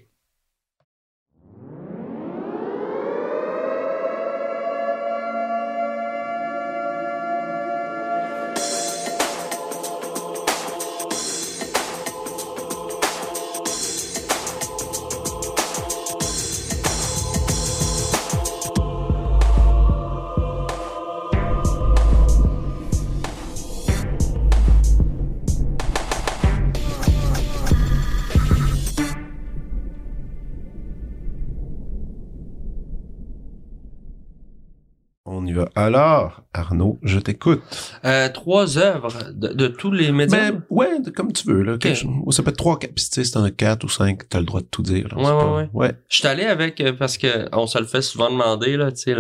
[35.83, 37.61] Alors, Arnaud, je t'écoute.
[38.05, 40.53] Euh, trois œuvres de, de tous les médias.
[40.53, 41.77] Ben, ouais, de- comme tu veux, là.
[41.79, 42.95] quelque chose- ça peut être trois, quatre.
[42.95, 45.17] Tu c'est un quatre ou cinq, t'as le droit de tout dire, là.
[45.17, 45.69] Ouais, ouais, pas- ouais.
[45.73, 45.93] Ouais.
[46.09, 49.03] Je suis allé avec euh, parce que on se le fait souvent demander là, tu
[49.13, 49.17] sais,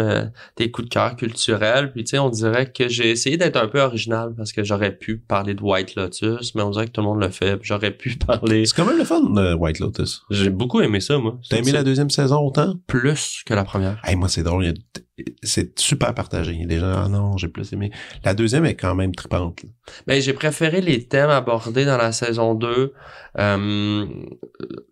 [0.55, 1.91] tes coups de cœur culturels.
[1.93, 4.93] Puis tu sais, on dirait que j'ai essayé d'être un peu original parce que j'aurais
[4.97, 7.59] pu parler de White Lotus, mais on dirait que tout le monde le fait.
[7.63, 8.67] J'aurais pu parler.
[8.67, 10.23] C'est quand même le fun, euh, White Lotus.
[10.31, 11.39] J'ai beaucoup aimé ça, moi.
[11.51, 12.75] T'as aimé la deuxième saison autant?
[12.87, 14.01] plus que la première.
[14.05, 14.65] Hey, moi, c'est drôle.
[14.65, 14.75] il y a-
[15.43, 16.65] C'est super partagé.
[16.67, 17.91] Les gens, ah non, j'ai plus aimé.
[18.25, 19.63] La deuxième est quand même trippante.
[19.63, 19.69] là.
[20.07, 22.95] Ben, j'ai préféré les thèmes abordés dans la saison 2,
[23.39, 24.07] euh,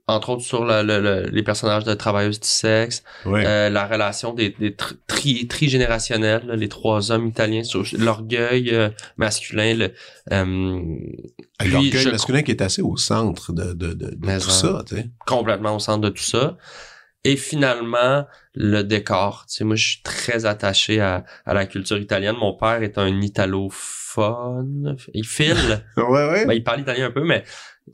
[0.07, 3.45] entre autres sur le- le- le- les personnages de travailleuses du sexe, Ouais.
[3.47, 7.63] euh, la relation des, des tri, tri- trigénérationnels, là, les trois hommes italiens,
[7.99, 9.93] l'orgueil euh, masculin, le,
[11.65, 14.85] L'orgueil masculin qui est assez au centre de, de, de, tout en- ça,
[15.27, 16.59] complètement au centre de tout ça.
[17.25, 19.45] Et finalement, le décor.
[19.49, 22.37] Tu sais, moi, je suis très attaché à, à la culture italienne.
[22.41, 24.97] Mon père est un italophone.
[25.15, 25.85] Il file.
[25.97, 26.47] Ouais, ouais.
[26.47, 27.45] Ben, il parle italien un peu, mais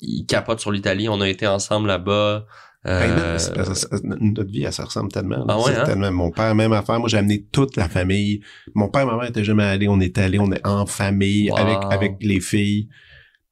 [0.00, 1.08] il capote sur l'Italie.
[1.08, 2.46] On a été ensemble là-bas.
[2.84, 3.38] Hey, non, Euh,
[4.20, 5.44] notre vie, elle se ressemble tellement.
[5.48, 5.82] Ah ouais, hein?
[5.84, 7.00] tellement- Mon père, même affaire.
[7.00, 8.42] Moi, j'ai amené toute la famille.
[8.74, 9.88] Mon père et ma mère étaient jamais allés.
[9.88, 11.56] On est allés, on est en famille Wow.
[11.58, 12.88] avec, avec les filles.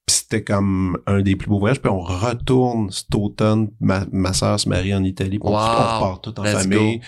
[0.06, 1.80] C'était comme un des plus beaux voyages.
[1.80, 3.70] Puis on retourne cet automne.
[3.80, 5.38] Ma, ma soeur se marie en Italie.
[5.38, 5.54] Puis Wow.
[5.54, 7.00] on repart tout en famille.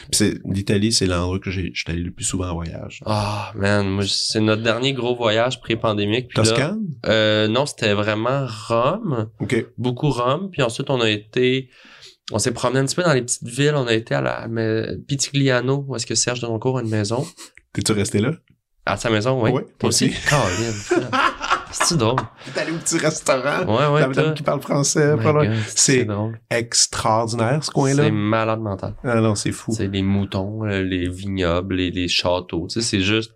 [0.47, 3.03] l'Italie, c'est l'endroit que j'ai, j'étais allé le plus souvent en voyage.
[3.05, 6.35] Ah, man, moi, c'est notre dernier gros voyage pré-pandémique.
[6.37, 6.81] Là, Toscane?
[7.07, 9.29] euh, non, c'était vraiment Rome.
[9.41, 9.67] OK.
[9.77, 11.69] beaucoup Rome, puis ensuite on a été
[12.33, 14.49] on s'est promené un petit peu dans les petites villes, on a été à la
[14.49, 17.25] mais, Pitigliano, où est-ce que Serge Denoncourt a une maison.
[17.73, 18.33] T'es-tu resté là?
[18.85, 19.51] À sa maison, oui.
[19.53, 20.07] Ouais, Toi moi aussi?
[20.07, 20.17] aussi?
[21.83, 22.17] C'est drôle?
[22.57, 23.65] Allé au petit restaurant.
[23.67, 24.33] Ouais, ouais, la madame toi.
[24.33, 25.15] qui parle français.
[25.69, 26.07] C'est
[26.51, 28.05] extraordinaire, ce coin-là.
[28.05, 28.95] C'est malade mental.
[29.05, 29.73] Ah non, c'est fou.
[29.73, 33.33] C'est les moutons, euh, les vignobles, les, les châteaux, tu sais, c'est juste...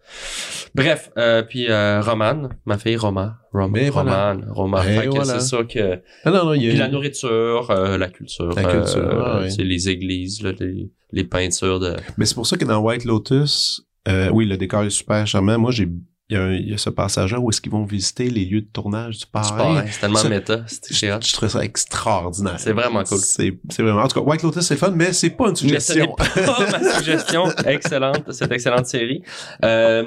[0.75, 4.37] Bref, euh, puis euh, Romane, ma fille Roma, voilà.
[4.49, 5.39] Roma, Mais fait que voilà.
[5.41, 6.01] c'est sûr que...
[6.25, 9.23] Ah non, non, il y a Puis la nourriture, euh, la culture, La culture, euh,
[9.25, 9.51] ah ouais.
[9.51, 11.97] c'est les églises, là, les, les peintures de...
[12.17, 15.59] Mais c'est pour ça que dans White Lotus, euh, oui, le décor est super charmant.
[15.59, 15.89] Moi, j'ai,
[16.31, 18.45] il y, a un- il y a ce passage-là où est-ce qu'ils vont visiter les
[18.45, 19.85] lieux de tournage du parrain.
[19.91, 22.55] c'est tellement Ça- méta, c'est Je, trouve ça extraordinaire.
[22.59, 23.19] C'est vraiment cool.
[23.19, 25.93] C'est, vraiment, en tout cas, White Lotus, c'est fun, mais c'est pas une Mais ce
[25.93, 26.15] suggestion.
[26.17, 29.23] pas ma suggestion excellente, cette excellente série.
[29.65, 30.05] Euh,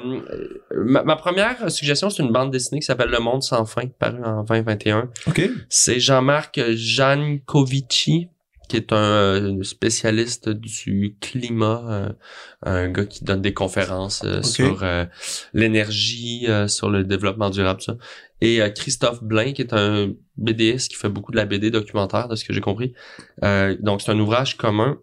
[0.74, 4.22] ma, ma première suggestion, c'est une bande dessinée qui s'appelle Le Monde sans fin, parue
[4.24, 5.10] en 2021.
[5.26, 5.42] OK.
[5.68, 8.28] C'est Jean-Marc Jankovici,
[8.68, 12.12] qui est un euh, spécialiste du climat, euh,
[12.62, 14.84] un gars qui donne des conférences euh, sur
[15.52, 17.96] l'énergie, sur le développement durable, tout ça.
[18.40, 22.36] Et Christophe Blain, qui est un BDiste qui fait beaucoup de la BD documentaire, de
[22.36, 22.92] ce que j'ai compris.
[23.42, 24.98] Donc, c'est un ouvrage commun.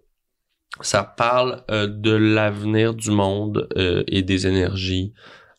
[0.80, 5.14] Ça parle euh, de l'avenir du monde euh, et des énergies.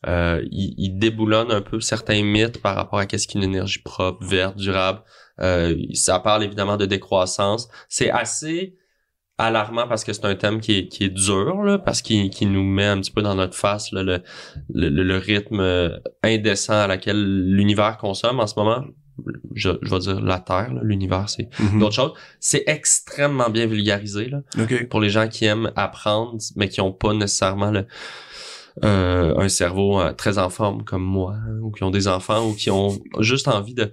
[0.07, 4.25] Euh, il, il déboulonne un peu certains mythes par rapport à qu'est-ce qu'une énergie propre,
[4.25, 5.01] verte, durable.
[5.41, 7.67] Euh, ça parle évidemment de décroissance.
[7.89, 8.75] C'est assez
[9.39, 12.51] alarmant parce que c'est un thème qui est, qui est dur, là, parce qu'il qu'il
[12.51, 14.21] nous met un petit peu dans notre face là, le,
[14.73, 15.59] le, le- rythme
[16.21, 18.85] indécent à laquelle l'univers consomme en ce moment.
[19.53, 21.79] Je, je vais dire la Terre, l'univers, c'est Mhm.
[21.79, 22.13] d'autres choses.
[22.39, 24.87] C'est extrêmement bien vulgarisé là, OK.
[24.87, 27.85] pour les gens qui aiment apprendre, mais qui ont pas nécessairement le,
[28.83, 32.47] euh, un cerveau euh, très en forme comme moi, hein, ou qui ont des enfants,
[32.47, 33.91] ou qui ont juste envie de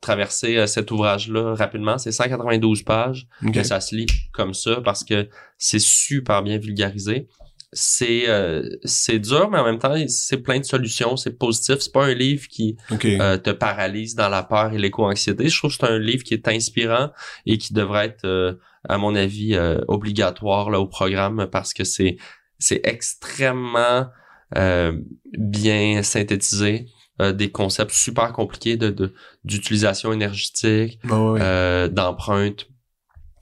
[0.00, 1.98] traverser euh, cet ouvrage-là rapidement.
[1.98, 3.56] C'est 192 pages, OK.
[3.56, 7.28] mais ça se lit comme ça parce que c'est super bien vulgarisé.
[7.72, 11.80] C'est euh, c'est dur, mais en même temps, c'est plein de solutions, c'est positif.
[11.80, 15.48] C'est pas un livre qui euh, te paralyse dans la peur et l'éco-anxiété.
[15.50, 17.10] Je trouve que c'est un livre qui est inspirant
[17.44, 18.54] et qui devrait être, euh,
[18.88, 22.16] à mon avis, euh, obligatoire là, au programme parce que c'est
[22.58, 24.08] c'est extrêmement
[24.56, 24.98] euh,
[25.38, 26.86] bien synthétisé.
[27.20, 29.12] euh, des concepts super compliqués de de-
[29.44, 31.40] d'utilisation énergétique, Ah ouais.
[31.42, 32.68] euh, d'empreinte.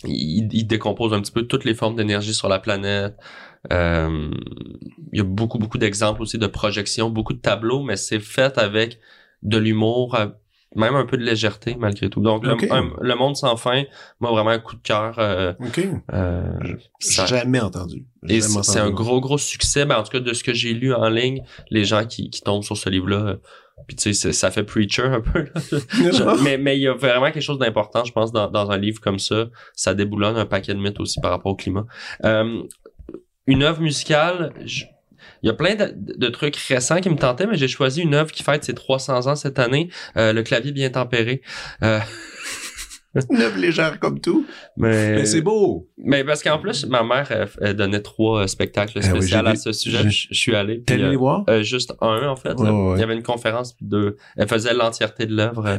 [0.05, 3.17] Il, il décompose un petit peu toutes les formes d'énergie sur la planète.
[3.73, 4.31] Euh,
[5.13, 8.59] il y a beaucoup, beaucoup d'exemples aussi de projections, beaucoup de tableaux, mais c'est fait
[8.59, 8.99] avec
[9.43, 10.29] de l'humour, euh,
[10.75, 12.21] même un peu de légèreté malgré tout.
[12.21, 12.67] Donc, le- Ok.
[12.71, 13.85] un- le, monde sans fin,
[14.21, 15.15] moi vraiment un coup de cœur.
[15.19, 15.81] euh, OK.
[16.13, 16.43] euh,
[16.99, 18.05] ça- Jamais entendu.
[18.23, 19.85] Jamais c'est c'est un gros, gros succès.
[19.87, 22.43] Ben, en tout cas, de ce que j'ai lu en ligne, les gens qui, qui
[22.43, 23.37] tombent sur ce livre-là, euh,
[23.87, 25.45] puis tu sais, ça fait preacher un peu.
[25.45, 26.35] là.
[26.43, 29.01] Mais mais il y a vraiment quelque chose d'important, je pense, dans, dans un livre
[29.01, 29.47] comme ça.
[29.75, 31.85] Ça déboulonne un paquet de mythes aussi par rapport au climat.
[32.25, 32.63] Euh,
[33.47, 34.85] une œuvre musicale, je-
[35.43, 38.15] il y a plein de, de trucs récents qui me tentaient, mais j'ai choisi une
[38.15, 41.43] œuvre qui fête ses 300 ans cette année, euh, Le clavier bien tempéré.
[41.83, 42.01] Euh,
[43.31, 44.45] Une œuvre légère comme tout.
[44.77, 45.89] Mais, Mais c'est beau.
[45.97, 49.47] mais parce qu'en plus, ma mère elle, elle donnait trois euh, spectacles Ah oui, spéciaux
[49.47, 50.03] à ce sujet.
[50.11, 50.83] Je je suis allé.
[50.83, 51.43] T'es allé les voir?
[51.49, 52.53] euh, juste un, en fait.
[52.61, 52.71] Là.
[52.75, 52.97] ouais.
[52.99, 54.17] Il y avait une conférence, puis deux.
[54.37, 55.65] Elle faisait l'entièreté de l'œuvre.
[55.67, 55.79] euh,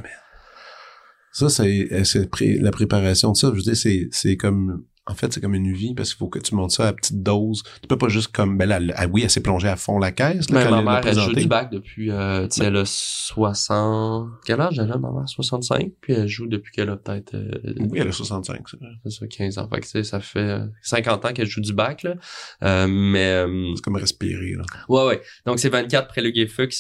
[1.32, 3.52] Ça, c'est pré- la préparation de ça.
[3.54, 6.40] Je veux dire, c'est comme en fait, c'est comme une vie parce qu'il faut que
[6.40, 7.64] tu montes ça à petite dose.
[7.82, 10.00] Tu peux pas juste comme ben là, elle- ah oui, elle s'est plongée à fond
[10.00, 11.42] la caisse là, Ben, ma elle mère, elle joue présenté.
[11.42, 14.30] du bac depuis, euh, tu sais, elle a 60...
[14.46, 15.28] Quel âge elle a, ma mère?
[15.28, 15.92] 65?
[16.02, 18.90] Puis elle joue depuis qu'elle a peut-être, euh, Oui, elle a 65, c'est vrai.
[19.10, 19.70] ça, 15 ans.
[19.74, 22.16] Fait que, ça fait euh, 50 ans qu'elle joue du bac, là.
[22.64, 24.64] Euh, mais, euh, C'est comme respirer, là.
[24.90, 25.22] ouais, ouais.
[25.46, 26.74] Donc, c'est 24 préludes et fugues,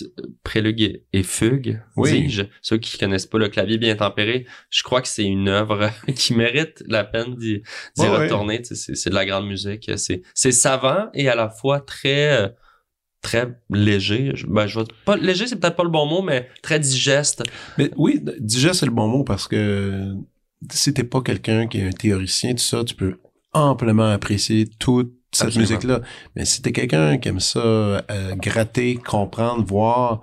[1.13, 2.23] et- fugues, Oui.
[2.23, 2.43] dis-je.
[2.61, 6.33] Ceux qui connaissent pas le clavier bien tempéré, je crois que c'est une œuvre qui
[6.33, 7.61] mérite la peine d'y,
[7.97, 8.63] d'y Ouais.
[8.63, 9.89] sais, C'est, de la grande musique.
[9.95, 12.47] C'est, c'est savant et à la fois très, euh,
[13.21, 14.33] très léger.
[14.47, 17.43] Ben, je vais, pas, léger, c'est peut-être pas le bon mot, mais très digeste.
[17.77, 20.13] Mais oui, déjà, c'est le bon mot parce que
[20.71, 23.19] si t'es pas quelqu'un qui est un théoricien, tout ça, tu peux
[23.53, 26.01] amplement apprécier toute cette musique-là.
[26.35, 30.21] Mais si t'es quelqu'un qui aime ça, euh, gratter, comprendre, voir,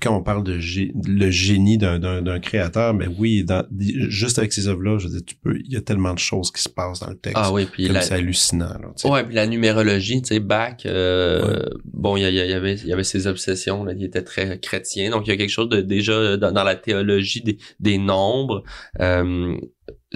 [0.00, 4.68] quand on parle de gé- le génie d'un, créateur, mais oui, dans, juste avec ces
[4.68, 7.00] œuvres-là, je veux dire, tu peux, il y a tellement de choses qui se passent
[7.00, 7.36] dans le texte.
[7.40, 9.08] Ah oui, puis c'est hallucinant, là, tu sais.
[9.08, 12.74] Ouais, puis la numérologie, tu sais, Bach, euh, bon, il y, a- il y avait,
[12.74, 15.50] il y avait ses obsessions, là, il était très chrétien, donc il y a quelque
[15.50, 18.62] chose de déjà dans, dans la théologie des, des nombres.
[19.00, 19.56] Euh,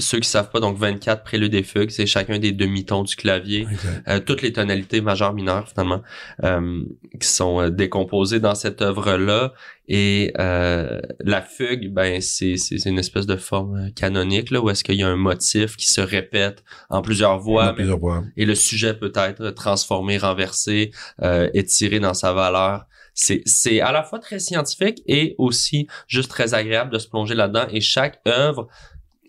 [0.01, 3.66] ceux qui savent pas, donc 24 préludes et fugues, c'est chacun des demi-tons du clavier.
[4.09, 6.02] Euh, toutes les tonalités majeures, mineures, finalement,
[6.44, 6.82] euh,
[7.20, 9.52] qui sont euh, décomposées dans cette œuvre-là.
[9.93, 12.55] Et euh, la fugue, ben, c'est,
[12.86, 15.86] une espèce de forme euh, canonique, là, où est-ce qu'il y a un motif qui
[15.86, 18.22] se répète en plusieurs voix, mais plusieurs voix.
[18.36, 22.86] et le sujet peut être transformé, renversé, euh, étiré dans sa valeur.
[23.14, 27.35] C'est, c'est à la fois très scientifique et aussi juste très agréable de se plonger
[27.35, 27.66] là-dedans.
[27.72, 28.68] Et chaque œuvre,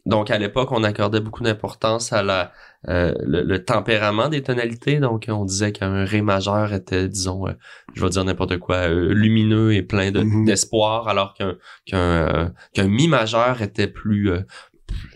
[0.05, 2.51] donc à l'époque, on accordait beaucoup d'importance à la
[2.89, 4.99] euh, le, le tempérament des tonalités.
[4.99, 7.51] Donc on disait qu'un ré majeur était, disons, euh,
[7.93, 10.45] je vais dire n'importe quoi, euh, lumineux et plein de, Mhm.
[10.45, 11.55] d'espoir, alors qu'un
[11.85, 14.39] qu'un euh, qu'un mi majeur était plus euh,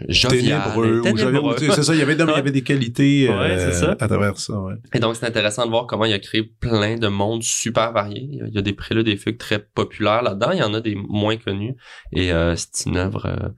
[0.08, 0.62] jovial,
[1.04, 3.96] Ténébreux, c'est ça, il y avait, non, il y avait des qualités Ouais, ça.
[4.00, 4.76] à travers ça, ouais.
[4.94, 8.28] Et donc, c'est intéressant de voir comment il a créé plein de mondes super variés.
[8.32, 10.52] Il y a- des préludes et fugues très populaires là-dedans.
[10.52, 11.76] Il y en a des moins connus.
[12.14, 13.50] Et euh, c'est une œuvre euh,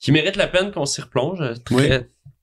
[0.00, 1.38] qui mérite la peine qu'on s'y replonge.
[1.64, 1.88] Très, Oui,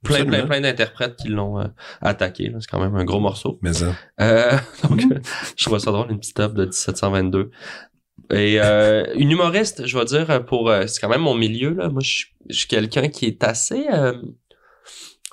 [0.04, 1.66] plein, plein, plein d'interprètes qui l'ont euh,
[2.02, 2.50] attaqué.
[2.50, 2.60] là.
[2.62, 3.60] C'est quand même un gros morceau.
[3.62, 3.94] Mais ça.
[4.22, 4.52] Euh,
[4.90, 5.20] donc, euh,
[5.58, 7.52] je trouve ça drôle, une petite œuvre de 1722.
[8.32, 11.74] Et euh, une humoriste, je vais dire, pour euh, c'est quand même mon milieu.
[11.74, 11.90] Là.
[11.90, 13.88] Moi, je suis- je suis quelqu'un qui est assez...
[13.92, 14.14] euh,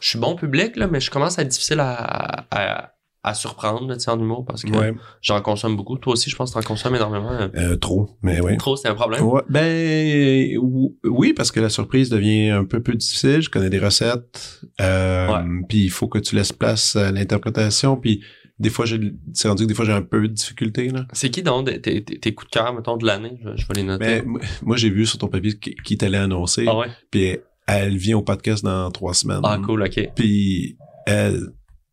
[0.01, 2.94] je suis bon public, là, mais je commence à être difficile à, à, à
[3.33, 4.93] surprendre là, tu sais, en humour parce que Ouais,
[5.23, 5.97] j'en consomme beaucoup.
[5.97, 7.31] Toi aussi, je pense que t'en consommes énormément.
[7.55, 8.59] euh, trop, mais ouais.
[8.59, 9.23] Trop, c'est un problème.
[9.25, 13.41] Ouais, ben ou- oui, parce que la surprise devient un peu plus difficile.
[13.41, 15.29] Je connais des recettes, euh,
[15.69, 17.97] puis il faut que tu laisses place à l'interprétation.
[17.97, 18.23] Puis
[18.59, 19.01] des fois, j'ai,
[19.33, 21.07] c'est rendu que des fois j'ai un peu de difficulté là.
[21.13, 23.39] C'est qui donc tes, coups de cœur, mettons, de l'année?
[23.43, 24.05] Je, je vais les noter.
[24.05, 26.65] Mais moi- moi, j'ai vu sur ton papier qui, qui t'allait annoncer.
[26.69, 26.89] ah ouais?
[27.11, 27.37] Puis
[27.67, 29.41] elle vient au podcast dans trois semaines.
[29.43, 30.11] Ah cool, ok.
[30.15, 30.77] Puis
[31.07, 31.41] elle,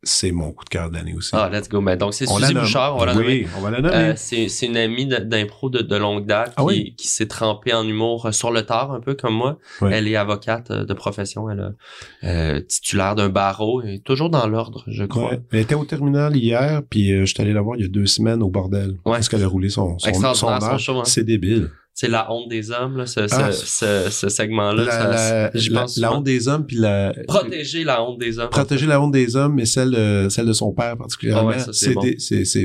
[0.03, 1.29] c'est mon coup de cœur de l'année aussi.
[1.33, 1.81] Ah, let's go.
[1.81, 2.53] Ben, donc, c'est Suzy.
[2.53, 3.15] Bouchard, on va la.
[3.15, 3.95] Oui, on va la nommer.
[3.95, 6.93] Euh, c'est c'est une amie d'impro de, de longue date Ah qui, oui?
[6.97, 9.59] qui s'est trempée en humour euh, sur le tard, un peu comme moi.
[9.81, 9.91] Ouais.
[9.93, 11.73] Elle est avocate euh, de profession, elle
[12.23, 15.31] est euh, titulaire d'un barreau et toujours dans l'ordre, je crois.
[15.31, 15.41] Ouais.
[15.51, 17.89] Elle était au terminal hier, puis euh, je suis allé la voir il y a
[17.89, 18.91] deux semaines au bordel.
[19.05, 19.13] Ouais.
[19.13, 21.03] Parce qu'elle a roulé son, son, son, son hein.
[21.05, 21.69] C'est débile.
[21.93, 23.51] C'est la honte des hommes, là, ce, ce, Ah.
[23.51, 24.83] ce, ce segment-là.
[24.85, 25.51] La,
[25.97, 27.13] la, honte des hommes, puis la...
[27.27, 28.49] Protéger la honte des hommes.
[28.49, 31.51] Protéger la honte des hommes, mais celle, de- celle de son père particulièrement.
[31.53, 32.01] Ah ouais, c'est bon.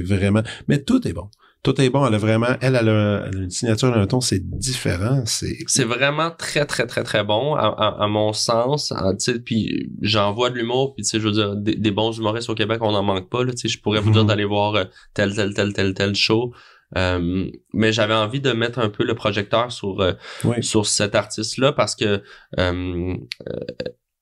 [0.06, 0.42] vraiment...
[0.68, 1.28] Mais tout est bon.
[1.62, 2.06] Tout est bon.
[2.06, 2.46] Elle a vraiment...
[2.60, 5.22] Elle, elle a, une signature d'un ton, c'est différent.
[5.26, 5.58] C'est...
[5.66, 8.92] C'est vraiment très, très, très, très bon, à, à- à mon sens.
[8.96, 9.10] Ah,
[9.44, 12.48] Puis j'en vois de l'humour, puis tu sais, je veux dire, des, des bons humoristes
[12.48, 13.42] au Québec, on n'en manque pas.
[13.42, 14.28] Là, tu sais, je pourrais vous dire Mhm.
[14.28, 14.84] d'aller voir euh,
[15.14, 16.52] tel, tel, tel, tel, tel show.
[16.96, 20.12] Euh, mais j'avais envie de mettre un peu le projecteur sur euh,
[20.60, 22.22] sur cet artiste-là parce que
[22.58, 23.14] euh,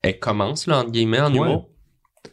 [0.01, 1.69] elle commence là entre guillemets en humour.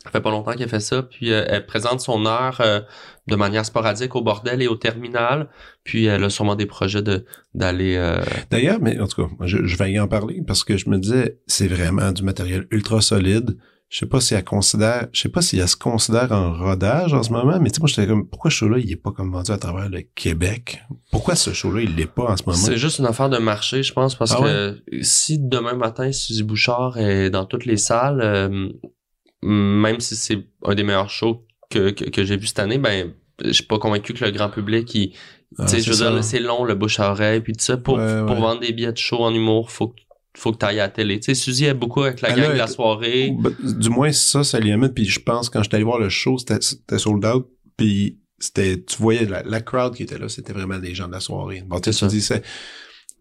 [0.04, 2.80] Ça fait pas longtemps qu'elle fait ça, puis euh, elle présente son art euh,
[3.28, 5.48] de manière sporadique au bordel et au terminal,
[5.84, 7.24] puis elle a sûrement des projets de
[7.54, 8.20] d'aller euh,
[8.50, 11.38] D'ailleurs, mais en tout cas, je vais y en parler parce que je me disais,
[11.46, 13.56] c'est vraiment du matériel ultra solide.
[13.92, 17.12] Je sais pas si elle considère, je sais pas si elle se considère en rodage
[17.12, 19.10] en ce moment, mais tu sais, moi, j'étais comme, pourquoi ce show-là, il est pas
[19.10, 20.82] comme vendu à travers le Québec?
[21.10, 22.56] Pourquoi ce show-là, il l'est pas en ce moment?
[22.56, 26.42] C'est juste une affaire de marché, je pense, parce Ah que si demain matin, Suzy
[26.42, 28.70] Bouchard est dans toutes les salles, euh,
[29.42, 33.12] même si c'est un des meilleurs shows que, que, que j'ai vu cette année, ben,
[33.44, 35.12] je suis pas convaincu que le grand public, il,
[35.58, 36.10] Ah, tu sais, c'est je veux ça.
[36.12, 38.40] dire, c'est long, le bouche à oreille, puis tout ça, pour, Ouais, pour ouais.
[38.40, 40.00] vendre des billets de show en humour, faut que
[40.36, 41.20] faut que t'ailles à la télé.
[41.20, 43.34] Tu sais, Suzy est beaucoup avec la Elle gang de la soirée.
[43.38, 44.92] Ben, Du moins, ça, ça lui amène.
[44.92, 47.48] Puis je pense, quand j'étais allé voir le show, c'était sold out.
[47.76, 51.12] Puis c'était, tu voyais la, la crowd qui était là, c'était vraiment des gens de
[51.12, 51.62] la soirée.
[51.66, 52.42] Bon, tu tu dis, c'est,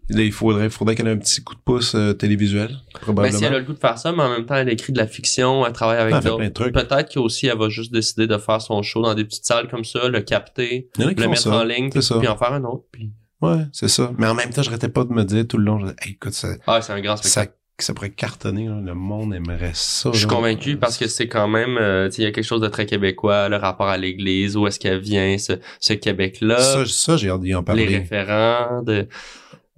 [0.10, 3.38] là, il faudrait, faudrait qu'elle ait un petit coup de pouce euh, télévisuel, Ben, probablement.
[3.38, 4.98] si elle a le goût de faire ça, mais en même temps, elle écrit de
[4.98, 6.38] la fiction, elle travaille avec Ah, d'autres.
[6.38, 6.74] plein de trucs.
[6.74, 9.86] Peut-être qu'aussi, elle va juste décider de faire son show dans des petites salles comme
[9.86, 11.56] ça, le capter, le mettre ça.
[11.56, 12.86] en ligne, puis en faire un autre.
[12.92, 13.12] Puis...
[13.42, 14.12] Ouais, c'est ça.
[14.18, 16.12] Mais en même temps, j'arrêtais pas de me dire tout le long, je disais, Hey,
[16.14, 17.54] écoute, ça, Ah, c'est un grand spectacle.
[17.80, 18.80] ça, ça pourrait cartonner, là.
[18.80, 20.12] le monde aimerait ça.
[20.14, 22.44] Je suis convaincu parce que c'est quand même, euh, tu sais, il y a quelque
[22.46, 26.60] chose de très québécois, le rapport à l'église, où est-ce qu'elle vient, ce, ce Québec-là,
[26.60, 27.88] Ça, ça j'ai hâte d'y en les parler.
[27.98, 29.08] référents, de...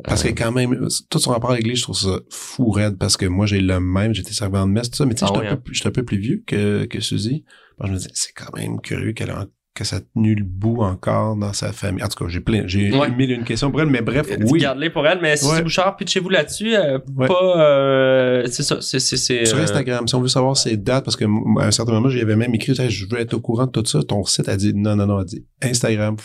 [0.03, 3.15] Parce que quand même, tout son rapport à l'église, je trouve ça fou raide parce
[3.15, 5.33] que moi, j'ai le même, j'étais servant de messe, tout ça, mais tu sais, Ah
[5.35, 7.45] j'étais un, peu plus- j'étais un peu plus vieux que, que Suzy.
[7.79, 9.45] Alors, je me disais, c'est quand même curieux qu'elle a,
[9.75, 12.03] que ça a tenu le bout encore dans sa famille.
[12.03, 13.09] En tout cas, j'ai plein, j'ai Ouais.
[13.09, 14.59] mille une questions pour elle, mais bref, oui.
[14.59, 15.61] Garde-les pour elle, mais Suzy Ouais.
[15.63, 17.27] Bouchard, pitchez-vous là-dessus, euh, Ouais.
[17.27, 20.77] pas, euh, c'est ça, c'est, c'est, c'est, Sur euh, Instagram, si on veut savoir ses
[20.77, 21.25] dates, parce que
[21.59, 23.85] à un certain moment, j'y avais même écrit, je veux être au courant de tout
[23.85, 24.03] ça.
[24.03, 26.17] Ton site a dit, non, non, non, a dit, Instagram,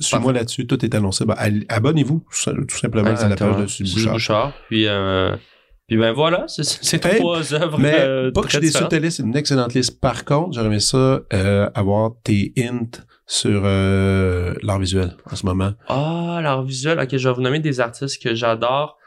[0.00, 1.26] suis-moi là-dessus, tout est annoncé.
[1.26, 1.34] Ben,
[1.68, 4.12] abonnez-vous, tout simplement, à la page de Bouchard.
[4.14, 4.52] Bouchard.
[4.68, 5.36] Puis, euh,
[5.86, 9.18] puis ben voilà, c'est, trois œuvres Mais euh, pas que je suis déçu ta liste,
[9.18, 10.00] c'est une excellente liste.
[10.00, 15.44] Par contre, j'aurais aimé ça euh, avoir tes hints sur euh, l'art visuel en ce
[15.44, 15.72] moment.
[15.88, 16.98] Ah, l'art visuel.
[16.98, 18.98] Ok, je vais vous nommer des artistes que j'adore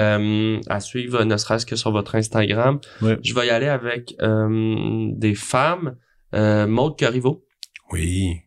[0.00, 2.80] euh, à suivre, ne serait-ce que sur votre Instagram.
[3.00, 3.16] Ouais.
[3.22, 5.96] Je vais y aller avec euh, des femmes.
[6.34, 7.44] Euh, Maude Corriveau.
[7.92, 8.40] Oui.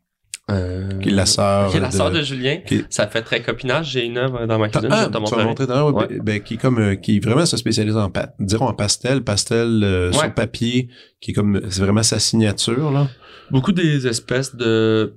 [0.50, 1.72] Euh, Qui est la sœur.
[1.72, 2.58] qui est la sœur de Julien.
[2.66, 3.92] qui- Ça fait très copinage.
[3.92, 4.88] J'ai une œuvre dans ma cuisine.
[4.92, 5.44] Ah, je vais te montrer.
[5.92, 6.08] Ouais.
[6.08, 9.24] ben, ben, qui est comme euh, qui vraiment se spécialise en pa- dirons en pastel,
[9.24, 10.18] pastel euh, Ouais.
[10.18, 10.88] sur papier,
[11.20, 13.08] qui est comme c'est vraiment sa signature là.
[13.52, 15.14] Beaucoup des espèces de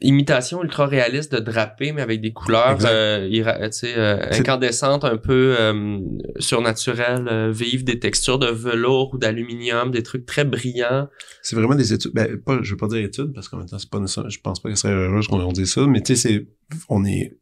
[0.00, 5.56] imitations ultra réalistes de drapés, mais avec des couleurs euh, euh, C'est- incandescentes, un peu
[5.58, 5.98] euh,
[6.38, 11.08] surnaturelles, euh, vives, des textures de velours ou d'aluminium, des trucs très brillants.
[11.42, 12.12] C'est vraiment des études.
[12.14, 13.98] Ben, pas, je veux pas dire études parce qu'en même temps c'est pas
[14.28, 16.46] je pense pas que ce serait heureux qu'on on dise ça, mais tu sais c'est
[16.88, 17.36] on est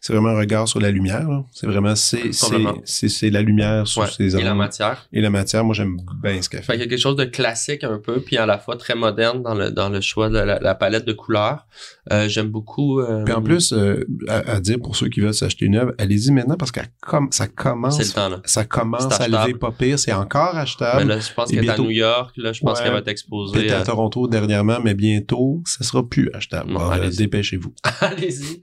[0.00, 1.26] c'est vraiment un regard sur la lumière.
[1.52, 4.08] C'est vraiment c'est c'est la lumière sur Ouais.
[4.16, 5.06] ces Et la matière.
[5.12, 5.64] et la matière.
[5.64, 6.72] Moi j'aime bien ce qu'elle Fait fait.
[6.72, 9.42] qu'il y a quelque chose de classique un peu, puis à la fois très moderne
[9.42, 11.66] dans le dans le choix de la, la palette de couleurs.
[12.12, 13.00] Euh, J'aime beaucoup.
[13.00, 15.92] euh, Puis en plus, euh, à, à dire pour ceux qui veulent s'acheter une œuvre,
[15.98, 18.40] allez-y maintenant parce que comme ça commence, le temps là.
[18.44, 21.08] ça commence à lever pas pire, c'est encore Mais achetable.
[21.08, 22.32] là, je pense qu'elle est à New York.
[22.36, 22.84] Là, je pense Ouais.
[22.84, 23.70] qu'elle va être Peut-être exposée.
[23.70, 26.72] à euh, Toronto dernièrement, mais bientôt, ça sera plus achetable.
[26.76, 27.72] Euh, dépêchez-vous.
[28.00, 28.62] Allez-y.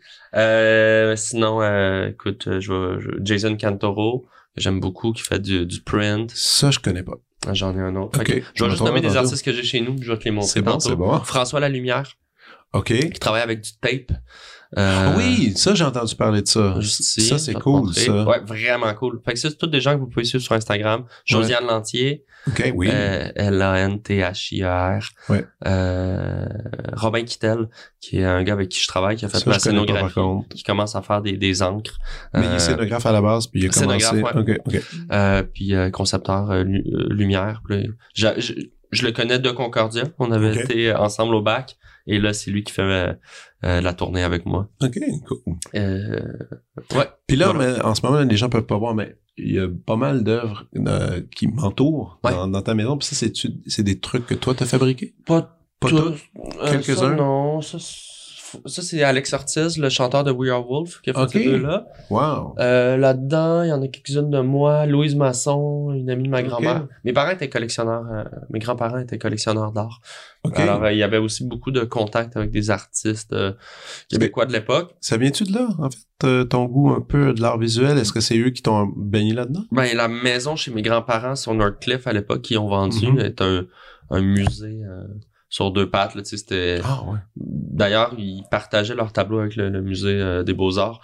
[1.30, 4.26] Sinon, euh, écoute, euh, je Jason Cantoro,
[4.56, 6.32] que j'aime beaucoup, qui fait du, du print.
[6.34, 7.16] Ça, je connais pas.
[7.46, 8.20] Ah, J'en ai un autre.
[8.26, 10.32] Je vais juste me nommer des artistes que j'ai chez nous, je vais te les
[10.32, 11.20] montrer C'est bon, c'est bon.
[11.20, 12.12] François Lalumière,
[12.74, 12.88] OK.
[12.94, 14.12] qui travaille avec du tape.
[14.76, 16.76] Ah Euh, oui, ça, j'ai entendu parler de ça.
[16.82, 18.26] Ici, ça, c'est cool, ça.
[18.26, 19.22] Ouais, vraiment cool.
[19.24, 21.06] Fait que ça, c'est tous des gens que vous pouvez suivre sur Instagram.
[21.26, 22.90] Josiane Lantier, OK, oui.
[22.92, 25.10] euh, L-A-N-T-H-I-E-R.
[25.30, 25.46] Ouais.
[25.66, 26.46] Euh,
[26.94, 27.68] Robin Kittel,
[28.00, 30.20] qui est un gars avec qui je travaille, qui a fait pas, par scénographie,
[30.56, 31.98] qui commence à faire des, des encres.
[32.34, 34.00] Mais il Euh, est scénographe à la base, puis il a commencé...
[34.00, 34.82] Scénographe, OK, OK.
[35.12, 37.62] Euh, puis euh, concepteur euh, lu- euh, lumière.
[37.68, 38.54] Puis je, je,
[38.92, 40.04] je le connais de Concordia.
[40.20, 41.76] On avait été ensemble au bac.
[42.10, 43.14] Et là, c'est lui qui fait euh,
[43.66, 44.70] euh, la tournée avec moi.
[44.82, 44.98] OK,
[45.28, 45.56] cool.
[45.76, 46.22] Euh,
[46.96, 47.06] ouais.
[47.28, 47.74] Puis là, Voilà.
[47.76, 50.24] mais en ce moment, les gens peuvent pas voir, mais il y a pas mal
[50.24, 52.32] d'œuvres euh, qui m'entourent Ouais.
[52.32, 52.98] dans, dans ta maison.
[52.98, 53.34] Puis ça, c'est
[53.68, 55.14] c'est des trucs que toi, t'as fabriqués?
[55.26, 55.98] Pas, Pas tous?
[56.00, 57.16] Euh, Quelques-uns?
[57.16, 58.17] non, ça, c'est-
[58.66, 61.88] ça c'est Alex Ortiz, le chanteur de We Are Wolf, qui a fait ces deux-là.
[62.10, 62.56] Wow!
[62.60, 64.86] Euh, Là-dedans, il y en a quelques-unes de moi.
[64.86, 66.88] Louise Masson, une amie de ma grand-mère.
[67.04, 70.02] Mes parents étaient collectionneurs, euh, mes grands-parents étaient collectionneurs d'art.
[70.44, 70.60] OK.
[70.60, 73.54] Alors, euh, il y avait aussi beaucoup de contacts avec des artistes euh,
[74.10, 74.96] québécois de l'époque.
[75.02, 77.98] Ça vient-tu de là, en fait, euh, ton goût un peu de l'art visuel?
[77.98, 79.64] Est-ce que c'est eux qui t'ont baigné là-dedans?
[79.72, 83.20] Ben, la maison chez mes grands-parents sur Northcliffe à l'époque, qui ont vendu, Mhm.
[83.20, 83.66] est un,
[84.10, 85.04] un musée euh,
[85.50, 86.16] sur deux pattes.
[86.16, 86.80] Là, c'était...
[86.84, 87.20] Ah, ouais.
[87.36, 91.00] D'ailleurs, ils partageaient leur tableau avec le, le musée euh, des Beaux-Arts.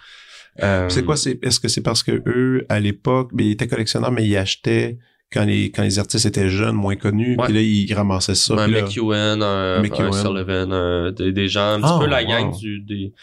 [0.62, 3.68] Euh, C'est quoi, c'est, est-ce que c'est parce que eux, à l'époque, ben, ils étaient
[3.68, 5.00] collectionneurs, mais ils achetaient
[5.32, 8.54] quand les, quand les artistes étaient jeunes, moins connus, puis là, ils ramassaient ça.
[8.54, 10.10] un McEwen, un, McEwen.
[10.10, 12.28] un Sullivan, un- des, des gens, un petit Ah, peu la wow.
[12.30, 13.14] gang du, des,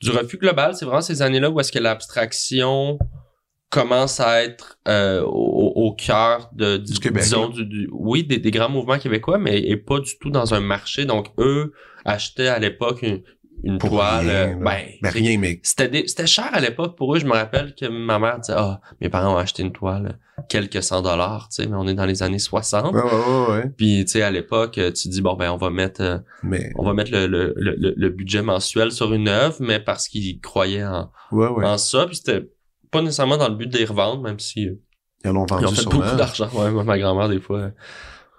[0.00, 0.76] du refus global.
[0.76, 2.96] C'est vraiment ces années-là où est-ce que l'abstraction
[3.70, 8.38] commence à être euh, au, au cœur de Du Québec, disons du, du- oui des,
[8.38, 11.04] des grands mouvements québécois mais et pas du tout dans un marché.
[11.04, 11.72] Donc eux
[12.04, 13.22] achetaient à l'époque une,
[13.64, 17.14] une Pour toile rien, euh, ben, Ben, rien, mais c'était c'était cher à l'époque pour
[17.14, 17.18] eux.
[17.18, 20.18] Je me rappelle que ma mère disait ah mes parents ont acheté une toile
[20.48, 23.70] quelques cent dollars tu sais mais on est dans les années 60 ouais, ouais, ouais,
[23.76, 26.84] puis tu sais à l'époque tu dis bon ben on va mettre euh, Mais, on
[26.84, 30.84] va mettre le, le, le, le budget mensuel sur une œuvre mais parce qu'ils croyaient
[30.86, 32.06] en, en ça.
[32.06, 32.48] Puis c'était
[32.90, 34.74] pas nécessairement dans le but de les revendre même si euh,
[35.24, 36.48] Ils en ont vendu Ils ont fait beaucoup d'argent.
[36.52, 37.72] Ouais, moi, ma grand-mère, des fois,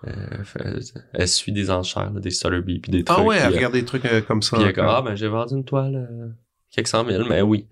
[0.08, 3.18] euh, fait- elle suit des enchères, là, des Sotheby's puis des trucs.
[3.20, 4.58] Ah ouais, à euh, regarder des trucs euh, comme ça.
[4.58, 6.28] Puis elle comme, ah, ben, j'ai vendu une toile, euh,
[6.72, 7.68] quelques cent mille, mais oui.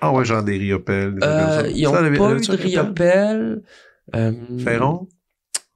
[0.00, 0.58] Ah ouais, genre des.
[0.72, 2.00] Euh, ils ont pas
[2.36, 3.62] eu de.
[4.14, 5.08] Euh, Ferron?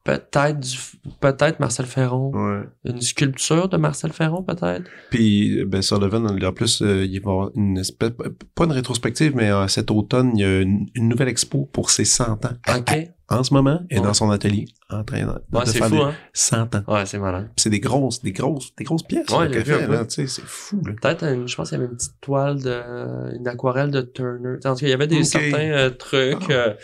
[0.05, 0.77] Peut-être du,
[1.21, 2.33] peut-être Marcel Ferron.
[2.35, 2.63] Ouais.
[2.85, 4.91] Une sculpture de Marcel Ferron, peut-être?
[5.11, 8.11] Puis, ben, Sullivan, en plus, euh, il va y avoir une espèce,
[8.57, 11.91] pas une rétrospective, mais euh, cet automne, il y a une, une nouvelle expo pour
[11.91, 12.53] ses 100 ans.
[12.77, 13.11] Ok.
[13.29, 14.05] En ce moment, et Ouais.
[14.05, 16.13] dans son atelier, en train de, Ouais, de faire fou, hein.
[16.35, 16.83] 100 ans.
[16.87, 17.49] Ouais, c'est malin.
[17.57, 20.45] C'est des grosses, des grosses, des grosses pièces, Ouais, j'ai fait, là, tu sais, c'est
[20.45, 20.83] fou.
[20.83, 24.57] Peut-être, une- je pense qu'il y avait une petite toile de, une aquarelle de Turner.
[24.67, 26.51] En tout cas, il y avait des certains euh, trucs.
[26.51, 26.75] Ah.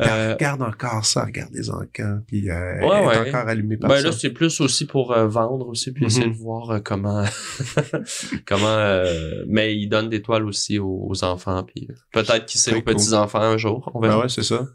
[0.00, 3.14] Euh, Regarde encore ça, regarde les encans, puis euh, Ouais, elle ouais.
[3.28, 4.02] est encore allumée par ben ça.
[4.08, 7.24] là, c'est plus aussi pour euh, vendre aussi, puis essayer de voir euh, comment,
[8.46, 8.66] comment.
[8.66, 12.82] euh, mais il donne des toiles aussi aux, aux enfants, puis peut-être qu'il sait aux
[12.82, 13.90] petits enfants un jour.
[13.94, 14.66] On Ben ouais, c'est ça.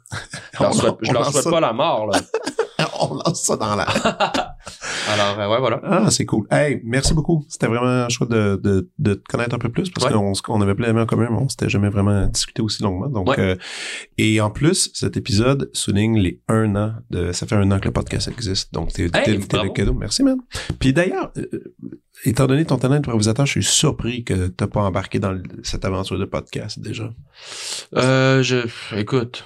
[0.57, 2.19] Je leur souhaite, je leur souhaite pas la mort là.
[3.11, 3.85] On lance ça dans la...
[5.09, 5.79] Alors euh, ouais voilà.
[5.83, 6.45] Ah, c'est cool.
[6.51, 7.45] Hey, merci beaucoup.
[7.49, 10.13] C'était vraiment chouette de, de, de te connaître un peu plus parce Ouais.
[10.13, 13.07] qu'on on avait plein d'amis en commun, mais on s'était jamais vraiment discuté aussi longuement.
[13.09, 13.39] Donc, Ouais.
[13.39, 13.55] euh,
[14.17, 17.85] et en plus, cet épisode souligne les un an de, ça fait un an que
[17.85, 18.73] le podcast existe.
[18.73, 19.93] Donc, t'es, t'es, Hey, le cadeau.
[19.93, 20.37] Merci, man.
[20.79, 21.73] Puis d'ailleurs, euh,
[22.25, 26.19] étant donné ton talent d'improvisateur, je suis surpris que t'as pas embarqué dans cette aventure
[26.19, 27.11] de podcast déjà.
[27.95, 29.43] Euh, je, écoute.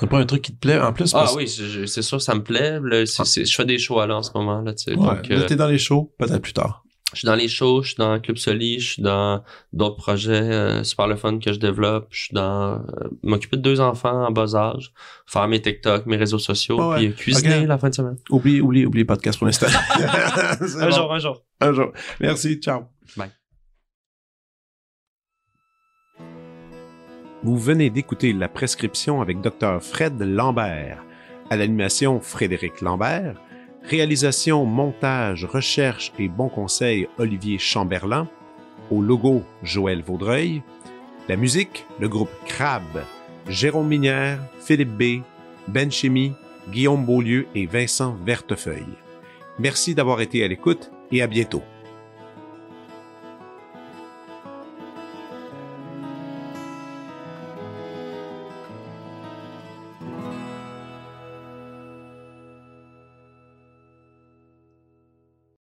[0.00, 1.12] C'est pas un truc qui te plaît en plus?
[1.14, 2.80] Ah parce- oui, c'est sûr, ça me plaît.
[2.82, 4.90] Là, c'est- je fais des shows là en ce moment là, tu sais.
[4.94, 6.84] Ouais, donc, là, euh, t'es dans les shows, peut-être plus tard.
[7.12, 10.30] je suis dans les shows, je suis dans Club Soli, je suis dans d'autres projets
[10.30, 12.06] euh, super le fun que je développe.
[12.10, 12.78] Je suis dans euh,
[13.24, 14.92] m'occuper de deux enfants en bas âge,
[15.26, 18.16] faire mes TikTok, mes réseaux sociaux, Ah puis euh, cuisiner la fin de semaine.
[18.30, 19.66] Oublie, oublie, oublie podcast pour l'instant.
[19.98, 20.56] Un
[20.88, 20.90] bon.
[20.92, 21.42] jour, un jour.
[21.60, 21.92] Un jour.
[22.20, 22.60] Merci.
[22.60, 22.84] Ciao.
[27.42, 29.80] Vous venez d'écouter La Prescription avec Dr.
[29.80, 31.02] Fred Lambert.
[31.48, 33.40] À l'animation, Frédéric Lambert.
[33.82, 38.28] Réalisation, montage, recherche et bons conseils, Olivier Chamberlain.
[38.90, 40.62] Au logo, Joël Vaudreuil.
[41.30, 42.82] La musique, le groupe Crab.
[43.48, 45.22] Jérôme Minière, Philippe B.,
[45.66, 45.88] Ben
[46.70, 48.98] Guillaume Beaulieu et Vincent Vertefeuille.
[49.58, 51.62] Merci d'avoir été à l'écoute et à bientôt.